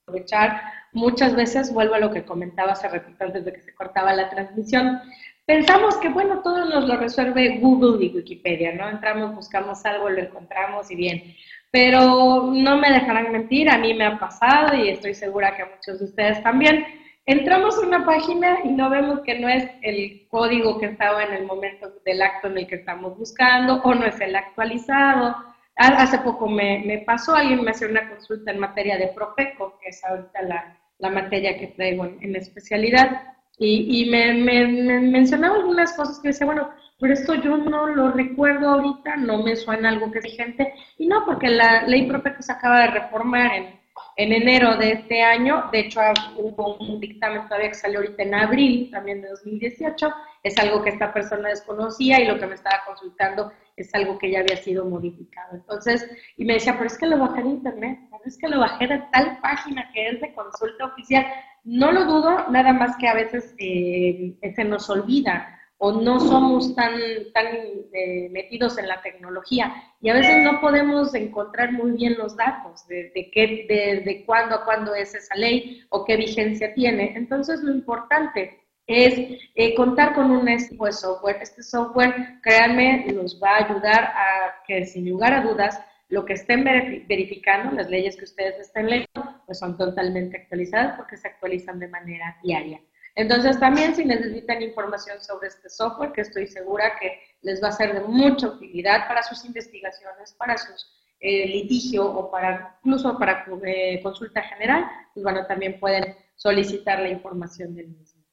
aprovechar. 0.03 0.61
Muchas 0.93 1.35
veces, 1.35 1.73
vuelvo 1.73 1.95
a 1.95 1.99
lo 1.99 2.11
que 2.11 2.25
comentaba 2.25 2.71
hace 2.71 2.87
rato 2.87 3.11
antes 3.19 3.45
de 3.45 3.53
que 3.53 3.61
se 3.61 3.75
cortaba 3.75 4.13
la 4.13 4.29
transmisión, 4.29 5.01
pensamos 5.45 5.97
que, 5.97 6.09
bueno, 6.09 6.41
todo 6.41 6.65
nos 6.65 6.87
lo 6.87 6.97
resuelve 6.97 7.59
Google 7.59 8.05
y 8.05 8.15
Wikipedia, 8.15 8.73
¿no? 8.73 8.89
Entramos, 8.89 9.35
buscamos 9.35 9.85
algo, 9.85 10.09
lo 10.09 10.19
encontramos 10.21 10.89
y 10.91 10.95
bien. 10.95 11.35
Pero 11.71 12.49
no 12.53 12.77
me 12.77 12.91
dejarán 12.91 13.31
mentir, 13.31 13.69
a 13.69 13.77
mí 13.77 13.93
me 13.93 14.05
ha 14.05 14.17
pasado 14.17 14.75
y 14.75 14.89
estoy 14.89 15.13
segura 15.13 15.55
que 15.55 15.63
a 15.63 15.71
muchos 15.73 15.99
de 15.99 16.05
ustedes 16.05 16.41
también. 16.41 16.85
Entramos 17.27 17.77
a 17.77 17.85
una 17.85 18.05
página 18.05 18.59
y 18.63 18.69
no 18.69 18.89
vemos 18.89 19.19
que 19.19 19.37
no 19.37 19.49
es 19.49 19.69
el 19.81 20.25
código 20.29 20.79
que 20.79 20.85
estaba 20.85 21.25
en 21.25 21.33
el 21.33 21.45
momento 21.45 21.91
del 22.05 22.21
acto 22.21 22.47
en 22.47 22.59
el 22.59 22.67
que 22.67 22.75
estamos 22.75 23.17
buscando 23.17 23.81
o 23.83 23.93
no 23.93 24.05
es 24.05 24.17
el 24.21 24.33
actualizado. 24.33 25.35
Hace 25.75 26.19
poco 26.19 26.47
me, 26.47 26.83
me 26.85 26.99
pasó, 26.99 27.35
alguien 27.35 27.65
me 27.65 27.71
hacía 27.71 27.89
una 27.89 28.09
consulta 28.09 28.51
en 28.51 28.59
materia 28.59 28.97
de 28.97 29.09
Profeco, 29.09 29.77
que 29.81 29.89
es 29.89 30.01
ahorita 30.05 30.41
la, 30.43 30.77
la 30.99 31.09
materia 31.09 31.59
que 31.59 31.67
traigo 31.67 32.05
en, 32.05 32.17
en 32.21 32.37
especialidad, 32.37 33.21
y, 33.59 34.03
y 34.03 34.09
me, 34.09 34.33
me, 34.33 34.65
me, 34.65 34.99
mencionaba 35.01 35.57
algunas 35.57 35.93
cosas 35.97 36.19
que 36.19 36.29
decía, 36.29 36.45
bueno, 36.45 36.69
pero 36.97 37.13
esto 37.13 37.35
yo 37.35 37.57
no 37.57 37.87
lo 37.87 38.11
recuerdo 38.11 38.69
ahorita, 38.69 39.17
no 39.17 39.43
me 39.43 39.57
suena 39.57 39.89
algo 39.89 40.11
que 40.11 40.19
es 40.19 40.23
vigente, 40.23 40.73
y 40.97 41.07
no, 41.07 41.25
porque 41.25 41.49
la 41.49 41.83
ley 41.83 42.07
propia 42.07 42.35
se 42.39 42.53
acaba 42.53 42.83
de 42.83 42.91
reformar 42.91 43.53
en, 43.53 43.79
en 44.15 44.33
enero 44.33 44.77
de 44.77 44.93
este 44.93 45.21
año, 45.21 45.65
de 45.71 45.79
hecho 45.81 46.01
hubo 46.37 46.77
un 46.77 46.99
dictamen 46.99 47.43
todavía 47.47 47.69
que 47.69 47.75
salió 47.75 47.99
ahorita 47.99 48.23
en 48.23 48.33
abril 48.33 48.89
también 48.91 49.21
de 49.21 49.29
2018, 49.29 50.09
es 50.43 50.57
algo 50.57 50.83
que 50.83 50.89
esta 50.89 51.13
persona 51.13 51.49
desconocía 51.49 52.21
y 52.21 52.25
lo 52.25 52.39
que 52.39 52.47
me 52.47 52.55
estaba 52.55 52.83
consultando 52.85 53.51
es 53.75 53.93
algo 53.93 54.17
que 54.17 54.31
ya 54.31 54.39
había 54.39 54.57
sido 54.57 54.85
modificado. 54.85 55.55
Entonces, 55.55 56.09
y 56.37 56.45
me 56.45 56.53
decía, 56.53 56.73
pero 56.73 56.87
es 56.87 56.97
que 56.97 57.05
lo 57.05 57.19
bajé 57.19 57.43
de 57.43 57.49
internet, 57.49 57.99
es 58.25 58.37
que 58.37 58.47
lo 58.47 58.59
bajé 58.59 58.87
de 58.87 59.03
tal 59.11 59.39
página 59.41 59.89
que 59.93 60.09
es 60.09 60.21
de 60.21 60.33
consulta 60.33 60.85
oficial. 60.85 61.25
No 61.63 61.91
lo 61.91 62.05
dudo, 62.05 62.49
nada 62.49 62.73
más 62.73 62.97
que 62.97 63.07
a 63.07 63.13
veces 63.13 63.55
eh, 63.57 64.35
se 64.55 64.63
nos 64.63 64.89
olvida 64.89 65.56
o 65.79 65.91
no 65.91 66.19
somos 66.19 66.75
tan, 66.75 66.93
tan 67.33 67.45
eh, 67.93 68.29
metidos 68.31 68.77
en 68.77 68.87
la 68.87 69.01
tecnología 69.01 69.73
y 70.01 70.09
a 70.09 70.13
veces 70.15 70.43
no 70.43 70.59
podemos 70.59 71.13
encontrar 71.13 71.71
muy 71.71 71.91
bien 71.91 72.17
los 72.17 72.35
datos 72.35 72.87
de, 72.87 73.11
de, 73.13 73.29
qué, 73.31 73.65
de, 73.69 74.01
de 74.01 74.25
cuándo 74.25 74.55
a 74.55 74.65
cuándo 74.65 74.95
es 74.95 75.13
esa 75.13 75.35
ley 75.35 75.83
o 75.89 76.03
qué 76.03 76.17
vigencia 76.17 76.73
tiene. 76.73 77.13
Entonces 77.15 77.61
lo 77.61 77.71
importante 77.71 78.59
es 78.87 79.39
eh, 79.55 79.75
contar 79.75 80.15
con 80.15 80.31
un 80.31 80.47
tipo 80.69 80.85
de 80.85 80.93
software. 80.93 81.37
Este 81.41 81.61
software, 81.61 82.39
créanme, 82.41 83.05
nos 83.13 83.39
va 83.41 83.57
a 83.57 83.65
ayudar 83.65 84.03
a 84.03 84.63
que 84.65 84.85
sin 84.85 85.09
lugar 85.09 85.33
a 85.33 85.41
dudas 85.41 85.79
lo 86.09 86.23
que 86.23 86.33
estén 86.33 86.63
verificando, 86.63 87.75
las 87.75 87.89
leyes 87.89 88.15
que 88.15 88.23
ustedes 88.23 88.57
estén 88.59 88.85
leyendo, 88.85 89.41
pues 89.45 89.59
son 89.59 89.77
totalmente 89.77 90.37
actualizadas 90.37 90.95
porque 90.95 91.17
se 91.17 91.27
actualizan 91.27 91.79
de 91.79 91.89
manera 91.89 92.37
diaria. 92.41 92.79
Entonces, 93.17 93.59
también 93.59 93.95
si 93.95 94.05
necesitan 94.05 94.61
información 94.61 95.19
sobre 95.21 95.47
este 95.47 95.71
software, 95.71 96.11
que 96.11 96.21
estoy 96.21 96.45
segura 96.45 96.99
que 96.99 97.19
les 97.41 97.61
va 97.63 97.69
a 97.69 97.71
ser 97.71 97.95
de 97.95 98.01
mucha 98.01 98.47
utilidad 98.47 99.07
para 99.07 99.23
sus 99.23 99.43
investigaciones, 99.43 100.35
para 100.37 100.55
sus 100.55 100.95
eh, 101.19 101.47
litigio 101.47 102.05
o 102.05 102.29
para 102.29 102.77
incluso 102.83 103.17
para 103.17 103.43
eh, 103.65 103.99
consulta 104.03 104.43
general, 104.43 104.85
pues 105.15 105.23
bueno, 105.23 105.47
también 105.47 105.79
pueden 105.79 106.15
solicitar 106.35 106.99
la 106.99 107.09
información 107.09 107.73
del 107.73 107.87
mismo. 107.87 108.23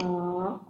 Ah, 0.00 0.60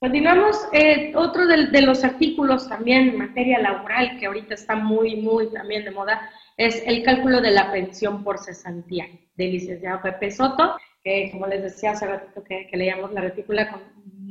Continuamos, 0.00 0.68
eh, 0.72 1.12
otro 1.14 1.46
de, 1.46 1.66
de, 1.68 1.82
los 1.82 2.02
artículos 2.02 2.68
también 2.68 3.10
en 3.10 3.18
materia 3.18 3.60
laboral 3.60 4.18
que 4.18 4.26
ahorita 4.26 4.54
está 4.54 4.74
muy, 4.74 5.14
muy 5.16 5.52
también 5.52 5.84
de 5.84 5.92
moda, 5.92 6.28
es 6.56 6.82
el 6.86 7.04
cálculo 7.04 7.40
de 7.40 7.52
la 7.52 7.70
pensión 7.70 8.24
por 8.24 8.38
cesantía 8.38 9.06
del 9.38 9.52
licenciado 9.52 10.02
Pepe 10.02 10.30
Soto, 10.30 10.76
que 11.02 11.30
como 11.30 11.46
les 11.46 11.62
decía 11.62 11.92
hace 11.92 12.06
ratito 12.06 12.44
que, 12.44 12.68
leíamos 12.72 13.12
la 13.12 13.22
retícula 13.22 13.70
con 13.70 13.80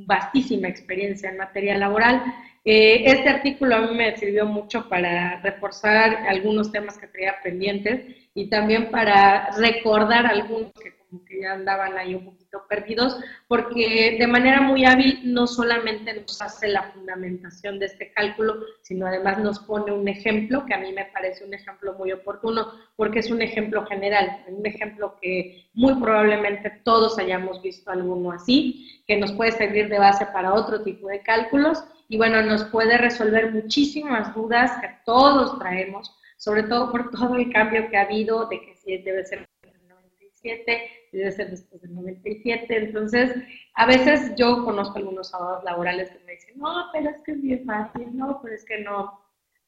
vastísima 0.05 0.67
experiencia 0.67 1.29
en 1.29 1.37
materia 1.37 1.77
laboral. 1.77 2.21
Eh, 2.63 3.03
este 3.05 3.29
artículo 3.29 3.77
a 3.77 3.81
mí 3.81 3.95
me 3.95 4.15
sirvió 4.17 4.45
mucho 4.45 4.87
para 4.89 5.41
reforzar 5.41 6.27
algunos 6.27 6.71
temas 6.71 6.97
que 6.97 7.07
tenía 7.07 7.35
pendientes 7.41 8.01
y 8.35 8.49
también 8.49 8.91
para 8.91 9.49
recordar 9.57 10.25
algunos 10.25 10.73
que 10.73 10.96
como 11.09 11.23
que 11.25 11.41
ya 11.41 11.53
andaban 11.53 11.97
ahí 11.97 12.15
un 12.15 12.25
poquito 12.25 12.63
perdidos, 12.67 13.17
porque 13.47 14.17
de 14.19 14.27
manera 14.27 14.61
muy 14.61 14.85
hábil 14.85 15.21
no 15.23 15.47
solamente 15.47 16.13
nos 16.13 16.41
hace 16.41 16.67
la 16.67 16.83
fundamentación 16.91 17.79
de 17.79 17.85
este 17.87 18.12
cálculo, 18.12 18.55
sino 18.81 19.08
además 19.08 19.39
nos 19.39 19.60
pone 19.60 19.91
un 19.91 20.08
ejemplo, 20.08 20.65
que 20.65 20.73
a 20.73 20.79
mí 20.79 20.91
me 20.91 21.05
parece 21.05 21.45
un 21.45 21.53
ejemplo 21.53 21.93
muy 21.93 22.12
oportuno, 22.12 22.71
porque 22.95 23.19
es 23.19 23.31
un 23.31 23.41
ejemplo 23.41 23.85
general, 23.85 24.43
un 24.47 24.65
ejemplo 24.65 25.17
que 25.21 25.69
muy 25.73 25.95
probablemente 25.95 26.81
todos 26.83 27.17
hayamos 27.19 27.62
visto 27.62 27.91
alguno 27.91 28.31
así, 28.31 29.01
que 29.08 29.17
nos 29.17 29.31
puede 29.33 29.51
servir 29.51 29.89
de 29.89 29.99
base 29.99 30.25
para 30.27 30.53
otro 30.53 30.83
tipo 30.83 31.08
de 31.08 31.21
cálculos 31.21 31.83
y 32.10 32.17
bueno, 32.17 32.41
nos 32.41 32.63
puede 32.65 32.97
resolver 32.97 33.51
muchísimas 33.51 34.33
dudas 34.33 34.71
que 34.81 34.89
todos 35.05 35.60
traemos, 35.60 36.15
sobre 36.37 36.63
todo 36.63 36.91
por 36.91 37.12
todo 37.12 37.35
el 37.35 37.51
cambio 37.51 37.89
que 37.89 37.97
ha 37.97 38.03
habido 38.03 38.45
de 38.47 38.62
que 38.62 38.75
si 38.75 38.97
debe 38.97 39.25
ser 39.25 39.45
el 39.63 39.87
97, 39.87 40.96
debe 41.12 41.31
ser 41.31 41.49
después 41.49 41.81
del 41.81 41.93
97. 41.95 42.65
Entonces, 42.69 43.35
a 43.75 43.85
veces 43.85 44.33
yo 44.35 44.63
conozco 44.63 44.97
algunos 44.97 45.33
abogados 45.33 45.63
laborales 45.63 46.10
que 46.10 46.19
me 46.25 46.33
dicen, 46.33 46.58
no, 46.58 46.89
pero 46.91 47.10
es 47.10 47.21
que 47.23 47.31
es 47.33 47.41
bien 47.41 47.65
fácil, 47.65 48.15
no, 48.15 48.39
pero 48.41 48.55
es 48.55 48.65
que 48.65 48.79
no, 48.79 49.19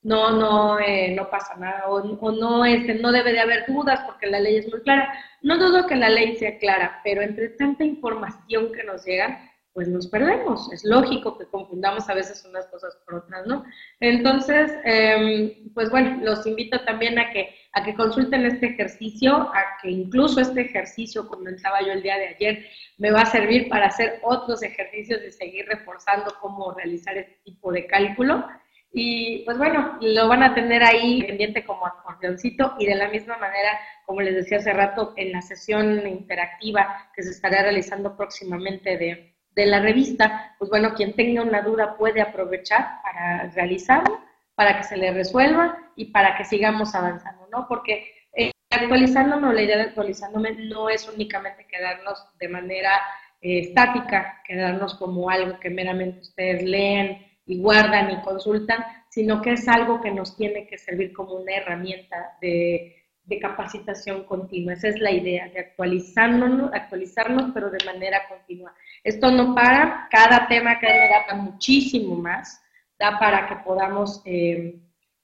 no, 0.02 0.32
no, 0.32 0.80
eh, 0.80 1.14
no 1.16 1.30
pasa 1.30 1.56
nada, 1.58 1.90
o, 1.90 1.98
o, 1.98 2.32
no, 2.32 2.66
este, 2.66 2.96
no 2.96 3.12
debe 3.12 3.34
de 3.34 3.40
haber 3.40 3.66
dudas 3.68 4.02
porque 4.06 4.28
la 4.28 4.40
ley 4.40 4.58
es 4.58 4.70
muy 4.70 4.82
clara. 4.82 5.14
No 5.42 5.58
dudo 5.58 5.88
que 5.88 5.96
la 5.96 6.10
ley 6.10 6.36
sea 6.38 6.58
clara, 6.58 7.02
pero 7.04 7.22
entre 7.22 7.50
tanta 7.50 7.84
información 7.84 8.72
que 8.72 8.84
nos 8.84 9.06
llega, 9.06 9.50
pues 9.74 9.88
nos 9.88 10.08
perdemos. 10.08 10.72
Es 10.74 10.84
lógico 10.84 11.38
que 11.38 11.46
confundamos 11.46 12.10
a 12.10 12.14
veces 12.14 12.44
unas 12.46 12.68
cosas 12.68 12.98
por 13.06 13.16
otras, 13.16 13.46
¿no? 13.46 13.64
Entonces, 14.00 14.74
eh, 14.84 15.64
pues 15.74 15.90
bueno, 15.90 16.20
los 16.24 16.46
invito 16.46 16.82
también 16.82 17.20
a 17.20 17.32
que 17.32 17.56
a 17.72 17.84
que 17.84 17.94
consulten 17.94 18.46
este 18.46 18.68
ejercicio, 18.68 19.34
a 19.34 19.78
que 19.82 19.92
incluso 19.92 20.42
este 20.42 20.62
ejercicio, 20.62 21.28
comentaba 21.28 21.82
yo 21.82 21.92
el 21.92 22.02
día 22.02 22.18
de 22.18 22.30
ayer, 22.30 22.66
me 22.98 23.12
va 23.12 23.22
a 23.22 23.26
servir 23.26 23.70
para 23.70 23.88
hacer 23.88 24.20
otros 24.24 24.64
ejercicios 24.64 25.22
y 25.28 25.32
seguir 25.32 25.66
reforzando 25.68 26.34
cómo 26.42 26.74
realizar 26.74 27.18
este 27.18 27.40
tipo 27.44 27.72
de 27.72 27.86
cálculo. 27.86 28.46
Y 28.92 29.44
pues 29.46 29.58
bueno, 29.60 30.00
lo 30.02 30.28
van 30.28 30.42
a 30.42 30.56
tener 30.56 30.84
ahí 30.84 31.22
pendiente 31.22 31.64
como 31.64 31.86
acordeoncito 31.86 32.74
y 32.80 32.88
de 32.88 32.96
la 32.96 33.10
misma 33.10 33.38
manera, 33.38 33.80
como 34.06 34.22
les 34.22 34.34
decía 34.34 34.58
hace 34.58 34.74
rato, 34.74 35.14
en 35.16 35.32
la 35.32 35.42
sesión 35.42 36.08
interactiva 36.08 37.10
que 37.16 37.22
se 37.22 37.30
estará 37.30 37.62
realizando 37.62 38.18
próximamente 38.18 38.98
de, 38.98 39.36
de 39.52 39.66
la 39.68 39.80
revista, 39.80 40.56
pues 40.58 40.72
bueno, 40.72 40.96
quien 40.96 41.16
tenga 41.16 41.44
una 41.44 41.62
duda 41.62 41.98
puede 41.98 42.20
aprovechar 42.20 43.00
para 43.04 43.52
realizarla, 43.52 44.26
para 44.60 44.76
que 44.76 44.84
se 44.84 44.98
le 44.98 45.14
resuelva 45.14 45.78
y 45.96 46.12
para 46.12 46.36
que 46.36 46.44
sigamos 46.44 46.94
avanzando, 46.94 47.48
¿no? 47.50 47.66
Porque 47.70 48.12
eh, 48.34 48.52
actualizándome, 48.70 49.54
la 49.54 49.62
idea 49.62 49.78
de 49.78 49.84
actualizándome 49.84 50.52
no 50.52 50.90
es 50.90 51.08
únicamente 51.08 51.66
quedarnos 51.66 52.26
de 52.38 52.50
manera 52.50 52.92
eh, 53.40 53.60
estática, 53.60 54.42
quedarnos 54.46 54.96
como 54.96 55.30
algo 55.30 55.58
que 55.62 55.70
meramente 55.70 56.20
ustedes 56.20 56.62
leen 56.64 57.26
y 57.46 57.62
guardan 57.62 58.12
y 58.12 58.20
consultan, 58.20 58.84
sino 59.10 59.42
que 59.42 59.54
es 59.54 59.66
algo 59.70 60.02
que 60.02 60.12
nos 60.12 60.36
tiene 60.36 60.68
que 60.68 60.78
servir 60.78 61.14
como 61.14 61.36
una 61.36 61.56
herramienta 61.56 62.36
de, 62.42 62.98
capacitación 63.40 64.26
continua. 64.26 64.74
Esa 64.74 64.90
es 64.90 65.00
la 65.00 65.12
idea, 65.12 65.48
de 65.48 65.60
actualizarnos, 65.60 66.70
actualizarnos, 66.74 67.52
pero 67.54 67.70
de 67.70 67.86
manera 67.86 68.28
continua. 68.28 68.74
Esto 69.06 69.32
no 69.32 69.56
para, 69.56 70.10
cada 70.12 70.50
tema 70.50 70.80
que 70.80 70.88
me 70.88 71.42
muchísimo 71.44 72.16
más, 72.16 72.62
da 73.00 73.18
para 73.18 73.48
que 73.48 73.56
podamos 73.58 74.22
eh, 74.26 74.80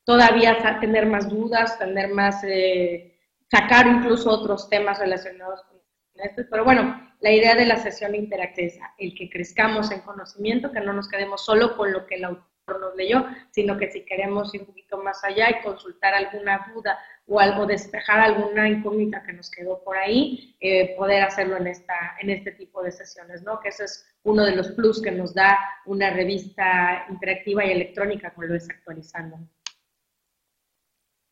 todavía 0.05 0.57
tener 0.79 1.05
más 1.05 1.29
dudas, 1.29 1.77
tener 1.77 2.09
más, 2.09 2.43
eh, 2.43 3.19
sacar 3.51 3.87
incluso 3.87 4.29
otros 4.29 4.69
temas 4.69 4.99
relacionados 4.99 5.61
con 5.63 5.79
esto. 6.15 6.43
Pero 6.49 6.63
bueno, 6.63 7.13
la 7.19 7.31
idea 7.31 7.55
de 7.55 7.65
la 7.65 7.77
sesión 7.77 8.15
interactiva 8.15 8.67
es 8.67 8.79
el 8.97 9.15
que 9.15 9.29
crezcamos 9.29 9.91
en 9.91 10.01
conocimiento, 10.01 10.71
que 10.71 10.79
no 10.79 10.93
nos 10.93 11.09
quedemos 11.09 11.43
solo 11.43 11.75
con 11.75 11.91
lo 11.91 12.05
que 12.05 12.15
el 12.15 12.25
autor 12.25 12.54
nos 12.73 12.95
leyó, 12.95 13.25
sino 13.51 13.77
que 13.77 13.91
si 13.91 14.03
queremos 14.05 14.53
ir 14.55 14.61
un 14.61 14.67
poquito 14.67 14.97
más 14.97 15.23
allá 15.23 15.49
y 15.49 15.63
consultar 15.63 16.13
alguna 16.13 16.71
duda 16.73 16.97
o 17.27 17.39
algo, 17.39 17.65
despejar 17.65 18.19
alguna 18.19 18.67
incógnita 18.67 19.23
que 19.23 19.33
nos 19.33 19.49
quedó 19.51 19.83
por 19.83 19.97
ahí, 19.97 20.55
eh, 20.59 20.95
poder 20.97 21.23
hacerlo 21.23 21.57
en, 21.57 21.67
esta, 21.67 22.15
en 22.19 22.29
este 22.31 22.51
tipo 22.51 22.81
de 22.81 22.91
sesiones, 22.91 23.43
¿no? 23.43 23.59
Que 23.59 23.69
eso 23.69 23.83
es 23.83 24.05
uno 24.23 24.43
de 24.45 24.55
los 24.55 24.71
plus 24.71 25.01
que 25.01 25.11
nos 25.11 25.33
da 25.33 25.57
una 25.85 26.09
revista 26.09 27.05
interactiva 27.09 27.65
y 27.65 27.71
electrónica 27.71 28.33
como 28.33 28.47
lo 28.47 28.55
es 28.55 28.69
actualizando. 28.69 29.37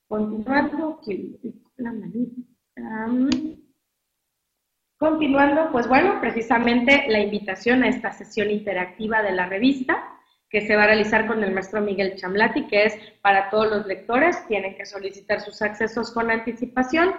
Continuando, 0.07 1.01
la 1.77 1.91
manita. 1.91 2.41
Continuando, 4.99 5.71
pues 5.71 5.87
bueno, 5.87 6.21
precisamente 6.21 7.05
la 7.09 7.19
invitación 7.19 7.83
a 7.83 7.89
esta 7.89 8.11
sesión 8.11 8.49
interactiva 8.51 9.21
de 9.21 9.31
la 9.31 9.47
revista 9.47 10.12
que 10.53 10.61
se 10.67 10.75
va 10.75 10.83
a 10.83 10.85
realizar 10.85 11.25
con 11.25 11.43
el 11.43 11.51
maestro 11.51 11.81
Miguel 11.81 12.15
Chamlati, 12.15 12.67
que 12.67 12.85
es 12.85 12.95
para 13.23 13.49
todos 13.49 13.71
los 13.71 13.87
lectores, 13.87 14.47
tienen 14.47 14.75
que 14.77 14.85
solicitar 14.85 15.41
sus 15.41 15.59
accesos 15.63 16.11
con 16.11 16.29
anticipación. 16.29 17.15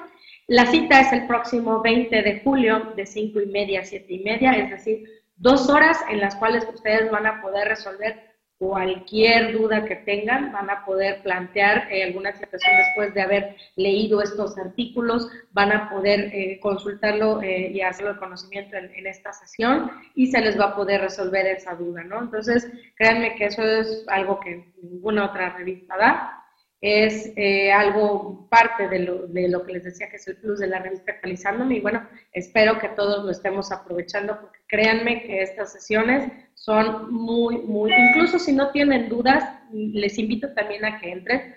La 0.46 0.66
cita 0.66 1.00
es 1.00 1.12
el 1.12 1.26
próximo 1.26 1.82
20 1.82 2.22
de 2.22 2.40
julio 2.44 2.92
de 2.94 3.04
5 3.04 3.40
y 3.40 3.46
media 3.46 3.80
a 3.80 3.84
7 3.84 4.06
y 4.08 4.22
media, 4.22 4.52
es 4.52 4.70
decir, 4.70 5.02
dos 5.34 5.68
horas 5.68 5.98
en 6.08 6.20
las 6.20 6.36
cuales 6.36 6.64
ustedes 6.72 7.10
van 7.10 7.26
a 7.26 7.42
poder 7.42 7.66
resolver 7.66 8.33
cualquier 8.58 9.52
duda 9.52 9.84
que 9.84 9.96
tengan, 9.96 10.52
van 10.52 10.70
a 10.70 10.84
poder 10.84 11.22
plantear 11.22 11.92
eh, 11.92 12.04
alguna 12.04 12.32
situación 12.32 12.76
después 12.76 13.14
de 13.14 13.22
haber 13.22 13.56
leído 13.76 14.22
estos 14.22 14.56
artículos, 14.58 15.28
van 15.52 15.72
a 15.72 15.90
poder 15.90 16.30
eh, 16.32 16.58
consultarlo 16.60 17.42
eh, 17.42 17.70
y 17.72 17.80
hacerlo 17.80 18.14
de 18.14 18.20
conocimiento 18.20 18.76
en, 18.76 18.94
en, 18.94 19.06
esta 19.06 19.32
sesión 19.32 19.90
y 20.14 20.28
se 20.28 20.40
les 20.40 20.58
va 20.58 20.66
a 20.66 20.76
poder 20.76 21.00
resolver 21.00 21.46
esa 21.46 21.74
duda, 21.74 22.04
¿no? 22.04 22.22
Entonces, 22.22 22.70
créanme 22.96 23.34
que 23.34 23.46
eso 23.46 23.62
es 23.62 24.04
algo 24.08 24.40
que 24.40 24.72
ninguna 24.82 25.26
otra 25.26 25.56
revista 25.56 25.96
da 25.96 26.44
es 26.86 27.32
eh, 27.36 27.72
algo 27.72 28.46
parte 28.50 28.88
de 28.88 28.98
lo, 28.98 29.26
de 29.26 29.48
lo, 29.48 29.64
que 29.64 29.72
les 29.72 29.84
decía 29.84 30.10
que 30.10 30.16
es 30.16 30.28
el 30.28 30.36
plus 30.36 30.58
de 30.58 30.66
la 30.66 30.80
revista 30.80 31.12
actualizándome 31.12 31.76
y 31.76 31.80
bueno, 31.80 32.06
espero 32.30 32.78
que 32.78 32.90
todos 32.90 33.24
lo 33.24 33.30
estemos 33.30 33.72
aprovechando 33.72 34.38
porque 34.38 34.58
créanme 34.66 35.22
que 35.22 35.40
estas 35.40 35.72
sesiones 35.72 36.30
son 36.64 37.12
muy, 37.12 37.58
muy, 37.58 37.92
incluso 37.92 38.38
si 38.38 38.50
no 38.50 38.70
tienen 38.70 39.10
dudas, 39.10 39.44
les 39.70 40.18
invito 40.18 40.50
también 40.54 40.82
a 40.86 40.98
que 40.98 41.12
entren. 41.12 41.56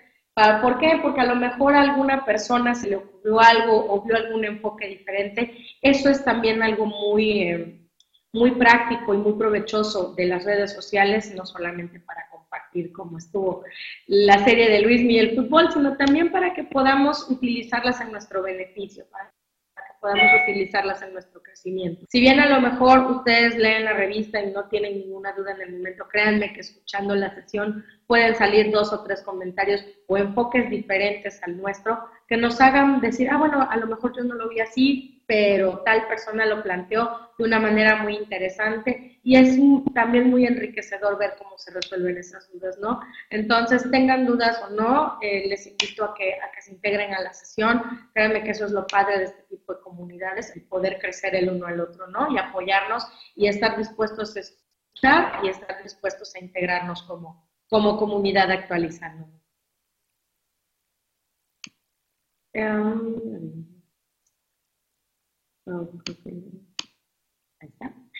¿Por 0.60 0.78
qué? 0.78 0.98
Porque 1.02 1.22
a 1.22 1.26
lo 1.26 1.34
mejor 1.34 1.74
a 1.74 1.80
alguna 1.80 2.26
persona 2.26 2.74
se 2.74 2.90
le 2.90 2.96
ocurrió 2.96 3.40
algo 3.40 3.86
o 3.88 4.02
vio 4.02 4.16
algún 4.16 4.44
enfoque 4.44 4.86
diferente. 4.86 5.56
Eso 5.80 6.10
es 6.10 6.22
también 6.22 6.62
algo 6.62 6.84
muy, 6.84 7.42
eh, 7.42 7.80
muy 8.34 8.50
práctico 8.50 9.14
y 9.14 9.16
muy 9.16 9.32
provechoso 9.32 10.12
de 10.14 10.26
las 10.26 10.44
redes 10.44 10.74
sociales, 10.74 11.34
no 11.34 11.46
solamente 11.46 12.00
para 12.00 12.28
compartir 12.30 12.92
cómo 12.92 13.16
estuvo 13.16 13.64
la 14.06 14.44
serie 14.44 14.68
de 14.68 14.82
Luis 14.82 15.02
Miguel 15.02 15.34
Fútbol, 15.34 15.72
sino 15.72 15.96
también 15.96 16.30
para 16.30 16.52
que 16.52 16.64
podamos 16.64 17.30
utilizarlas 17.30 18.00
en 18.02 18.12
nuestro 18.12 18.42
beneficio, 18.42 19.06
podamos 20.00 20.42
utilizarlas 20.42 21.02
en 21.02 21.12
nuestro 21.12 21.42
crecimiento. 21.42 22.06
Si 22.08 22.20
bien 22.20 22.40
a 22.40 22.48
lo 22.48 22.60
mejor 22.60 23.10
ustedes 23.10 23.56
leen 23.56 23.84
la 23.84 23.92
revista 23.92 24.42
y 24.42 24.50
no 24.52 24.68
tienen 24.68 24.98
ninguna 24.98 25.32
duda 25.32 25.52
en 25.52 25.62
el 25.62 25.72
momento, 25.72 26.06
créanme 26.08 26.52
que 26.52 26.60
escuchando 26.60 27.14
la 27.14 27.34
sesión 27.34 27.84
pueden 28.06 28.34
salir 28.34 28.70
dos 28.70 28.92
o 28.92 29.02
tres 29.02 29.22
comentarios 29.22 29.84
o 30.06 30.16
enfoques 30.16 30.70
diferentes 30.70 31.40
al 31.42 31.56
nuestro 31.56 31.98
que 32.28 32.36
nos 32.36 32.60
hagan 32.60 33.00
decir, 33.00 33.30
ah, 33.30 33.38
bueno, 33.38 33.66
a 33.68 33.76
lo 33.78 33.86
mejor 33.86 34.14
yo 34.14 34.22
no 34.22 34.34
lo 34.34 34.50
vi 34.50 34.60
así, 34.60 35.24
pero 35.26 35.78
tal 35.78 36.06
persona 36.06 36.44
lo 36.44 36.62
planteó 36.62 37.32
de 37.38 37.44
una 37.44 37.58
manera 37.58 38.02
muy 38.02 38.16
interesante 38.16 39.18
y 39.22 39.36
es 39.36 39.58
también 39.94 40.30
muy 40.30 40.46
enriquecedor 40.46 41.18
ver 41.18 41.34
cómo 41.38 41.56
se 41.56 41.70
resuelven 41.70 42.18
esas 42.18 42.50
dudas, 42.52 42.78
¿no? 42.78 43.00
Entonces, 43.30 43.90
tengan 43.90 44.26
dudas 44.26 44.62
o 44.62 44.70
no, 44.70 45.18
eh, 45.22 45.46
les 45.48 45.66
invito 45.66 46.04
a 46.04 46.14
que, 46.14 46.34
a 46.34 46.50
que 46.50 46.62
se 46.62 46.72
integren 46.72 47.14
a 47.14 47.20
la 47.20 47.32
sesión. 47.32 47.82
Créanme 48.14 48.42
que 48.42 48.50
eso 48.50 48.66
es 48.66 48.72
lo 48.72 48.86
padre 48.86 49.18
de 49.18 49.24
este 49.24 49.42
tipo 49.44 49.74
de 49.74 49.80
comunidades, 49.80 50.54
el 50.54 50.62
poder 50.62 50.98
crecer 50.98 51.34
el 51.34 51.50
uno 51.50 51.66
al 51.66 51.80
otro, 51.80 52.06
¿no? 52.08 52.30
Y 52.30 52.38
apoyarnos 52.38 53.06
y 53.36 53.48
estar 53.48 53.76
dispuestos 53.76 54.36
a 54.36 54.40
escuchar 54.40 55.44
y 55.44 55.48
estar 55.48 55.82
dispuestos 55.82 56.34
a 56.34 56.40
integrarnos 56.40 57.02
como, 57.02 57.48
como 57.68 57.96
comunidad 57.98 58.50
Em, 62.58 63.64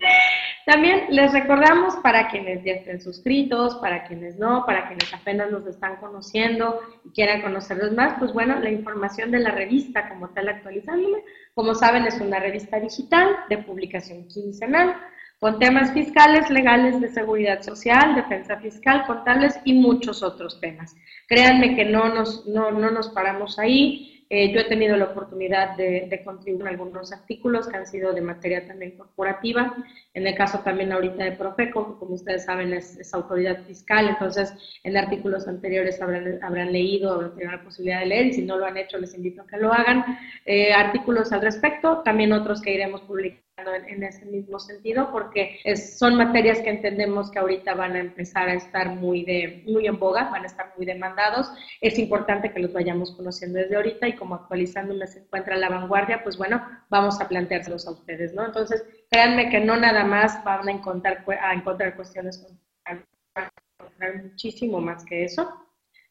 También 0.65 1.05
les 1.09 1.31
recordamos 1.33 1.95
para 1.97 2.27
quienes 2.27 2.63
ya 2.63 2.73
estén 2.73 3.01
suscritos, 3.01 3.75
para 3.75 4.05
quienes 4.05 4.37
no, 4.37 4.65
para 4.65 4.87
quienes 4.87 5.11
apenas 5.13 5.51
nos 5.51 5.65
están 5.65 5.95
conociendo 5.97 6.79
y 7.03 7.09
quieran 7.11 7.41
conocerlos 7.41 7.93
más, 7.93 8.19
pues 8.19 8.33
bueno, 8.33 8.59
la 8.59 8.69
información 8.69 9.31
de 9.31 9.39
la 9.39 9.51
revista 9.51 10.09
como 10.09 10.29
tal 10.29 10.49
actualizándome. 10.49 11.23
Como 11.53 11.73
saben, 11.73 12.05
es 12.05 12.19
una 12.19 12.39
revista 12.39 12.79
digital 12.79 13.27
de 13.49 13.59
publicación 13.59 14.27
quincenal 14.27 14.95
con 15.39 15.59
temas 15.59 15.91
fiscales, 15.93 16.49
legales, 16.49 16.99
de 17.01 17.09
seguridad 17.09 17.61
social, 17.61 18.15
defensa 18.15 18.57
fiscal, 18.57 19.05
contables 19.05 19.59
y 19.63 19.73
muchos 19.73 20.23
otros 20.23 20.59
temas. 20.59 20.95
Créanme 21.27 21.75
que 21.75 21.85
no 21.85 22.13
nos, 22.13 22.45
no, 22.47 22.71
no 22.71 22.91
nos 22.91 23.09
paramos 23.09 23.59
ahí 23.59 24.15
eh, 24.27 24.51
yo 24.51 24.59
he 24.59 24.63
tenido 24.63 24.97
la 24.97 25.05
oportunidad 25.05 25.77
de, 25.77 26.21
contribuir 26.25 26.61
en 26.63 26.67
algunos 26.69 27.13
artículos 27.13 27.67
que 27.67 27.77
han 27.77 27.85
sido 27.85 28.11
de 28.11 28.21
materia 28.21 28.65
también 28.65 28.97
corporativa. 28.97 29.75
En 30.15 30.25
el 30.25 30.35
caso 30.35 30.59
también 30.59 30.91
ahorita 30.91 31.23
de 31.23 31.33
Profeco, 31.33 31.93
que 31.93 31.99
como 31.99 32.15
ustedes 32.15 32.45
saben 32.45 32.73
es, 32.73 33.13
autoridad 33.13 33.63
fiscal, 33.65 34.07
entonces 34.09 34.53
en 34.83 34.97
artículos 34.97 35.47
anteriores 35.47 36.01
habrán, 36.01 36.43
habrán 36.43 36.71
leído, 36.71 37.13
habrán 37.13 37.35
tenido 37.35 37.51
la 37.51 37.63
posibilidad 37.63 37.99
de 37.99 38.07
leer 38.07 38.25
y 38.27 38.33
si 38.33 38.41
no 38.41 38.57
lo 38.57 38.65
han 38.65 38.77
hecho 38.77 38.97
les 38.97 39.13
invito 39.13 39.43
a 39.43 39.47
que 39.47 39.57
lo 39.57 39.71
hagan. 39.71 40.03
Eh, 40.45 40.73
artículos 40.73 41.31
al 41.31 41.41
respecto, 41.41 42.01
también 42.03 42.33
otros 42.33 42.61
que 42.61 42.73
iremos 42.73 43.01
publicando 43.01 43.44
en, 43.57 44.03
ese 44.03 44.25
mismo 44.25 44.59
sentido, 44.59 45.11
porque 45.11 45.59
son 45.75 46.15
materias 46.15 46.59
que 46.59 46.69
entendemos 46.69 47.31
que 47.31 47.39
ahorita 47.39 47.73
van 47.73 47.95
a 47.95 47.99
empezar 47.99 48.49
a 48.49 48.53
estar 48.53 48.89
muy, 48.89 49.23
de, 49.23 49.63
muy 49.65 49.87
en 49.87 49.97
boga, 49.97 50.29
van 50.29 50.43
a 50.43 50.47
estar 50.47 50.73
muy 50.75 50.85
demandados. 50.85 51.49
Es 51.79 51.97
importante 51.97 52.51
que 52.51 52.59
los 52.59 52.73
vayamos 52.73 53.15
conociendo 53.15 53.59
desde 53.59 53.77
ahorita 53.77 54.07
y 54.07 54.15
como 54.15 54.35
actualizándonos 54.35 55.11
se 55.11 55.19
encuentra 55.19 55.55
la 55.55 55.69
vanguardia, 55.69 56.21
pues 56.23 56.37
bueno, 56.37 56.61
vamos 56.89 57.21
a 57.21 57.29
planteárselos 57.29 57.87
a 57.87 57.91
ustedes, 57.91 58.33
¿no? 58.33 58.45
Entonces, 58.45 58.83
créanme 59.09 59.49
que 59.49 59.61
no 59.61 59.77
nada 59.77 60.03
más 60.03 60.43
van 60.43 60.67
a 60.67 60.71
encontrar, 60.71 61.23
a 61.41 61.53
encontrar 61.53 61.95
cuestiones, 61.95 62.45
van 62.85 63.05
a 63.35 63.49
encontrar 63.79 64.23
muchísimo 64.23 64.81
más 64.81 65.05
que 65.05 65.23
eso. 65.23 65.49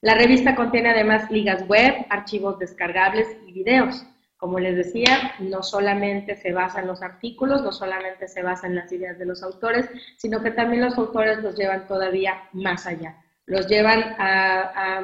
La 0.01 0.15
revista 0.15 0.55
contiene 0.55 0.91
además 0.91 1.31
ligas 1.31 1.67
web, 1.69 2.07
archivos 2.09 2.59
descargables 2.59 3.27
y 3.47 3.53
videos. 3.53 4.07
Como 4.45 4.59
les 4.59 4.77
decía, 4.77 5.33
no 5.39 5.63
solamente 5.63 6.37
se 6.37 6.53
basa 6.53 6.81
en 6.81 6.89
los 6.89 7.01
artículos, 7.01 7.63
no 7.63 7.73
solamente 7.73 8.29
se 8.29 8.43
basa 8.43 8.67
en 8.67 8.75
las 8.75 8.93
ideas 8.93 9.19
de 9.19 9.25
los 9.25 9.43
autores, 9.43 9.89
sino 10.19 10.43
que 10.43 10.51
también 10.51 10.85
los 10.85 10.99
autores 10.99 11.39
los 11.39 11.57
llevan 11.57 11.87
todavía 11.87 12.43
más 12.53 12.87
allá. 12.87 13.25
Los 13.47 13.67
llevan 13.69 14.03
a, 14.19 15.01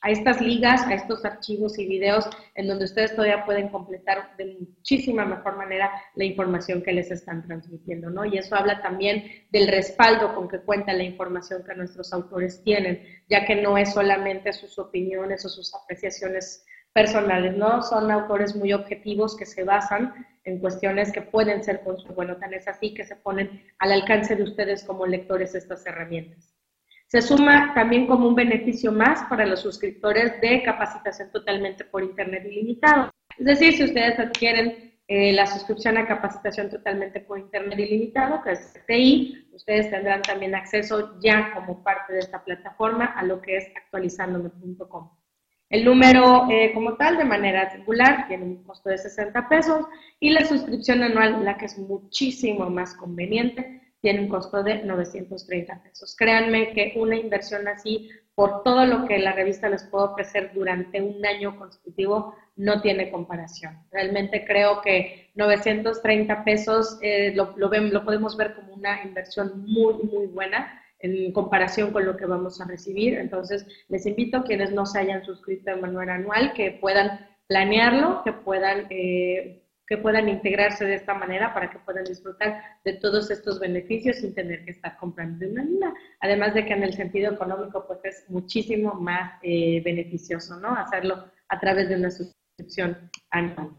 a 0.00 0.10
estas 0.10 0.40
ligas, 0.40 0.86
a 0.86 0.94
estos 0.94 1.22
archivos 1.22 1.78
y 1.78 1.86
videos 1.86 2.30
en 2.54 2.66
donde 2.66 2.86
ustedes 2.86 3.14
todavía 3.14 3.44
pueden 3.44 3.68
completar 3.68 4.34
de 4.38 4.56
muchísima 4.58 5.26
mejor 5.26 5.58
manera 5.58 5.90
la 6.14 6.24
información 6.24 6.82
que 6.82 6.94
les 6.94 7.10
están 7.10 7.46
transmitiendo, 7.46 8.08
¿no? 8.08 8.24
Y 8.24 8.38
eso 8.38 8.56
habla 8.56 8.80
también 8.80 9.22
del 9.50 9.68
respaldo 9.68 10.34
con 10.34 10.48
que 10.48 10.60
cuenta 10.60 10.94
la 10.94 11.02
información 11.02 11.62
que 11.62 11.74
nuestros 11.74 12.10
autores 12.14 12.64
tienen, 12.64 13.02
ya 13.28 13.44
que 13.44 13.56
no 13.56 13.76
es 13.76 13.92
solamente 13.92 14.50
sus 14.54 14.78
opiniones 14.78 15.44
o 15.44 15.50
sus 15.50 15.74
apreciaciones 15.74 16.64
personales, 16.92 17.56
¿no? 17.56 17.82
Son 17.82 18.10
autores 18.10 18.54
muy 18.54 18.72
objetivos 18.72 19.36
que 19.36 19.46
se 19.46 19.64
basan 19.64 20.14
en 20.44 20.58
cuestiones 20.58 21.12
que 21.12 21.22
pueden 21.22 21.62
ser, 21.62 21.82
bueno, 22.14 22.36
tan 22.36 22.52
es 22.54 22.68
así 22.68 22.94
que 22.94 23.04
se 23.04 23.16
ponen 23.16 23.64
al 23.78 23.92
alcance 23.92 24.36
de 24.36 24.42
ustedes 24.42 24.84
como 24.84 25.06
lectores 25.06 25.54
estas 25.54 25.86
herramientas. 25.86 26.54
Se 27.06 27.20
suma 27.20 27.72
también 27.74 28.06
como 28.06 28.26
un 28.26 28.34
beneficio 28.34 28.90
más 28.90 29.22
para 29.28 29.46
los 29.46 29.60
suscriptores 29.60 30.40
de 30.40 30.62
capacitación 30.62 31.30
totalmente 31.30 31.84
por 31.84 32.02
Internet 32.02 32.44
ilimitado. 32.46 33.10
Es 33.38 33.44
decir, 33.44 33.74
si 33.74 33.84
ustedes 33.84 34.18
adquieren 34.18 34.94
eh, 35.08 35.32
la 35.32 35.46
suscripción 35.46 35.98
a 35.98 36.06
capacitación 36.06 36.70
totalmente 36.70 37.20
por 37.20 37.38
Internet 37.38 37.78
ilimitado, 37.78 38.42
que 38.42 38.52
es 38.52 38.74
TI, 38.86 39.48
ustedes 39.52 39.90
tendrán 39.90 40.22
también 40.22 40.54
acceso 40.54 41.18
ya 41.20 41.52
como 41.54 41.82
parte 41.84 42.14
de 42.14 42.20
esta 42.20 42.42
plataforma 42.42 43.04
a 43.04 43.22
lo 43.24 43.40
que 43.42 43.58
es 43.58 43.66
actualizandome.com. 43.76 45.10
El 45.72 45.86
número 45.86 46.50
eh, 46.50 46.70
como 46.74 46.96
tal, 46.96 47.16
de 47.16 47.24
manera 47.24 47.70
singular, 47.70 48.28
tiene 48.28 48.44
un 48.44 48.62
costo 48.62 48.90
de 48.90 48.98
60 48.98 49.48
pesos 49.48 49.86
y 50.20 50.28
la 50.28 50.44
suscripción 50.44 51.02
anual, 51.02 51.42
la 51.46 51.56
que 51.56 51.64
es 51.64 51.78
muchísimo 51.78 52.68
más 52.68 52.94
conveniente, 52.94 53.80
tiene 54.02 54.20
un 54.20 54.28
costo 54.28 54.62
de 54.62 54.82
930 54.82 55.82
pesos. 55.82 56.14
Créanme 56.14 56.74
que 56.74 56.92
una 56.96 57.16
inversión 57.16 57.66
así, 57.68 58.10
por 58.34 58.62
todo 58.64 58.84
lo 58.84 59.06
que 59.06 59.18
la 59.18 59.32
revista 59.32 59.70
les 59.70 59.84
puede 59.84 60.08
ofrecer 60.08 60.52
durante 60.52 61.00
un 61.00 61.24
año 61.24 61.56
consecutivo, 61.58 62.34
no 62.54 62.82
tiene 62.82 63.10
comparación. 63.10 63.78
Realmente 63.90 64.44
creo 64.44 64.82
que 64.82 65.30
930 65.36 66.44
pesos 66.44 66.98
eh, 67.00 67.32
lo, 67.34 67.54
lo, 67.56 67.70
lo 67.70 68.04
podemos 68.04 68.36
ver 68.36 68.54
como 68.56 68.74
una 68.74 69.02
inversión 69.04 69.64
muy, 69.64 69.94
muy 70.02 70.26
buena 70.26 70.81
en 71.02 71.32
comparación 71.32 71.92
con 71.92 72.06
lo 72.06 72.16
que 72.16 72.26
vamos 72.26 72.60
a 72.60 72.66
recibir. 72.66 73.14
Entonces, 73.14 73.66
les 73.88 74.06
invito 74.06 74.44
quienes 74.44 74.72
no 74.72 74.86
se 74.86 75.00
hayan 75.00 75.24
suscrito 75.24 75.70
de 75.70 75.80
manera 75.80 76.14
anual 76.14 76.54
que 76.54 76.70
puedan 76.80 77.26
planearlo, 77.46 78.22
que 78.24 78.32
puedan 78.32 78.86
eh, 78.88 79.58
que 79.86 79.98
puedan 79.98 80.28
integrarse 80.28 80.86
de 80.86 80.94
esta 80.94 81.12
manera 81.12 81.52
para 81.52 81.68
que 81.68 81.78
puedan 81.80 82.04
disfrutar 82.04 82.62
de 82.82 82.94
todos 82.94 83.30
estos 83.30 83.60
beneficios 83.60 84.16
sin 84.16 84.34
tener 84.34 84.64
que 84.64 84.70
estar 84.70 84.96
comprando 84.96 85.38
de 85.40 85.52
una 85.52 85.64
línea. 85.64 85.92
Además 86.20 86.54
de 86.54 86.64
que 86.64 86.72
en 86.72 86.84
el 86.84 86.94
sentido 86.94 87.32
económico 87.34 87.84
pues 87.86 88.00
es 88.04 88.30
muchísimo 88.30 88.94
más 88.94 89.38
eh, 89.42 89.82
beneficioso, 89.84 90.58
¿no? 90.60 90.74
Hacerlo 90.74 91.30
a 91.48 91.60
través 91.60 91.90
de 91.90 91.96
una 91.96 92.10
suscripción 92.10 93.10
anual. 93.30 93.72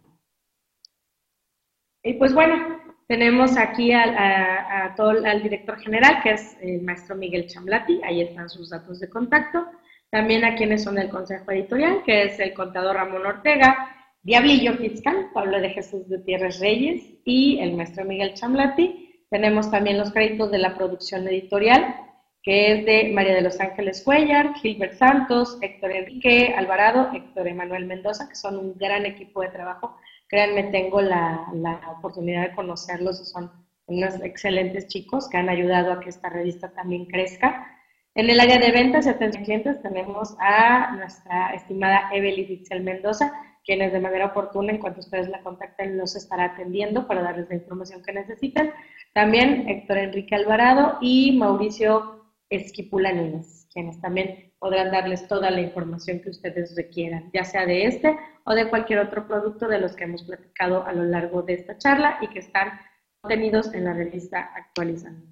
Y 2.03 2.13
pues 2.15 2.33
bueno, 2.33 2.82
tenemos 3.13 3.57
aquí 3.57 3.91
a, 3.91 4.95
al 4.97 5.43
director 5.43 5.77
general, 5.77 6.23
que 6.23 6.31
es 6.31 6.57
el 6.63 6.81
maestro 6.81 7.15
Miguel 7.15 7.45
Chamblati, 7.45 8.01
ahí 8.03 8.21
están 8.21 8.49
sus 8.49 8.71
datos 8.71 8.99
de 8.99 9.07
contacto. 9.07 9.67
También 10.09 10.43
a 10.43 10.55
quienes 10.55 10.83
son 10.83 10.95
del 10.95 11.09
consejo 11.09 11.51
editorial, 11.51 12.01
que 12.03 12.23
es 12.23 12.39
el 12.39 12.55
contador 12.55 12.95
Ramón 12.95 13.23
Ortega, 13.23 13.87
Diablillo 14.23 14.73
Fiscal, 14.77 15.29
Pablo 15.31 15.61
de 15.61 15.69
Jesús 15.69 16.09
Gutiérrez 16.09 16.59
Reyes 16.59 17.03
y 17.23 17.59
el 17.59 17.75
maestro 17.75 18.03
Miguel 18.03 18.33
Chamlati. 18.33 19.25
Tenemos 19.29 19.69
también 19.69 19.99
los 19.99 20.11
créditos 20.11 20.49
de 20.49 20.57
la 20.57 20.73
producción 20.73 21.27
editorial, 21.27 21.95
que 22.41 22.71
es 22.71 22.85
de 22.85 23.11
María 23.13 23.35
de 23.35 23.41
los 23.41 23.59
Ángeles 23.59 24.01
Cuellar, 24.01 24.55
Gilbert 24.55 24.93
Santos, 24.93 25.59
Héctor 25.61 25.91
Enrique 25.91 26.55
Alvarado, 26.57 27.11
Héctor 27.13 27.47
Emanuel 27.47 27.85
Mendoza, 27.85 28.27
que 28.27 28.35
son 28.35 28.57
un 28.57 28.75
gran 28.75 29.05
equipo 29.05 29.41
de 29.43 29.49
trabajo. 29.49 29.97
Créanme, 30.33 30.63
tengo 30.71 30.99
la, 30.99 31.45
la 31.53 31.91
oportunidad 31.95 32.49
de 32.49 32.55
conocerlos 32.55 33.21
y 33.21 33.25
son 33.25 33.51
unos 33.85 34.19
excelentes 34.23 34.87
chicos 34.87 35.29
que 35.29 35.37
han 35.37 35.47
ayudado 35.47 35.91
a 35.91 35.99
que 35.99 36.09
esta 36.09 36.27
revista 36.27 36.73
también 36.73 37.05
crezca. 37.05 37.67
En 38.15 38.31
el 38.31 38.39
área 38.39 38.57
de 38.57 38.71
ventas 38.71 39.05
y 39.05 39.09
atención 39.09 39.43
clientes 39.43 39.79
tenemos 39.83 40.35
a 40.39 40.95
nuestra 40.95 41.53
estimada 41.53 42.09
Evelyn 42.11 42.51
Itzel 42.51 42.81
Mendoza, 42.81 43.31
quienes 43.63 43.93
de 43.93 43.99
manera 43.99 44.25
oportuna, 44.25 44.71
en 44.71 44.79
cuanto 44.79 45.01
ustedes 45.01 45.29
la 45.29 45.43
contacten, 45.43 45.99
los 45.99 46.15
estará 46.15 46.45
atendiendo 46.45 47.05
para 47.05 47.21
darles 47.21 47.47
la 47.49 47.55
información 47.57 48.01
que 48.01 48.13
necesitan. 48.13 48.71
También 49.13 49.69
Héctor 49.69 49.99
Enrique 49.99 50.33
Alvarado 50.33 50.97
y 50.99 51.37
Mauricio 51.37 52.25
Esquipula 52.49 53.13
Núñez, 53.13 53.67
quienes 53.71 54.01
también 54.01 54.51
podrán 54.63 54.91
darles 54.91 55.27
toda 55.27 55.51
la 55.51 55.59
información 55.59 56.21
que 56.21 56.29
ustedes 56.29 56.73
requieran, 56.77 57.29
ya 57.33 57.43
sea 57.43 57.65
de 57.65 57.85
este 57.85 58.17
o 58.45 58.53
de 58.53 58.69
cualquier 58.69 58.99
otro 58.99 59.27
producto 59.27 59.67
de 59.67 59.77
los 59.77 59.93
que 59.93 60.05
hemos 60.05 60.23
platicado 60.23 60.85
a 60.87 60.93
lo 60.93 61.03
largo 61.03 61.41
de 61.41 61.55
esta 61.55 61.77
charla 61.77 62.17
y 62.21 62.29
que 62.29 62.39
están 62.39 62.79
contenidos 63.19 63.73
en 63.73 63.83
la 63.83 63.91
revista 63.91 64.53
Actualizando. 64.55 65.27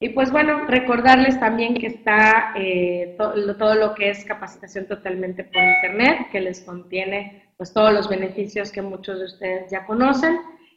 Y 0.00 0.08
pues 0.08 0.32
bueno, 0.32 0.66
recordarles 0.66 1.38
también 1.38 1.74
que 1.74 1.86
está 1.86 2.52
eh, 2.56 3.14
todo 3.16 3.76
lo 3.76 3.94
que 3.94 4.10
es 4.10 4.24
capacitación 4.24 4.88
totalmente 4.88 5.44
por 5.44 5.62
internet, 5.62 6.30
que 6.32 6.40
les 6.40 6.62
contiene 6.62 7.44
pues 7.56 7.72
todos 7.72 7.92
los 7.92 8.08
beneficios 8.08 8.72
que 8.72 8.82
muchos 8.82 9.20
de 9.20 9.26
ustedes 9.26 9.70
ya 9.70 9.86
conocen, 9.86 10.36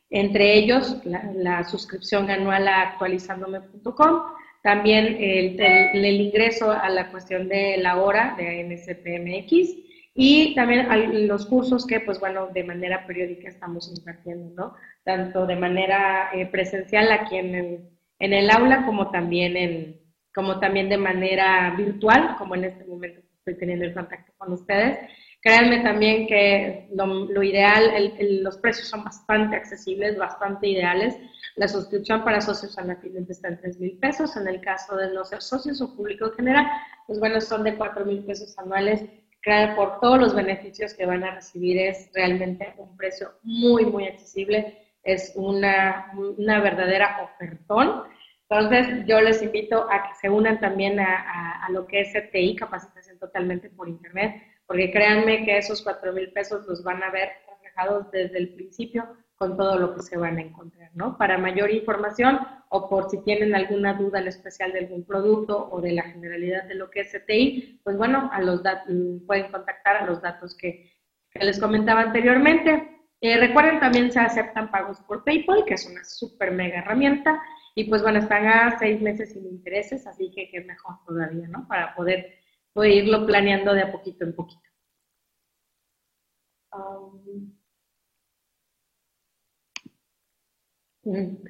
entre 0.10 0.56
ellos 0.56 1.02
la, 1.06 1.64
suscripción 1.64 2.30
anual 2.30 2.68
a 2.68 2.82
actualizandome.com, 2.82 4.22
también 4.64 5.18
el, 5.20 5.60
el, 5.60 6.22
ingreso 6.22 6.72
a 6.72 6.90
la 6.90 7.12
cuestión 7.12 7.48
de 7.48 7.78
la 7.78 7.98
hora 7.98 8.36
de 8.38 8.62
ANSPMX 8.62 9.76
y 10.14 10.56
también 10.56 11.28
los 11.28 11.46
cursos 11.46 11.86
que, 11.86 12.00
pues 12.00 12.20
bueno, 12.20 12.48
de 12.48 12.64
manera 12.64 13.06
periódica 13.06 13.50
estamos 13.50 13.94
impartiendo, 13.96 14.54
¿no? 14.56 14.74
Tanto 15.04 15.46
de 15.46 15.56
manera 15.56 16.30
eh, 16.34 16.48
presencial 16.48 17.12
aquí 17.12 17.38
en 17.38 17.56
el 17.56 17.98
en 18.20 18.34
el 18.34 18.50
aula 18.50 18.86
como 18.86 19.12
también, 19.12 19.56
en, 19.58 20.02
como 20.34 20.60
también 20.60 20.90
de 20.90 20.98
manera 20.98 21.74
virtual, 21.78 22.36
como 22.38 22.56
en 22.56 22.66
este 22.66 22.86
momento 22.86 23.22
estoy 23.38 23.58
teniendo 23.58 23.86
el 23.86 23.94
contacto 23.94 24.34
con 24.38 24.54
ustedes. 24.54 25.00
Créanme 25.48 25.80
también 25.80 26.28
que 26.28 26.90
lo, 26.94 27.42
ideal, 27.42 27.90
los 28.42 28.58
precios 28.58 28.90
son 28.90 29.06
bastante 29.06 29.56
accesibles, 29.56 30.18
bastante 30.18 30.68
ideales. 30.68 31.16
La 31.56 31.70
suscripción 31.70 32.26
para 32.26 32.42
socios 32.42 32.78
anafiles 32.78 33.30
está 33.30 33.48
en 33.48 33.62
3 33.62 33.80
mil 33.80 33.98
pesos. 33.98 34.36
En 34.36 34.46
el 34.50 34.60
caso 34.60 34.98
de 34.98 35.14
no 35.14 35.24
ser 35.24 35.42
socios 35.42 35.80
o 35.80 35.96
público 35.96 36.26
en 36.26 36.34
general, 36.34 36.68
pues 37.06 37.18
bueno, 37.22 37.40
son 37.40 37.64
de 37.64 37.76
4 37.76 38.04
mil 38.04 38.26
pesos 38.26 38.60
anuales. 38.60 39.06
Claro, 39.40 39.74
por 39.78 40.02
todos 40.02 40.20
los 40.20 40.36
beneficios 40.36 40.94
que 40.94 41.06
van 41.06 41.24
a 41.24 41.36
recibir 41.36 41.78
es 41.80 42.10
realmente 42.14 42.74
un 42.78 42.98
precio 42.98 43.32
muy, 43.42 43.86
muy 43.86 44.06
accesible 44.06 44.84
es 45.08 45.32
una, 45.36 46.12
una 46.38 46.60
verdadera 46.60 47.22
ofertón. 47.24 48.04
Entonces, 48.50 49.06
yo 49.08 49.22
les 49.22 49.42
invito 49.42 49.90
a 49.90 50.04
que 50.04 50.14
se 50.20 50.30
unan 50.30 50.60
también 50.60 51.00
a, 51.00 51.66
a, 51.66 51.70
lo 51.72 51.88
que 51.88 52.02
es 52.02 52.12
CTI, 52.12 52.58
capacitación 52.58 53.18
totalmente 53.18 53.70
por 53.70 53.88
Internet, 53.88 54.42
porque 54.68 54.92
créanme 54.92 55.46
que 55.46 55.58
esos 55.58 55.82
4 55.82 56.14
mil 56.14 56.32
pesos 56.32 56.68
los 56.68 56.84
van 56.84 57.02
a 57.02 57.10
ver 57.10 57.30
reflejados 57.50 58.12
desde 58.12 58.38
el 58.38 58.50
principio 58.50 59.08
con 59.38 59.56
todo 59.56 59.78
lo 59.78 59.96
que 59.96 60.02
se 60.02 60.18
van 60.18 60.38
a 60.38 60.42
encontrar, 60.42 60.92
¿no? 60.96 61.18
Para 61.18 61.38
mayor 61.38 61.72
información 61.72 62.40
o 62.70 62.90
por 62.90 63.10
si 63.10 63.24
tienen 63.24 63.56
alguna 63.56 63.94
duda 63.94 64.20
en 64.20 64.28
especial 64.28 64.74
de 64.74 64.80
algún 64.80 65.06
producto 65.06 65.70
o 65.72 65.80
de 65.80 65.94
la 65.94 66.04
generalidad 66.04 66.66
de 66.66 66.76
lo 66.76 66.90
que 66.90 67.02
es 67.02 67.12
CTI, 67.12 67.80
pues 67.84 67.98
bueno, 67.98 68.30
a 68.34 68.42
los 68.42 68.62
pueden 69.26 69.52
contactar 69.52 69.98
a 69.98 70.06
los 70.06 70.22
datos 70.22 70.58
que, 70.58 70.92
que 71.32 71.46
les 71.46 71.60
comentaba 71.60 72.02
anteriormente. 72.02 72.98
Eh, 73.22 73.38
recuerden, 73.38 73.80
también 73.80 74.12
se 74.12 74.20
aceptan 74.20 74.70
pagos 74.70 75.00
por 75.02 75.24
PayPal, 75.24 75.66
que 75.66 75.76
es 75.76 75.88
una 75.90 76.04
súper 76.04 76.52
mega 76.52 76.80
herramienta. 76.80 77.42
Y 77.76 77.86
pues 77.86 78.02
bueno, 78.02 78.20
están 78.20 78.48
a 78.48 78.78
seis 78.80 79.02
meses 79.02 79.34
sin 79.34 79.46
intereses, 79.46 80.08
así 80.08 80.32
que 80.32 80.50
es 80.52 80.66
mejor 80.66 80.96
todavía, 81.06 81.48
¿no? 81.48 81.68
Para 81.68 81.94
poder, 81.96 82.40
irlo 82.86 83.26
planeando 83.26 83.74
de 83.74 83.82
a 83.82 83.92
poquito 83.92 84.24
en 84.26 84.36
poquito. 84.36 84.62
Um, 86.74 87.54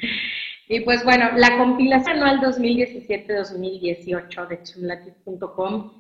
y 0.70 0.80
pues 0.82 1.04
bueno, 1.04 1.32
la 1.36 1.58
compilación 1.58 2.18
anual 2.18 2.40
2017-2018 2.42 4.48
de 4.48 4.64
chumlatis.com 4.64 5.98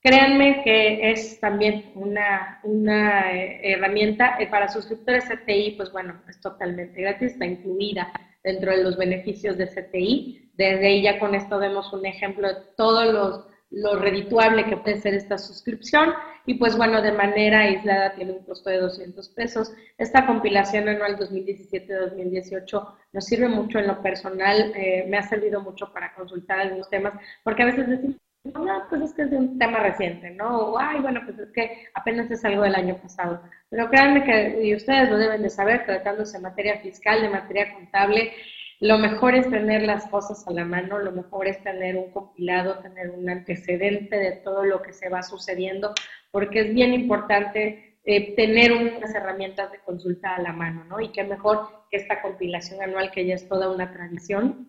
Créanme 0.00 0.62
que 0.62 1.10
es 1.10 1.40
también 1.40 1.90
una, 1.96 2.60
una 2.62 3.32
eh, 3.32 3.60
herramienta 3.64 4.36
eh, 4.38 4.46
para 4.46 4.68
suscriptores 4.68 5.24
CTI, 5.24 5.72
pues 5.72 5.90
bueno, 5.90 6.22
es 6.28 6.40
totalmente 6.40 7.00
gratis, 7.00 7.32
está 7.32 7.44
incluida 7.44 8.12
dentro 8.44 8.70
de 8.70 8.84
los 8.84 8.96
beneficios 8.96 9.58
de 9.58 9.66
CTI. 9.66 10.52
Desde 10.54 10.86
ahí 10.86 11.02
ya 11.02 11.18
con 11.18 11.34
esto 11.34 11.58
vemos 11.58 11.92
un 11.92 12.06
ejemplo 12.06 12.46
de 12.46 12.54
todos 12.76 13.12
los, 13.12 13.47
lo 13.70 13.98
redituable 13.98 14.64
que 14.64 14.76
puede 14.76 15.00
ser 15.00 15.14
esta 15.14 15.38
suscripción 15.38 16.14
y 16.46 16.54
pues 16.54 16.76
bueno, 16.76 17.02
de 17.02 17.12
manera 17.12 17.60
aislada 17.60 18.14
tiene 18.14 18.32
un 18.32 18.44
costo 18.44 18.70
de 18.70 18.78
200 18.78 19.28
pesos. 19.30 19.72
Esta 19.98 20.26
compilación 20.26 20.88
anual 20.88 21.18
2017-2018 21.18 22.94
nos 23.12 23.24
sirve 23.24 23.48
mucho 23.48 23.78
en 23.78 23.86
lo 23.86 24.00
personal, 24.00 24.72
eh, 24.74 25.04
me 25.08 25.18
ha 25.18 25.22
servido 25.22 25.60
mucho 25.60 25.92
para 25.92 26.14
consultar 26.14 26.60
algunos 26.60 26.88
temas, 26.88 27.12
porque 27.44 27.64
a 27.64 27.66
veces 27.66 27.88
decimos, 27.88 28.16
no, 28.44 28.86
pues 28.88 29.02
es 29.02 29.14
que 29.14 29.22
es 29.22 29.30
de 29.30 29.36
un 29.36 29.58
tema 29.58 29.80
reciente, 29.80 30.30
¿no? 30.30 30.58
O, 30.58 30.78
ay, 30.78 31.00
bueno, 31.00 31.20
pues 31.26 31.38
es 31.38 31.50
que 31.52 31.86
apenas 31.92 32.30
es 32.30 32.42
algo 32.46 32.62
del 32.62 32.76
año 32.76 32.96
pasado. 32.96 33.42
Pero 33.68 33.90
créanme 33.90 34.24
que, 34.24 34.64
y 34.64 34.74
ustedes 34.74 35.10
lo 35.10 35.18
deben 35.18 35.42
de 35.42 35.50
saber, 35.50 35.84
tratándose 35.84 36.38
de 36.38 36.44
materia 36.44 36.78
fiscal, 36.78 37.20
de 37.20 37.28
materia 37.28 37.74
contable, 37.74 38.32
lo 38.80 38.98
mejor 38.98 39.34
es 39.34 39.50
tener 39.50 39.82
las 39.82 40.06
cosas 40.06 40.46
a 40.46 40.52
la 40.52 40.64
mano, 40.64 40.98
lo 40.98 41.12
mejor 41.12 41.48
es 41.48 41.62
tener 41.62 41.96
un 41.96 42.12
compilado, 42.12 42.78
tener 42.78 43.10
un 43.10 43.28
antecedente 43.28 44.16
de 44.16 44.32
todo 44.32 44.64
lo 44.64 44.82
que 44.82 44.92
se 44.92 45.08
va 45.08 45.22
sucediendo, 45.22 45.94
porque 46.30 46.60
es 46.60 46.74
bien 46.74 46.94
importante 46.94 47.98
eh, 48.04 48.34
tener 48.36 48.72
unas 48.72 49.14
herramientas 49.14 49.72
de 49.72 49.80
consulta 49.80 50.36
a 50.36 50.42
la 50.42 50.52
mano, 50.52 50.84
¿no? 50.84 51.00
Y 51.00 51.10
qué 51.10 51.24
mejor 51.24 51.86
que 51.90 51.96
esta 51.96 52.22
compilación 52.22 52.80
anual, 52.80 53.10
que 53.10 53.26
ya 53.26 53.34
es 53.34 53.48
toda 53.48 53.68
una 53.70 53.92
tradición, 53.92 54.68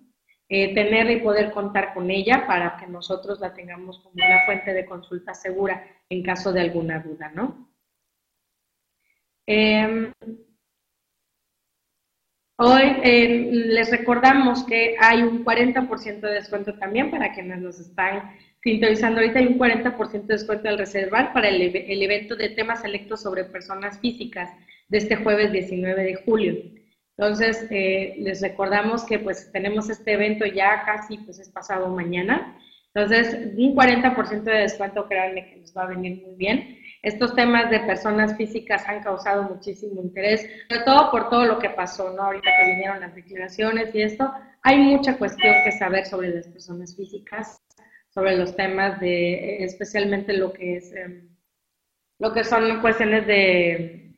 eh, 0.50 0.74
tenerla 0.74 1.12
y 1.12 1.22
poder 1.22 1.52
contar 1.52 1.94
con 1.94 2.10
ella 2.10 2.48
para 2.48 2.76
que 2.78 2.88
nosotros 2.88 3.40
la 3.40 3.54
tengamos 3.54 4.00
como 4.00 4.16
una 4.16 4.46
fuente 4.46 4.74
de 4.74 4.86
consulta 4.86 5.36
segura 5.36 5.86
en 6.10 6.24
caso 6.24 6.52
de 6.52 6.62
alguna 6.62 7.00
duda, 7.00 7.32
¿no? 7.36 7.70
Em, 9.46 10.12
hoy 12.60 12.84
eh, 13.04 13.50
les 13.52 13.90
recordamos 13.90 14.64
que 14.64 14.96
hay 15.00 15.24
un 15.24 15.44
40% 15.44 16.20
de 16.20 16.34
descuento 16.34 16.74
también 16.76 17.10
para 17.10 17.34
quienes 17.34 17.60
nos 17.62 17.80
están 17.80 18.32
sintonizando 18.62 19.22
ahorita, 19.22 19.40
hay 19.40 19.48
un 19.48 19.58
40% 19.58 20.12
de 20.12 20.34
descuento 20.34 20.70
al 20.70 20.78
reservar 20.78 21.34
para 21.34 21.48
el, 21.48 21.62
el 21.62 22.04
evento 22.04 22.36
de 22.36 22.50
temas 22.50 22.82
selectos 22.82 23.22
sobre 23.22 23.46
personas 23.46 24.00
físicas 24.00 24.50
de 24.90 24.98
este 24.98 25.16
jueves 25.16 25.52
19 25.52 26.04
de 26.04 26.16
julio. 26.16 26.56
Entonces, 27.18 27.68
eh, 27.70 28.16
les 28.20 28.42
recordamos 28.42 29.04
que 29.04 29.20
pues 29.20 29.52
tenemos 29.52 29.90
este 29.90 30.14
evento 30.14 30.46
ya 30.46 30.84
casi, 30.86 31.18
pues 31.18 31.40
es 31.40 31.50
pasado 31.50 31.90
mañana. 31.90 32.58
Entonces, 32.94 33.54
un 33.58 33.76
40% 33.76 34.44
de 34.44 34.60
descuento, 34.60 35.08
créanme 35.08 35.50
que 35.50 35.58
nos 35.58 35.76
va 35.76 35.84
a 35.84 35.88
venir 35.88 36.22
muy 36.26 36.36
bien. 36.36 36.78
Estos 37.02 37.34
temas 37.34 37.70
de 37.70 37.80
personas 37.80 38.36
físicas 38.36 38.88
han 38.88 39.02
causado 39.02 39.44
muchísimo 39.44 40.02
interés, 40.02 40.46
sobre 40.70 40.84
todo 40.84 41.12
por 41.12 41.30
todo 41.30 41.46
lo 41.46 41.60
que 41.60 41.70
pasó, 41.70 42.12
¿no? 42.12 42.24
Ahorita 42.24 42.50
que 42.60 42.72
vinieron 42.72 43.00
las 43.00 43.16
declaraciones 43.16 43.96
y 43.96 44.02
esto, 44.02 44.30
hay 44.64 44.78
mucha 44.78 45.18
cuestión 45.18 45.56
que 45.64 45.72
saber 45.72 46.06
sobre 46.06 46.30
las 46.30 46.48
personas 46.48 46.96
físicas, 46.96 47.62
sobre 48.10 48.36
los 48.36 48.56
temas 48.56 49.00
de, 49.00 49.64
especialmente 49.64 50.34
lo 50.34 50.52
que 50.52 50.78
es, 50.78 50.94
em, 50.94 51.30
lo 52.20 52.34
que 52.34 52.44
son 52.44 52.82
cuestiones 52.82 53.26
de, 53.28 54.16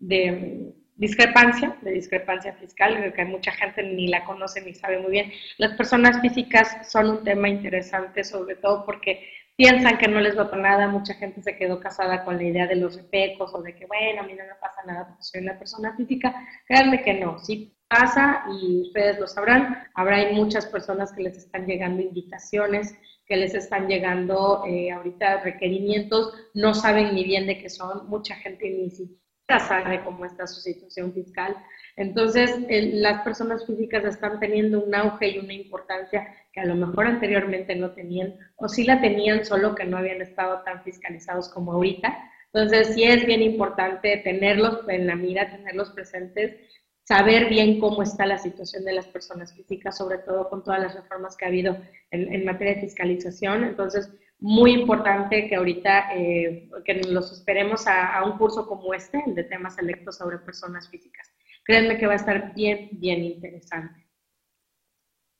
de 0.00 0.74
discrepancia, 0.96 1.76
de 1.82 1.92
discrepancia 1.92 2.52
fiscal, 2.54 3.12
que 3.14 3.24
mucha 3.24 3.52
gente 3.52 3.82
ni 3.84 4.08
la 4.08 4.24
conoce 4.24 4.60
ni 4.60 4.74
sabe 4.74 4.98
muy 4.98 5.12
bien. 5.12 5.32
Las 5.58 5.74
personas 5.74 6.20
físicas 6.20 6.90
son 6.90 7.08
un 7.10 7.24
tema 7.24 7.48
interesante, 7.48 8.24
sobre 8.24 8.56
todo 8.56 8.84
porque 8.84 9.24
piensan 9.58 9.98
que 9.98 10.06
no 10.06 10.20
les 10.20 10.38
va 10.38 10.42
a 10.42 10.50
pasar 10.50 10.60
nada. 10.60 10.86
Mucha 10.86 11.14
gente 11.14 11.42
se 11.42 11.56
quedó 11.56 11.80
casada 11.80 12.24
con 12.24 12.36
la 12.36 12.44
idea 12.44 12.66
de 12.68 12.76
los 12.76 12.94
repecos 12.96 13.52
o 13.54 13.60
de 13.60 13.74
que, 13.74 13.86
bueno, 13.86 14.22
a 14.22 14.24
mí 14.24 14.34
no 14.34 14.44
me 14.44 14.54
pasa 14.60 14.82
nada 14.86 15.08
porque 15.08 15.24
soy 15.24 15.42
una 15.42 15.58
persona 15.58 15.96
física. 15.96 16.32
Créanme 16.66 17.02
que 17.02 17.14
no, 17.14 17.40
sí 17.40 17.74
pasa 17.88 18.44
y 18.62 18.82
ustedes 18.82 19.18
lo 19.18 19.26
sabrán. 19.26 19.84
Habrá 19.94 20.30
muchas 20.32 20.64
personas 20.66 21.12
que 21.12 21.24
les 21.24 21.36
están 21.36 21.66
llegando 21.66 22.00
invitaciones, 22.00 22.96
que 23.26 23.36
les 23.36 23.52
están 23.52 23.88
llegando 23.88 24.62
eh, 24.64 24.92
ahorita 24.92 25.42
requerimientos, 25.42 26.32
no 26.54 26.72
saben 26.72 27.14
ni 27.16 27.24
bien 27.24 27.48
de 27.48 27.58
qué 27.58 27.68
son. 27.68 28.08
Mucha 28.08 28.36
gente 28.36 28.70
ni 28.70 28.90
siquiera 28.90 29.27
sabe 29.58 30.02
cómo 30.04 30.26
está 30.26 30.46
su 30.46 30.60
situación 30.60 31.12
fiscal. 31.14 31.56
Entonces, 31.96 32.54
las 32.68 33.22
personas 33.22 33.66
físicas 33.66 34.04
están 34.04 34.38
teniendo 34.38 34.84
un 34.84 34.94
auge 34.94 35.30
y 35.30 35.38
una 35.38 35.54
importancia 35.54 36.28
que 36.52 36.60
a 36.60 36.66
lo 36.66 36.74
mejor 36.74 37.06
anteriormente 37.06 37.74
no 37.74 37.92
tenían, 37.92 38.34
o 38.56 38.68
sí 38.68 38.84
la 38.84 39.00
tenían, 39.00 39.44
solo 39.44 39.74
que 39.74 39.84
no 39.84 39.96
habían 39.96 40.20
estado 40.20 40.62
tan 40.64 40.82
fiscalizados 40.84 41.48
como 41.48 41.72
ahorita. 41.72 42.18
Entonces, 42.52 42.94
sí 42.94 43.04
es 43.04 43.24
bien 43.24 43.42
importante 43.42 44.18
tenerlos 44.18 44.80
en 44.88 45.06
la 45.06 45.16
mira, 45.16 45.50
tenerlos 45.50 45.90
presentes, 45.90 46.56
saber 47.04 47.48
bien 47.48 47.80
cómo 47.80 48.02
está 48.02 48.26
la 48.26 48.38
situación 48.38 48.84
de 48.84 48.92
las 48.92 49.06
personas 49.06 49.54
físicas, 49.54 49.96
sobre 49.96 50.18
todo 50.18 50.50
con 50.50 50.62
todas 50.62 50.80
las 50.80 50.94
reformas 50.94 51.36
que 51.36 51.46
ha 51.46 51.48
habido 51.48 51.78
en, 52.10 52.32
en 52.34 52.44
materia 52.44 52.74
de 52.74 52.82
fiscalización. 52.82 53.64
Entonces, 53.64 54.10
muy 54.40 54.72
importante 54.72 55.48
que 55.48 55.56
ahorita 55.56 56.14
eh, 56.14 56.70
que 56.84 57.02
los 57.08 57.32
esperemos 57.32 57.86
a, 57.86 58.22
un 58.24 58.38
curso 58.38 58.66
como 58.66 58.94
este, 58.94 59.22
el 59.26 59.34
de 59.34 59.44
temas 59.44 59.74
selectos 59.74 60.18
sobre 60.18 60.38
personas 60.38 60.88
físicas. 60.88 61.32
Créanme 61.64 61.98
que 61.98 62.06
va 62.06 62.12
a 62.12 62.16
estar 62.16 62.54
bien, 62.54 62.88
bien 62.92 63.24
interesante. 63.24 64.06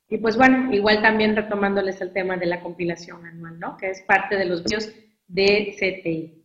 Y 0.09 0.17
pues 0.17 0.35
bueno, 0.37 0.73
igual 0.73 1.01
también 1.01 1.35
retomándoles 1.35 2.01
el 2.01 2.11
tema 2.11 2.35
de 2.35 2.47
la 2.47 2.61
compilación 2.61 3.25
anual, 3.25 3.59
¿no? 3.59 3.77
Que 3.77 3.91
es 3.91 4.01
parte 4.01 4.35
de 4.35 4.45
los 4.45 4.63
vídeos 4.63 4.91
de 5.27 5.75
CTI. 5.77 6.35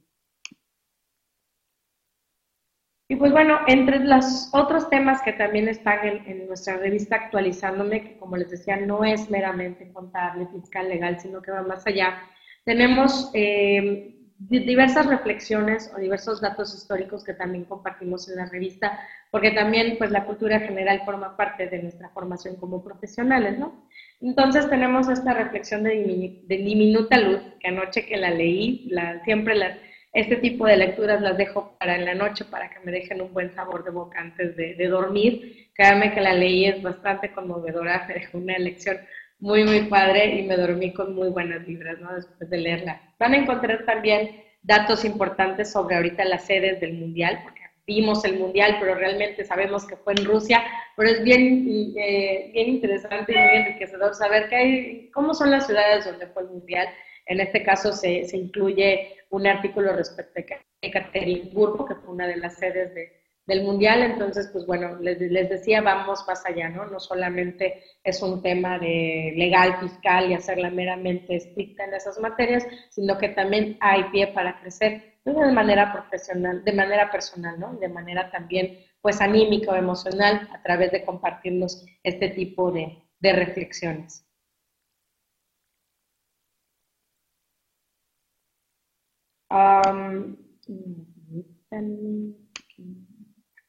Y 3.09 3.17
pues 3.17 3.33
bueno, 3.33 3.59
entre 3.67 4.01
los 4.01 4.51
otros 4.53 4.89
temas 4.89 5.21
que 5.23 5.33
también 5.33 5.69
están 5.69 6.07
en, 6.07 6.27
en, 6.27 6.47
nuestra 6.47 6.77
revista 6.79 7.17
actualizándome, 7.17 8.03
que 8.03 8.19
como 8.19 8.37
les 8.37 8.51
decía, 8.51 8.77
no 8.77 9.05
es 9.05 9.31
meramente 9.31 9.93
contable, 9.93 10.47
fiscal, 10.49 10.89
legal, 10.89 11.21
sino 11.21 11.43
que 11.43 11.51
va 11.51 11.63
más 11.63 11.87
allá, 11.87 12.19
tenemos 12.65 13.31
eh, 13.35 14.15
diversas 14.39 15.07
reflexiones 15.07 15.91
o 15.95 16.01
diversos 16.01 16.41
datos 16.41 16.75
históricos 16.75 17.25
que 17.25 17.35
también 17.35 17.65
compartimos 17.65 18.29
en 18.29 18.37
la 18.37 18.47
revista, 18.47 18.99
porque 19.31 19.53
también 19.53 19.97
pues 19.97 20.11
la 20.11 20.25
cultura 20.25 20.61
general 20.61 21.03
forma 21.05 21.37
parte 21.37 21.67
de 21.69 21.83
nuestra 21.83 22.09
formación 22.11 22.57
como 22.57 22.83
profesionales, 22.83 23.59
¿no? 23.59 23.87
Entonces 24.21 24.69
tenemos 24.69 25.09
esta 25.09 25.35
reflexión 25.35 25.83
de, 25.83 26.43
de 26.47 26.57
diminuta 26.57 27.19
luz, 27.19 27.41
que 27.61 27.69
anoche 27.69 28.07
que 28.07 28.17
la 28.17 28.31
leí, 28.31 28.89
la, 28.91 29.23
siempre 29.25 29.55
este 30.13 30.37
tipo 30.37 30.67
de 30.67 30.77
lecturas 30.77 31.21
las 31.21 31.37
dejo 31.37 31.77
para 31.79 31.97
en 31.97 32.05
la 32.05 32.15
noche 32.15 32.45
para 32.45 32.71
que 32.71 32.79
me 32.85 32.93
dejen 32.93 33.21
un 33.21 33.33
buen 33.33 33.53
sabor 33.55 33.85
de 33.85 33.91
boca 33.91 34.21
antes 34.21 34.57
de, 34.57 34.75
de 34.75 34.87
dormir. 34.89 35.69
Créanme 35.75 36.15
que 36.15 36.21
la 36.21 36.33
leí 36.35 36.67
es 36.67 36.81
bastante 36.83 37.33
conmovedora, 37.33 38.07
una 38.33 38.57
lección 38.59 38.99
muy, 39.39 39.65
muy 39.65 39.83
padre 39.83 40.37
y 40.37 40.43
me 40.43 40.57
dormí 40.57 40.93
con 40.93 41.15
muy 41.15 41.29
buenas 41.29 41.67
vibras, 41.67 41.99
¿no? 42.01 42.15
Después 42.15 42.49
de 42.49 42.59
leerla. 42.59 43.03
Van 43.19 43.35
a 43.35 43.39
encontrar 43.39 43.85
también 43.85 44.43
datos 44.63 45.05
importantes 45.05 45.73
sobre 45.73 45.97
ahorita 45.97 46.25
las 46.25 46.47
sedes 46.47 46.81
del 46.81 46.95
Mundial, 46.95 47.41
porque 47.43 47.61
vimos 47.87 48.25
el 48.25 48.39
Mundial, 48.39 48.77
pero 48.81 48.95
realmente 48.95 49.45
sabemos 49.45 49.87
que 49.87 49.97
fue 49.97 50.15
en 50.15 50.25
Rusia, 50.25 50.63
pero 50.97 51.11
es 51.11 51.23
bien, 51.23 51.95
eh, 51.97 52.51
bien 52.53 52.69
interesante 52.69 53.33
y 53.33 53.37
muy 53.37 53.57
enriquecedor 53.57 54.15
saber 54.15 54.49
que 54.49 54.57
hay, 54.57 55.11
cómo 55.11 55.35
son 55.35 55.51
las 55.51 55.67
ciudades 55.67 56.07
donde 56.07 56.27
fue 56.29 56.43
el 56.43 56.49
Mundial. 56.49 56.89
En 57.27 57.41
este 57.41 57.63
caso 57.63 57.93
se, 57.93 58.25
se 58.25 58.37
incluye 58.37 59.17
un 59.31 59.47
artículo 59.47 59.93
respecto 59.93 60.41
a 60.41 60.61
Ekaterimburgo, 60.81 61.85
que 61.85 61.95
fue 61.97 62.15
una 62.15 62.27
de 62.27 62.37
las 62.37 62.57
sedes 62.57 62.95
de, 62.95 63.24
del 63.47 63.63
mundial, 63.63 64.03
entonces, 64.03 64.49
pues 64.53 64.67
bueno, 64.67 64.99
les, 65.01 65.21
les, 65.21 65.49
decía, 65.51 65.83
vamos 65.83 66.25
más 66.27 66.45
allá, 66.47 66.69
¿no? 66.71 66.87
No 66.87 66.99
solamente 66.99 67.83
es 68.03 68.23
un 68.23 68.43
tema 68.43 68.79
de 68.79 69.35
legal, 69.37 69.79
fiscal 69.81 70.31
y 70.31 70.35
hacerla 70.35 70.71
meramente 70.71 71.37
estricta 71.37 71.85
en 71.85 71.95
esas 71.95 72.19
materias, 72.19 72.67
sino 72.91 73.19
que 73.19 73.29
también 73.29 73.77
hay 73.81 74.05
pie 74.05 74.29
para 74.29 74.61
crecer 74.61 75.15
de 75.25 75.53
manera 75.53 75.93
profesional, 75.93 76.65
de 76.65 76.73
manera 76.73 77.11
personal, 77.11 77.59
¿no? 77.59 77.75
De 77.77 77.89
manera 77.89 78.31
también, 78.31 78.79
pues, 79.01 79.21
anímica 79.21 79.73
o 79.73 79.77
emocional 79.77 80.49
a 80.53 80.63
través 80.63 80.93
de 80.93 81.05
compartirnos 81.05 81.85
este 82.03 82.31
tipo 82.31 82.71
de, 82.73 83.03
de 83.21 83.33
reflexiones. 83.33 84.27
Um, 89.51 90.37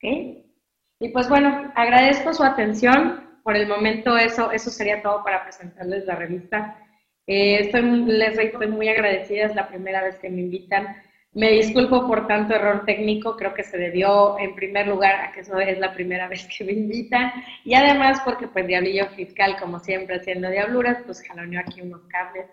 y 0.01 1.09
pues 1.09 1.29
bueno, 1.29 1.71
agradezco 1.75 2.33
su 2.33 2.43
atención. 2.43 3.23
Por 3.43 3.55
el 3.55 3.67
momento 3.67 4.17
eso, 4.17 4.51
eso 4.51 4.69
sería 4.71 5.01
todo 5.01 5.23
para 5.23 5.43
presentarles 5.43 6.05
la 6.05 6.15
revista. 6.15 6.79
Eh, 7.27 7.59
estoy, 7.59 7.81
les 8.05 8.37
estoy 8.37 8.67
muy 8.67 8.89
agradecida, 8.89 9.45
es 9.45 9.55
la 9.55 9.67
primera 9.67 10.03
vez 10.03 10.17
que 10.17 10.29
me 10.29 10.41
invitan. 10.41 10.95
Me 11.33 11.51
disculpo 11.51 12.07
por 12.07 12.27
tanto 12.27 12.55
error 12.55 12.85
técnico, 12.85 13.35
creo 13.35 13.53
que 13.53 13.63
se 13.63 13.77
debió 13.77 14.39
en 14.39 14.55
primer 14.55 14.87
lugar 14.87 15.15
a 15.15 15.31
que 15.33 15.41
eso 15.41 15.59
es 15.59 15.77
la 15.79 15.93
primera 15.93 16.29
vez 16.29 16.47
que 16.47 16.63
me 16.63 16.71
invitan 16.71 17.29
y 17.65 17.73
además 17.73 18.21
porque 18.23 18.47
pues 18.47 18.65
Diablillo 18.65 19.07
Fiscal, 19.07 19.57
como 19.59 19.79
siempre 19.79 20.15
haciendo 20.15 20.49
diabluras, 20.49 20.99
pues 21.05 21.21
jaloneó 21.27 21.59
aquí 21.59 21.81
unos 21.81 22.03
cables, 22.07 22.45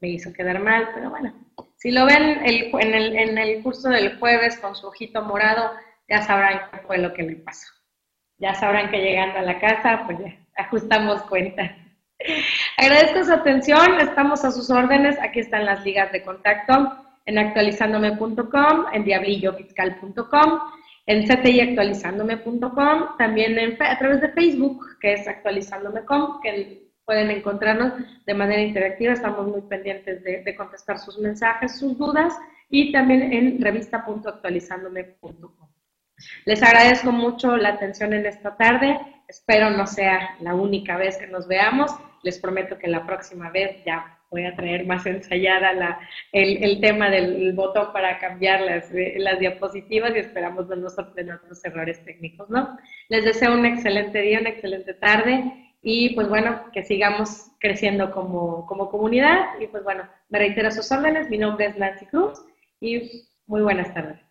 me 0.00 0.08
hizo 0.08 0.32
quedar 0.32 0.58
mal, 0.58 0.88
pero 0.94 1.10
bueno, 1.10 1.34
si 1.76 1.90
lo 1.90 2.06
ven 2.06 2.40
el, 2.42 2.70
en, 2.80 2.94
el, 2.94 3.14
en 3.14 3.36
el 3.36 3.62
curso 3.62 3.90
del 3.90 4.18
jueves 4.18 4.58
con 4.58 4.74
su 4.74 4.86
ojito 4.86 5.20
morado, 5.20 5.72
ya 6.10 6.20
sabrán 6.22 6.60
qué 6.72 6.78
fue 6.80 6.98
lo 6.98 7.14
que 7.14 7.22
me 7.22 7.36
pasó. 7.36 7.68
Ya 8.38 8.54
sabrán 8.54 8.90
que 8.90 8.98
llegando 8.98 9.38
a 9.38 9.42
la 9.42 9.60
casa, 9.60 10.02
pues 10.06 10.18
ya 10.18 10.36
ajustamos 10.56 11.22
cuenta. 11.22 11.76
Agradezco 12.76 13.24
su 13.24 13.32
atención, 13.32 13.98
estamos 14.00 14.44
a 14.44 14.50
sus 14.50 14.68
órdenes, 14.70 15.16
aquí 15.20 15.40
están 15.40 15.64
las 15.64 15.82
ligas 15.84 16.12
de 16.12 16.22
contacto 16.22 16.96
en 17.26 17.38
actualizándome.com, 17.38 18.86
en 18.92 19.04
diablillofiscal.com, 19.04 20.60
en 21.06 21.26
ctiactualizándome.com, 21.26 23.16
también 23.16 23.76
a 23.80 23.98
través 23.98 24.20
de 24.20 24.32
Facebook, 24.32 24.84
que 25.00 25.14
es 25.14 25.26
actualizándome.com, 25.28 26.40
que 26.42 26.90
pueden 27.04 27.30
encontrarnos 27.30 27.92
de 28.26 28.34
manera 28.34 28.62
interactiva, 28.62 29.12
estamos 29.12 29.46
muy 29.46 29.62
pendientes 29.62 30.24
de, 30.24 30.42
de 30.42 30.56
contestar 30.56 30.98
sus 30.98 31.18
mensajes, 31.18 31.78
sus 31.78 31.96
dudas, 31.96 32.36
y 32.68 32.90
también 32.92 33.32
en 33.32 33.60
revista.actualizándome.com. 33.60 35.69
Les 36.44 36.62
agradezco 36.62 37.12
mucho 37.12 37.56
la 37.56 37.70
atención 37.70 38.12
en 38.12 38.26
esta 38.26 38.56
tarde. 38.56 38.98
Espero 39.28 39.70
no 39.70 39.86
sea 39.86 40.36
la 40.40 40.54
única 40.54 40.96
vez 40.96 41.16
que 41.18 41.26
nos 41.26 41.46
veamos. 41.46 41.92
Les 42.22 42.38
prometo 42.38 42.78
que 42.78 42.88
la 42.88 43.06
próxima 43.06 43.50
vez 43.50 43.82
ya 43.84 44.18
voy 44.30 44.44
a 44.44 44.54
traer 44.54 44.86
más 44.86 45.04
ensayada 45.06 45.72
la, 45.72 46.00
el, 46.32 46.80
tema 46.80 47.10
del 47.10 47.52
botón 47.52 47.92
para 47.92 48.18
cambiar 48.18 48.60
las, 48.60 48.88
las 49.16 49.40
diapositivas 49.40 50.14
y 50.14 50.20
esperamos 50.20 50.68
no 50.68 50.76
nos 50.76 50.94
sorprendan 50.94 51.40
los 51.48 51.64
errores 51.64 52.04
técnicos, 52.04 52.48
¿no? 52.48 52.78
Les 53.08 53.24
deseo 53.24 53.52
un 53.52 53.66
excelente 53.66 54.20
día, 54.20 54.40
una 54.40 54.50
excelente 54.50 54.94
tarde 54.94 55.74
y 55.82 56.14
pues 56.14 56.28
bueno, 56.28 56.70
que 56.72 56.84
sigamos 56.84 57.50
creciendo 57.58 58.12
como, 58.12 58.66
como 58.66 58.88
comunidad 58.88 59.58
y 59.60 59.66
pues 59.66 59.82
bueno, 59.82 60.08
me 60.28 60.38
reitero 60.38 60.70
sus 60.70 60.90
órdenes, 60.92 61.28
mi 61.28 61.38
nombre 61.38 61.66
es 61.66 61.76
Nancy 61.76 62.06
Cruz 62.06 62.40
y 62.80 63.26
muy 63.46 63.62
buenas 63.62 63.92
tardes. 63.92 64.29